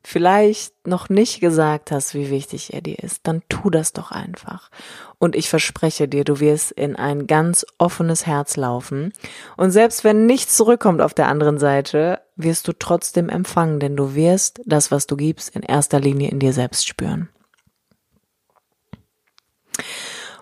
vielleicht 0.07 0.87
noch 0.87 1.09
nicht 1.09 1.41
gesagt 1.41 1.91
hast, 1.91 2.15
wie 2.15 2.31
wichtig 2.31 2.75
er 2.75 2.83
dir 2.83 2.99
ist, 2.99 3.27
dann 3.27 3.43
tu 3.49 3.71
das 3.71 3.95
doch 3.95 4.11
einfach. 4.11 4.71
Und 5.19 5.35
ich 5.35 5.49
verspreche 5.49 6.07
dir, 6.09 6.25
du 6.25 6.41
wirst 6.41 6.73
in 6.73 6.95
ein 6.95 7.27
ganz 7.27 7.65
offenes 7.79 8.27
Herz 8.27 8.57
laufen. 8.57 9.13
Und 9.57 9.71
selbst 9.71 10.05
wenn 10.05 10.27
nichts 10.27 10.57
zurückkommt 10.57 11.01
auf 11.01 11.15
der 11.15 11.29
anderen 11.29 11.59
Seite, 11.59 12.21
wirst 12.37 12.69
du 12.69 12.73
trotzdem 12.73 13.31
empfangen, 13.31 13.81
denn 13.81 13.97
du 13.97 14.15
wirst 14.15 14.61
das, 14.67 14.91
was 14.91 15.07
du 15.07 15.17
gibst, 15.17 15.57
in 15.57 15.63
erster 15.63 16.01
Linie 16.01 16.31
in 16.31 16.39
dir 16.39 16.53
selbst 16.53 16.87
spüren. 16.87 17.31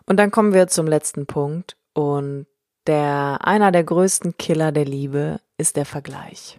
Und 0.07 0.17
dann 0.17 0.33
kommen 0.33 0.53
wir 0.53 0.67
zum 0.67 0.89
letzten 0.89 1.27
Punkt 1.27 1.77
und 1.95 2.47
der, 2.87 3.39
einer 3.43 3.73
der 3.73 3.85
größten 3.85 4.37
Killer 4.37 4.73
der 4.73 4.85
Liebe 4.85 5.41
ist 5.57 5.77
der 5.77 5.87
Vergleich. 5.87 6.59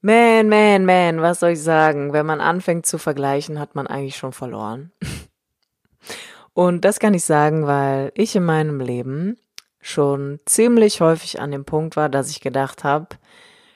Man, 0.00 0.48
man, 0.48 0.84
man, 0.84 1.22
was 1.22 1.40
soll 1.40 1.50
ich 1.50 1.62
sagen? 1.62 2.12
Wenn 2.12 2.26
man 2.26 2.40
anfängt 2.40 2.86
zu 2.86 2.98
vergleichen, 2.98 3.60
hat 3.60 3.76
man 3.76 3.86
eigentlich 3.86 4.16
schon 4.16 4.32
verloren. 4.32 4.90
Und 6.54 6.84
das 6.84 6.98
kann 6.98 7.14
ich 7.14 7.24
sagen, 7.24 7.66
weil 7.66 8.12
ich 8.14 8.34
in 8.34 8.44
meinem 8.44 8.80
Leben 8.80 9.38
schon 9.80 10.40
ziemlich 10.44 11.00
häufig 11.00 11.40
an 11.40 11.50
dem 11.50 11.64
Punkt 11.64 11.96
war, 11.96 12.08
dass 12.08 12.30
ich 12.30 12.40
gedacht 12.40 12.84
habe, 12.84 13.08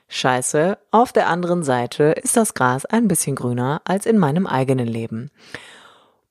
scheiße, 0.08 0.78
auf 0.90 1.12
der 1.12 1.28
anderen 1.28 1.62
Seite 1.62 2.04
ist 2.22 2.36
das 2.36 2.54
Gras 2.54 2.84
ein 2.86 3.08
bisschen 3.08 3.36
grüner 3.36 3.80
als 3.84 4.04
in 4.04 4.18
meinem 4.18 4.46
eigenen 4.46 4.86
Leben. 4.86 5.30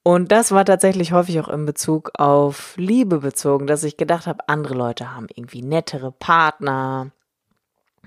Und 0.07 0.31
das 0.31 0.51
war 0.51 0.65
tatsächlich 0.65 1.13
häufig 1.13 1.39
auch 1.39 1.47
in 1.47 1.65
Bezug 1.65 2.11
auf 2.19 2.75
Liebe 2.77 3.21
bezogen, 3.21 3.65
dass 3.65 3.83
ich 3.83 3.97
gedacht 3.97 4.27
habe, 4.27 4.47
andere 4.47 4.75
Leute 4.75 5.15
haben 5.15 5.25
irgendwie 5.33 5.63
nettere 5.63 6.11
Partner, 6.11 7.09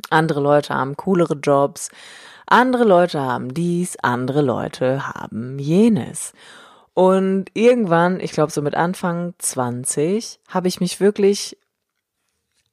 andere 0.09 0.39
Leute 0.39 0.75
haben 0.77 0.97
coolere 0.97 1.35
Jobs, 1.35 1.91
andere 2.47 2.85
Leute 2.85 3.21
haben 3.21 3.53
dies, 3.53 3.97
andere 4.01 4.43
Leute 4.43 5.09
haben 5.09 5.59
jenes. 5.59 6.35
Und 6.95 7.47
irgendwann, 7.55 8.21
ich 8.21 8.31
glaube 8.31 8.53
so 8.53 8.63
mit 8.63 8.77
Anfang 8.77 9.35
20, 9.39 10.39
habe 10.47 10.69
ich 10.69 10.79
mich 10.79 11.01
wirklich 11.01 11.59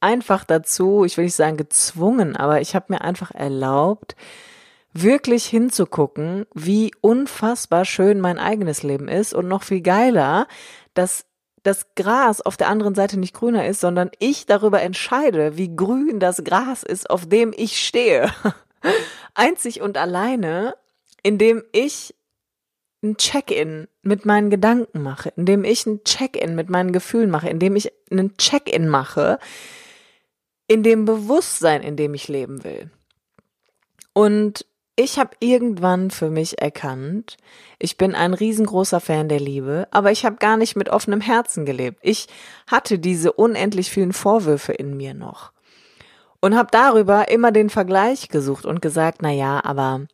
einfach 0.01 0.43
dazu, 0.43 1.03
ich 1.03 1.17
will 1.17 1.25
nicht 1.25 1.35
sagen 1.35 1.57
gezwungen, 1.57 2.35
aber 2.35 2.61
ich 2.61 2.75
habe 2.75 2.93
mir 2.93 3.01
einfach 3.01 3.31
erlaubt, 3.31 4.15
wirklich 4.97 5.45
hinzugucken, 5.45 6.45
wie 6.53 6.91
unfassbar 7.01 7.83
schön 7.83 8.21
mein 8.21 8.39
eigenes 8.39 8.81
Leben 8.81 9.09
ist 9.09 9.33
und 9.33 9.47
noch 9.47 9.63
viel 9.63 9.81
geiler, 9.81 10.47
dass 10.93 11.25
das 11.63 11.95
Gras 11.95 12.41
auf 12.41 12.55
der 12.57 12.69
anderen 12.69 12.95
Seite 12.95 13.19
nicht 13.19 13.33
grüner 13.33 13.67
ist, 13.67 13.81
sondern 13.81 14.09
ich 14.19 14.45
darüber 14.45 14.81
entscheide, 14.81 15.57
wie 15.57 15.75
grün 15.75 16.19
das 16.19 16.43
Gras 16.43 16.83
ist, 16.83 17.09
auf 17.09 17.27
dem 17.27 17.53
ich 17.55 17.83
stehe. 17.83 18.31
Einzig 19.33 19.81
und 19.81 19.97
alleine, 19.97 20.75
indem 21.23 21.63
ich 21.73 22.15
ein 23.03 23.17
Check-in 23.17 23.87
mit 24.01 24.25
meinen 24.25 24.49
Gedanken 24.49 25.01
mache, 25.01 25.33
indem 25.35 25.65
ich 25.65 25.85
ein 25.85 26.03
Check-in 26.05 26.55
mit 26.55 26.69
meinen 26.69 26.93
Gefühlen 26.93 27.29
mache, 27.29 27.49
indem 27.49 27.75
ich 27.75 27.91
einen 28.09 28.37
Check-in 28.37 28.87
mache, 28.87 29.39
in 30.67 30.83
dem 30.83 31.03
Bewusstsein, 31.05 31.83
in 31.83 31.97
dem 31.97 32.13
ich 32.13 32.27
leben 32.27 32.63
will. 32.63 32.89
Und 34.13 34.65
ich 34.95 35.19
habe 35.19 35.31
irgendwann 35.39 36.09
für 36.09 36.29
mich 36.29 36.61
erkannt, 36.61 37.37
ich 37.79 37.97
bin 37.97 38.15
ein 38.15 38.33
riesengroßer 38.33 39.01
Fan 39.01 39.27
der 39.27 39.39
Liebe, 39.39 39.87
aber 39.91 40.11
ich 40.11 40.25
habe 40.25 40.37
gar 40.37 40.57
nicht 40.57 40.75
mit 40.75 40.89
offenem 40.89 41.21
Herzen 41.21 41.65
gelebt. 41.65 41.99
Ich 42.01 42.27
hatte 42.67 42.97
diese 42.99 43.33
unendlich 43.33 43.91
vielen 43.91 44.13
Vorwürfe 44.13 44.71
in 44.71 44.95
mir 44.95 45.13
noch 45.13 45.51
und 46.39 46.55
habe 46.55 46.69
darüber 46.71 47.29
immer 47.29 47.51
den 47.51 47.69
Vergleich 47.69 48.29
gesucht 48.29 48.65
und 48.65 48.81
gesagt, 48.81 49.19
na 49.21 49.31
ja, 49.31 49.63
aber 49.63 50.05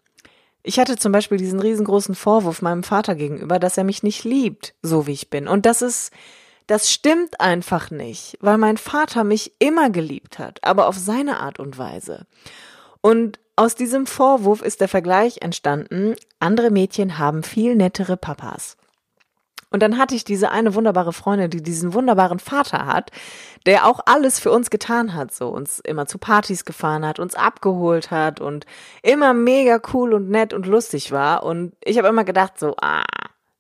ich 0.64 0.80
hatte 0.80 0.96
zum 0.96 1.12
Beispiel 1.12 1.38
diesen 1.38 1.60
riesengroßen 1.60 2.16
Vorwurf 2.16 2.62
meinem 2.62 2.84
Vater 2.84 3.16
gegenüber, 3.16 3.60
dass 3.60 3.78
er 3.78 3.84
mich 3.84 4.04
nicht 4.04 4.24
liebt, 4.24 4.74
so 4.82 5.08
wie 5.08 5.14
ich 5.14 5.30
bin. 5.30 5.48
Und 5.48 5.66
das 5.66 5.82
ist, 5.82 6.12
das 6.68 6.92
stimmt 6.92 7.40
einfach 7.42 7.92
nicht, 7.92 8.38
weil 8.42 8.58
mein 8.58 8.78
Vater 8.78 9.24
mich 9.24 9.54
immer 9.60 9.90
geliebt 9.90 10.40
hat, 10.40 10.64
aber 10.64 10.88
auf 10.88 10.98
seine 10.98 11.40
Art 11.40 11.60
und 11.60 11.78
Weise. 11.78 12.26
Und 13.02 13.40
aus 13.62 13.76
diesem 13.76 14.08
Vorwurf 14.08 14.64
ist 14.64 14.82
der 14.82 14.88
Vergleich 14.88 15.44
entstanden, 15.44 16.16
andere 16.40 16.72
Mädchen 16.72 17.20
haben 17.20 17.44
viel 17.44 17.76
nettere 17.76 18.18
Papas. 18.18 18.76
Und 19.70 19.84
dann 19.84 20.00
hatte 20.00 20.16
ich 20.16 20.24
diese 20.24 20.50
eine 20.50 20.74
wunderbare 20.74 21.14
Freundin, 21.14 21.52
die 21.52 21.62
diesen 21.62 21.94
wunderbaren 21.94 22.40
Vater 22.40 22.88
hat, 22.88 23.12
der 23.68 23.86
auch 23.86 24.00
alles 24.08 24.40
für 24.40 24.52
uns 24.52 24.72
getan 24.72 25.14
hat, 25.14 25.32
so 25.32 25.50
uns 25.50 25.80
immer 25.80 26.08
zu 26.08 26.18
Partys 26.18 26.66
gefahren 26.66 27.06
hat, 27.06 27.20
uns 27.20 27.36
abgeholt 27.36 28.10
hat 28.10 28.42
und 28.42 28.66
immer 29.04 29.36
mega 29.36 29.80
cool 29.94 30.16
und 30.16 30.32
nett 30.32 30.56
und 30.56 30.66
lustig 30.66 31.12
war. 31.12 31.44
Und 31.44 31.74
ich 31.84 32.00
habe 32.00 32.08
immer 32.08 32.24
gedacht, 32.24 32.58
so, 32.58 32.74
ah, 32.82 33.04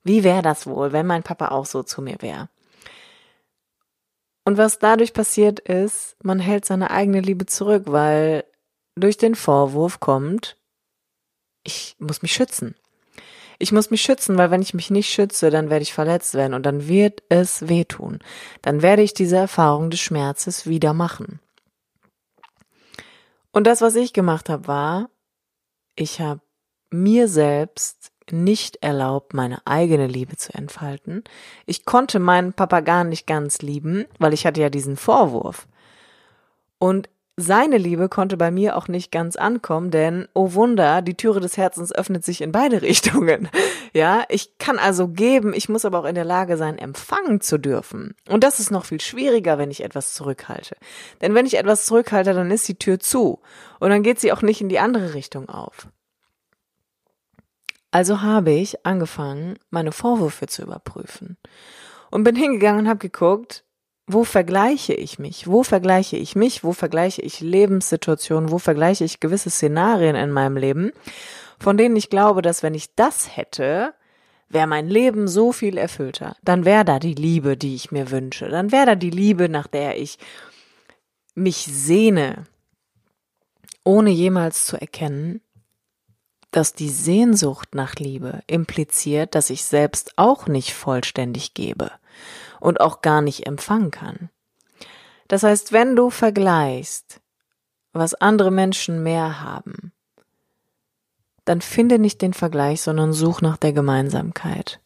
wie 0.03 0.23
wäre 0.23 0.41
das 0.41 0.65
wohl, 0.65 0.93
wenn 0.93 1.05
mein 1.05 1.21
Papa 1.21 1.49
auch 1.49 1.67
so 1.67 1.83
zu 1.83 2.01
mir 2.01 2.17
wäre? 2.21 2.49
Und 4.45 4.57
was 4.57 4.79
dadurch 4.79 5.13
passiert 5.13 5.59
ist, 5.59 6.15
man 6.23 6.39
hält 6.39 6.65
seine 6.65 6.89
eigene 6.89 7.21
Liebe 7.21 7.45
zurück, 7.45 7.83
weil 7.85 8.45
durch 8.95 9.17
den 9.17 9.35
Vorwurf 9.35 9.99
kommt, 9.99 10.57
ich 11.63 11.95
muss 11.99 12.21
mich 12.21 12.33
schützen. 12.33 12.75
Ich 13.59 13.71
muss 13.71 13.91
mich 13.91 14.01
schützen, 14.01 14.37
weil 14.37 14.49
wenn 14.49 14.63
ich 14.63 14.73
mich 14.73 14.89
nicht 14.89 15.09
schütze, 15.09 15.51
dann 15.51 15.69
werde 15.69 15.83
ich 15.83 15.93
verletzt 15.93 16.33
werden 16.33 16.55
und 16.55 16.65
dann 16.65 16.87
wird 16.87 17.21
es 17.29 17.69
wehtun. 17.69 18.19
Dann 18.63 18.81
werde 18.81 19.03
ich 19.03 19.13
diese 19.13 19.35
Erfahrung 19.35 19.91
des 19.91 19.99
Schmerzes 19.99 20.65
wieder 20.65 20.93
machen. 20.93 21.39
Und 23.51 23.67
das, 23.67 23.81
was 23.81 23.95
ich 23.95 24.13
gemacht 24.13 24.49
habe, 24.49 24.67
war, 24.67 25.09
ich 25.95 26.19
habe 26.21 26.41
mir 26.89 27.27
selbst 27.27 28.11
nicht 28.31 28.77
erlaubt, 28.77 29.33
meine 29.33 29.65
eigene 29.65 30.07
Liebe 30.07 30.37
zu 30.37 30.53
entfalten. 30.53 31.23
Ich 31.65 31.85
konnte 31.85 32.19
meinen 32.19 32.53
Papa 32.53 32.79
gar 32.79 33.03
nicht 33.03 33.27
ganz 33.27 33.61
lieben, 33.61 34.05
weil 34.19 34.33
ich 34.33 34.45
hatte 34.45 34.61
ja 34.61 34.69
diesen 34.69 34.97
Vorwurf. 34.97 35.67
Und 36.79 37.09
seine 37.41 37.77
Liebe 37.77 38.07
konnte 38.07 38.37
bei 38.37 38.51
mir 38.51 38.77
auch 38.77 38.87
nicht 38.87 39.11
ganz 39.11 39.35
ankommen, 39.35 39.91
denn, 39.91 40.27
oh 40.33 40.53
Wunder, 40.53 41.01
die 41.01 41.15
Türe 41.15 41.39
des 41.39 41.57
Herzens 41.57 41.93
öffnet 41.93 42.23
sich 42.23 42.41
in 42.41 42.51
beide 42.51 42.81
Richtungen. 42.81 43.49
Ja, 43.93 44.23
ich 44.29 44.57
kann 44.57 44.79
also 44.79 45.07
geben, 45.07 45.53
ich 45.53 45.67
muss 45.67 45.85
aber 45.85 45.99
auch 45.99 46.05
in 46.05 46.15
der 46.15 46.25
Lage 46.25 46.57
sein, 46.57 46.77
empfangen 46.77 47.41
zu 47.41 47.57
dürfen. 47.57 48.15
Und 48.29 48.43
das 48.43 48.59
ist 48.59 48.71
noch 48.71 48.85
viel 48.85 49.01
schwieriger, 49.01 49.57
wenn 49.57 49.71
ich 49.71 49.83
etwas 49.83 50.13
zurückhalte. 50.13 50.75
Denn 51.21 51.35
wenn 51.35 51.45
ich 51.45 51.57
etwas 51.57 51.85
zurückhalte, 51.85 52.33
dann 52.33 52.51
ist 52.51 52.67
die 52.67 52.79
Tür 52.79 52.99
zu. 52.99 53.39
Und 53.79 53.89
dann 53.89 54.03
geht 54.03 54.19
sie 54.19 54.31
auch 54.31 54.41
nicht 54.41 54.61
in 54.61 54.69
die 54.69 54.79
andere 54.79 55.13
Richtung 55.13 55.49
auf. 55.49 55.87
Also 57.91 58.21
habe 58.21 58.51
ich 58.51 58.85
angefangen, 58.85 59.59
meine 59.69 59.91
Vorwürfe 59.91 60.47
zu 60.47 60.61
überprüfen. 60.61 61.37
Und 62.09 62.23
bin 62.23 62.35
hingegangen 62.35 62.81
und 62.81 62.89
habe 62.89 62.99
geguckt, 62.99 63.63
wo 64.13 64.23
vergleiche 64.23 64.93
ich 64.93 65.19
mich? 65.19 65.47
Wo 65.47 65.63
vergleiche 65.63 66.17
ich 66.17 66.35
mich? 66.35 66.63
Wo 66.63 66.73
vergleiche 66.73 67.21
ich 67.21 67.39
Lebenssituationen? 67.39 68.51
Wo 68.51 68.57
vergleiche 68.57 69.03
ich 69.03 69.19
gewisse 69.19 69.49
Szenarien 69.49 70.15
in 70.15 70.31
meinem 70.31 70.57
Leben, 70.57 70.91
von 71.59 71.77
denen 71.77 71.95
ich 71.95 72.09
glaube, 72.09 72.41
dass 72.41 72.63
wenn 72.63 72.73
ich 72.73 72.95
das 72.95 73.35
hätte, 73.35 73.93
wäre 74.49 74.67
mein 74.67 74.87
Leben 74.87 75.27
so 75.27 75.51
viel 75.51 75.77
erfüllter. 75.77 76.35
Dann 76.43 76.65
wäre 76.65 76.85
da 76.85 76.99
die 76.99 77.13
Liebe, 77.13 77.57
die 77.57 77.75
ich 77.75 77.91
mir 77.91 78.11
wünsche. 78.11 78.49
Dann 78.49 78.71
wäre 78.71 78.85
da 78.87 78.95
die 78.95 79.09
Liebe, 79.09 79.47
nach 79.49 79.67
der 79.67 79.97
ich 79.97 80.17
mich 81.35 81.57
sehne, 81.57 82.45
ohne 83.83 84.09
jemals 84.09 84.65
zu 84.65 84.79
erkennen, 84.79 85.41
dass 86.51 86.73
die 86.73 86.89
Sehnsucht 86.89 87.75
nach 87.75 87.95
Liebe 87.95 88.41
impliziert, 88.47 89.35
dass 89.35 89.49
ich 89.49 89.63
selbst 89.63 90.13
auch 90.17 90.47
nicht 90.47 90.73
vollständig 90.73 91.53
gebe 91.53 91.91
und 92.61 92.79
auch 92.79 93.01
gar 93.01 93.21
nicht 93.21 93.45
empfangen 93.45 93.91
kann. 93.91 94.29
Das 95.27 95.43
heißt, 95.43 95.73
wenn 95.73 95.95
du 95.95 96.09
vergleichst, 96.09 97.19
was 97.91 98.13
andere 98.13 98.51
Menschen 98.51 99.03
mehr 99.03 99.41
haben, 99.41 99.91
dann 101.43 101.61
finde 101.61 101.99
nicht 101.99 102.21
den 102.21 102.33
Vergleich, 102.33 102.81
sondern 102.81 103.11
such 103.11 103.41
nach 103.41 103.57
der 103.57 103.73
Gemeinsamkeit 103.73 104.79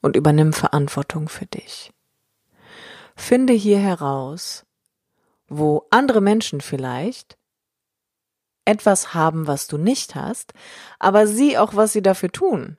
und 0.00 0.16
übernimm 0.16 0.52
Verantwortung 0.52 1.28
für 1.28 1.46
dich. 1.46 1.92
Finde 3.14 3.52
hier 3.52 3.78
heraus, 3.78 4.64
wo 5.48 5.86
andere 5.90 6.20
Menschen 6.20 6.60
vielleicht 6.60 7.36
etwas 8.64 9.14
haben, 9.14 9.46
was 9.46 9.66
du 9.66 9.78
nicht 9.78 10.14
hast, 10.14 10.52
aber 10.98 11.26
sieh 11.26 11.58
auch, 11.58 11.74
was 11.74 11.92
sie 11.92 12.02
dafür 12.02 12.30
tun. 12.30 12.76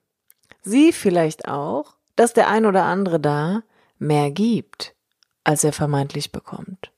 Sieh 0.62 0.92
vielleicht 0.92 1.48
auch, 1.48 1.96
dass 2.16 2.32
der 2.32 2.48
ein 2.48 2.66
oder 2.66 2.84
andere 2.84 3.18
da 3.20 3.62
mehr 4.00 4.30
gibt, 4.30 4.94
als 5.44 5.64
er 5.64 5.72
vermeintlich 5.72 6.32
bekommt. 6.32 6.92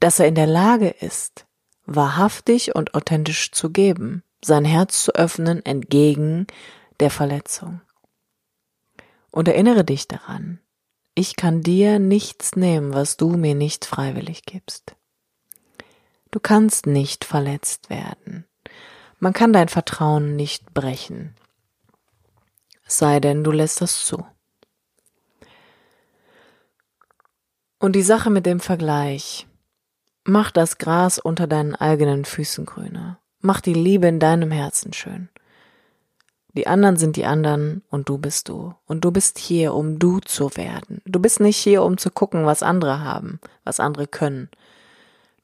Dass 0.00 0.18
er 0.18 0.28
in 0.28 0.34
der 0.34 0.46
Lage 0.46 0.88
ist, 0.88 1.46
wahrhaftig 1.86 2.74
und 2.74 2.94
authentisch 2.94 3.52
zu 3.52 3.70
geben, 3.70 4.22
sein 4.44 4.64
Herz 4.64 5.04
zu 5.04 5.14
öffnen 5.14 5.64
entgegen 5.64 6.46
der 7.00 7.10
Verletzung. 7.10 7.80
Und 9.30 9.48
erinnere 9.48 9.84
dich 9.84 10.08
daran, 10.08 10.60
ich 11.14 11.36
kann 11.36 11.62
dir 11.62 11.98
nichts 11.98 12.56
nehmen, 12.56 12.92
was 12.92 13.16
du 13.16 13.30
mir 13.36 13.54
nicht 13.54 13.84
freiwillig 13.84 14.42
gibst. 14.44 14.96
Du 16.30 16.40
kannst 16.40 16.86
nicht 16.86 17.24
verletzt 17.24 17.88
werden. 17.88 18.44
Man 19.18 19.32
kann 19.32 19.52
dein 19.52 19.68
Vertrauen 19.68 20.36
nicht 20.36 20.74
brechen. 20.74 21.34
sei 22.86 23.20
denn, 23.20 23.42
du 23.42 23.50
lässt 23.50 23.80
das 23.80 24.04
zu. 24.04 24.26
Und 27.86 27.92
die 27.92 28.02
Sache 28.02 28.30
mit 28.30 28.46
dem 28.46 28.58
Vergleich. 28.58 29.46
Mach 30.24 30.50
das 30.50 30.78
Gras 30.78 31.20
unter 31.20 31.46
deinen 31.46 31.76
eigenen 31.76 32.24
Füßen 32.24 32.66
grüner. 32.66 33.20
Mach 33.38 33.60
die 33.60 33.74
Liebe 33.74 34.08
in 34.08 34.18
deinem 34.18 34.50
Herzen 34.50 34.92
schön. 34.92 35.28
Die 36.54 36.66
anderen 36.66 36.96
sind 36.96 37.14
die 37.14 37.26
anderen 37.26 37.84
und 37.88 38.08
du 38.08 38.18
bist 38.18 38.48
du. 38.48 38.74
Und 38.86 39.04
du 39.04 39.12
bist 39.12 39.38
hier, 39.38 39.72
um 39.72 40.00
du 40.00 40.18
zu 40.18 40.56
werden. 40.56 41.00
Du 41.04 41.20
bist 41.20 41.38
nicht 41.38 41.58
hier, 41.58 41.84
um 41.84 41.96
zu 41.96 42.10
gucken, 42.10 42.44
was 42.44 42.64
andere 42.64 43.04
haben, 43.04 43.38
was 43.62 43.78
andere 43.78 44.08
können. 44.08 44.48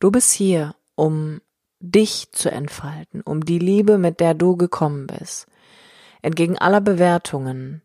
Du 0.01 0.11
bist 0.11 0.33
hier, 0.33 0.75
um 0.97 1.41
dich 1.79 2.33
zu 2.33 2.51
entfalten, 2.51 3.21
um 3.21 3.45
die 3.45 3.61
Liebe, 3.61 3.99
mit 3.99 4.19
der 4.19 4.35
du 4.35 4.57
gekommen 4.57 5.07
bist. 5.07 5.47
Entgegen 6.23 6.59
aller 6.59 6.81
Bewertungen 6.81 7.83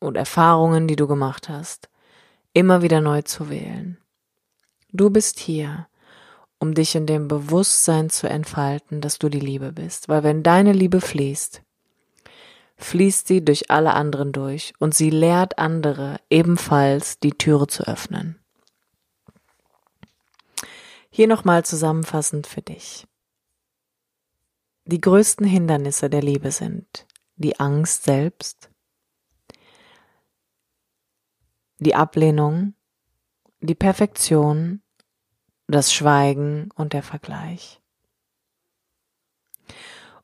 und 0.00 0.18
Erfahrungen, 0.18 0.86
die 0.86 0.96
du 0.96 1.06
gemacht 1.06 1.48
hast 1.48 1.88
immer 2.56 2.80
wieder 2.80 3.02
neu 3.02 3.20
zu 3.20 3.50
wählen. 3.50 3.98
Du 4.90 5.10
bist 5.10 5.38
hier, 5.38 5.88
um 6.58 6.72
dich 6.72 6.94
in 6.94 7.04
dem 7.04 7.28
Bewusstsein 7.28 8.08
zu 8.08 8.30
entfalten, 8.30 9.02
dass 9.02 9.18
du 9.18 9.28
die 9.28 9.40
Liebe 9.40 9.72
bist, 9.72 10.08
weil 10.08 10.22
wenn 10.22 10.42
deine 10.42 10.72
Liebe 10.72 11.02
fließt, 11.02 11.60
fließt 12.78 13.28
sie 13.28 13.44
durch 13.44 13.70
alle 13.70 13.92
anderen 13.92 14.32
durch 14.32 14.72
und 14.78 14.94
sie 14.94 15.10
lehrt 15.10 15.58
andere 15.58 16.18
ebenfalls 16.30 17.18
die 17.18 17.32
Türe 17.32 17.66
zu 17.66 17.86
öffnen. 17.86 18.38
Hier 21.10 21.28
nochmal 21.28 21.62
zusammenfassend 21.62 22.46
für 22.46 22.62
dich. 22.62 23.06
Die 24.86 25.00
größten 25.02 25.46
Hindernisse 25.46 26.08
der 26.08 26.22
Liebe 26.22 26.50
sind 26.52 27.06
die 27.36 27.60
Angst 27.60 28.04
selbst, 28.04 28.70
die 31.78 31.94
Ablehnung, 31.94 32.74
die 33.60 33.74
Perfektion, 33.74 34.82
das 35.66 35.92
Schweigen 35.92 36.70
und 36.74 36.92
der 36.92 37.02
Vergleich. 37.02 37.80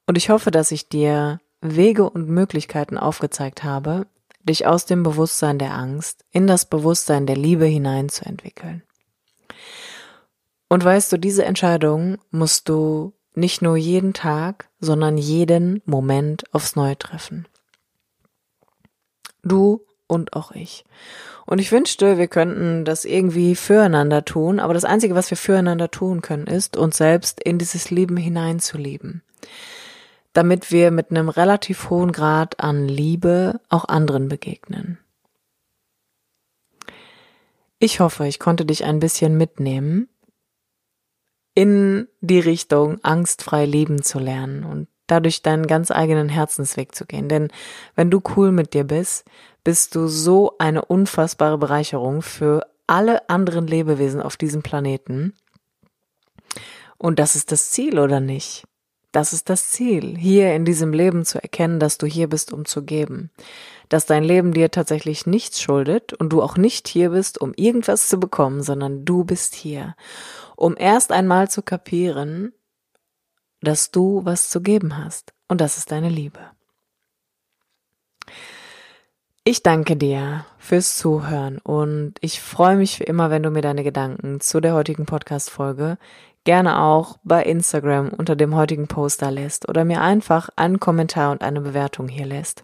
Und 0.06 0.16
ich 0.16 0.30
hoffe, 0.30 0.50
dass 0.50 0.70
ich 0.70 0.88
dir 0.88 1.40
Wege 1.60 2.08
und 2.08 2.28
Möglichkeiten 2.28 2.98
aufgezeigt 2.98 3.62
habe, 3.64 4.06
dich 4.42 4.66
aus 4.66 4.86
dem 4.86 5.02
Bewusstsein 5.02 5.58
der 5.58 5.74
Angst 5.74 6.24
in 6.30 6.46
das 6.46 6.64
Bewusstsein 6.64 7.26
der 7.26 7.36
Liebe 7.36 7.66
hineinzuentwickeln. 7.66 8.82
Und 10.68 10.84
weißt 10.84 11.12
du, 11.12 11.18
diese 11.18 11.44
Entscheidung 11.44 12.18
musst 12.30 12.68
du 12.68 13.12
nicht 13.34 13.62
nur 13.62 13.76
jeden 13.76 14.14
Tag, 14.14 14.68
sondern 14.80 15.16
jeden 15.18 15.82
Moment 15.84 16.44
aufs 16.52 16.76
Neue 16.76 16.98
treffen. 16.98 17.46
Du 19.42 19.84
und 20.12 20.34
auch 20.34 20.52
ich. 20.52 20.84
Und 21.46 21.58
ich 21.58 21.72
wünschte, 21.72 22.18
wir 22.18 22.28
könnten 22.28 22.84
das 22.84 23.04
irgendwie 23.04 23.56
füreinander 23.56 24.24
tun, 24.24 24.60
aber 24.60 24.74
das 24.74 24.84
Einzige, 24.84 25.14
was 25.14 25.30
wir 25.30 25.36
füreinander 25.36 25.90
tun 25.90 26.22
können, 26.22 26.46
ist, 26.46 26.76
uns 26.76 26.98
selbst 26.98 27.40
in 27.40 27.58
dieses 27.58 27.90
Leben 27.90 28.16
hineinzuleben. 28.16 29.22
Damit 30.34 30.70
wir 30.70 30.90
mit 30.90 31.10
einem 31.10 31.28
relativ 31.28 31.90
hohen 31.90 32.12
Grad 32.12 32.60
an 32.60 32.86
Liebe 32.86 33.60
auch 33.68 33.86
anderen 33.86 34.28
begegnen. 34.28 34.98
Ich 37.78 37.98
hoffe, 37.98 38.28
ich 38.28 38.38
konnte 38.38 38.64
dich 38.64 38.84
ein 38.84 39.00
bisschen 39.00 39.36
mitnehmen 39.36 40.08
in 41.54 42.08
die 42.20 42.40
Richtung, 42.40 43.02
angstfrei 43.02 43.66
leben 43.66 44.02
zu 44.02 44.18
lernen 44.18 44.64
und 44.64 44.88
dadurch 45.06 45.42
deinen 45.42 45.66
ganz 45.66 45.90
eigenen 45.90 46.28
Herzensweg 46.28 46.94
zu 46.94 47.04
gehen. 47.04 47.28
Denn 47.28 47.48
wenn 47.94 48.10
du 48.10 48.22
cool 48.36 48.52
mit 48.52 48.72
dir 48.72 48.84
bist, 48.84 49.26
bist 49.64 49.94
du 49.94 50.08
so 50.08 50.56
eine 50.58 50.84
unfassbare 50.84 51.58
Bereicherung 51.58 52.22
für 52.22 52.66
alle 52.86 53.28
anderen 53.28 53.66
Lebewesen 53.66 54.20
auf 54.20 54.36
diesem 54.36 54.62
Planeten. 54.62 55.34
Und 56.98 57.18
das 57.18 57.36
ist 57.36 57.52
das 57.52 57.70
Ziel, 57.70 57.98
oder 57.98 58.20
nicht? 58.20 58.64
Das 59.12 59.34
ist 59.34 59.50
das 59.50 59.70
Ziel, 59.70 60.16
hier 60.16 60.54
in 60.54 60.64
diesem 60.64 60.92
Leben 60.92 61.24
zu 61.24 61.42
erkennen, 61.42 61.78
dass 61.78 61.98
du 61.98 62.06
hier 62.06 62.28
bist, 62.28 62.52
um 62.52 62.64
zu 62.64 62.82
geben. 62.82 63.30
Dass 63.90 64.06
dein 64.06 64.24
Leben 64.24 64.52
dir 64.52 64.70
tatsächlich 64.70 65.26
nichts 65.26 65.60
schuldet 65.60 66.14
und 66.14 66.30
du 66.30 66.42
auch 66.42 66.56
nicht 66.56 66.88
hier 66.88 67.10
bist, 67.10 67.38
um 67.38 67.52
irgendwas 67.54 68.08
zu 68.08 68.18
bekommen, 68.18 68.62
sondern 68.62 69.04
du 69.04 69.24
bist 69.24 69.54
hier, 69.54 69.96
um 70.56 70.76
erst 70.78 71.12
einmal 71.12 71.50
zu 71.50 71.62
kapieren, 71.62 72.54
dass 73.60 73.90
du 73.90 74.24
was 74.24 74.48
zu 74.48 74.62
geben 74.62 74.96
hast. 74.96 75.34
Und 75.46 75.60
das 75.60 75.76
ist 75.76 75.92
deine 75.92 76.08
Liebe. 76.08 76.40
Ich 79.44 79.64
danke 79.64 79.96
dir 79.96 80.46
fürs 80.56 80.96
Zuhören 80.96 81.58
und 81.58 82.14
ich 82.20 82.40
freue 82.40 82.76
mich 82.76 83.00
wie 83.00 83.04
immer, 83.04 83.28
wenn 83.28 83.42
du 83.42 83.50
mir 83.50 83.60
deine 83.60 83.82
Gedanken 83.82 84.40
zu 84.40 84.60
der 84.60 84.72
heutigen 84.72 85.04
Podcast-Folge 85.04 85.98
gerne 86.44 86.80
auch 86.80 87.18
bei 87.24 87.42
Instagram 87.42 88.10
unter 88.10 88.36
dem 88.36 88.54
heutigen 88.54 88.86
Poster 88.86 89.32
lässt 89.32 89.68
oder 89.68 89.84
mir 89.84 90.00
einfach 90.00 90.48
einen 90.54 90.78
Kommentar 90.78 91.32
und 91.32 91.42
eine 91.42 91.60
Bewertung 91.60 92.06
hier 92.06 92.24
lässt. 92.24 92.62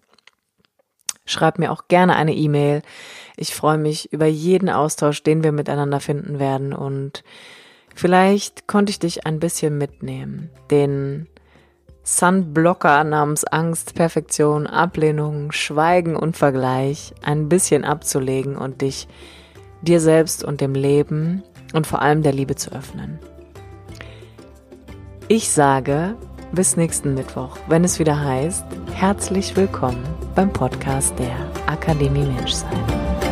Schreib 1.26 1.58
mir 1.58 1.72
auch 1.72 1.88
gerne 1.88 2.14
eine 2.14 2.34
E-Mail. 2.34 2.82
Ich 3.36 3.56
freue 3.56 3.78
mich 3.78 4.12
über 4.12 4.26
jeden 4.26 4.70
Austausch, 4.70 5.24
den 5.24 5.42
wir 5.42 5.50
miteinander 5.50 5.98
finden 5.98 6.38
werden 6.38 6.72
und 6.72 7.24
vielleicht 7.96 8.68
konnte 8.68 8.90
ich 8.90 9.00
dich 9.00 9.26
ein 9.26 9.40
bisschen 9.40 9.78
mitnehmen, 9.78 10.48
den 10.70 11.26
Sunblocker 12.10 13.04
namens 13.04 13.44
Angst, 13.44 13.94
Perfektion, 13.94 14.66
Ablehnung, 14.66 15.52
Schweigen 15.52 16.16
und 16.16 16.38
Vergleich 16.38 17.12
ein 17.22 17.50
bisschen 17.50 17.84
abzulegen 17.84 18.56
und 18.56 18.80
dich 18.80 19.08
dir 19.82 20.00
selbst 20.00 20.42
und 20.42 20.62
dem 20.62 20.74
Leben 20.74 21.42
und 21.74 21.86
vor 21.86 22.00
allem 22.00 22.22
der 22.22 22.32
Liebe 22.32 22.56
zu 22.56 22.72
öffnen. 22.72 23.18
Ich 25.28 25.50
sage 25.50 26.16
bis 26.50 26.78
nächsten 26.78 27.12
Mittwoch, 27.12 27.58
wenn 27.68 27.84
es 27.84 27.98
wieder 27.98 28.18
heißt, 28.18 28.64
herzlich 28.94 29.54
willkommen 29.54 30.02
beim 30.34 30.50
Podcast 30.50 31.12
der 31.18 31.36
Akademie 31.66 32.24
Menschsein. 32.24 33.27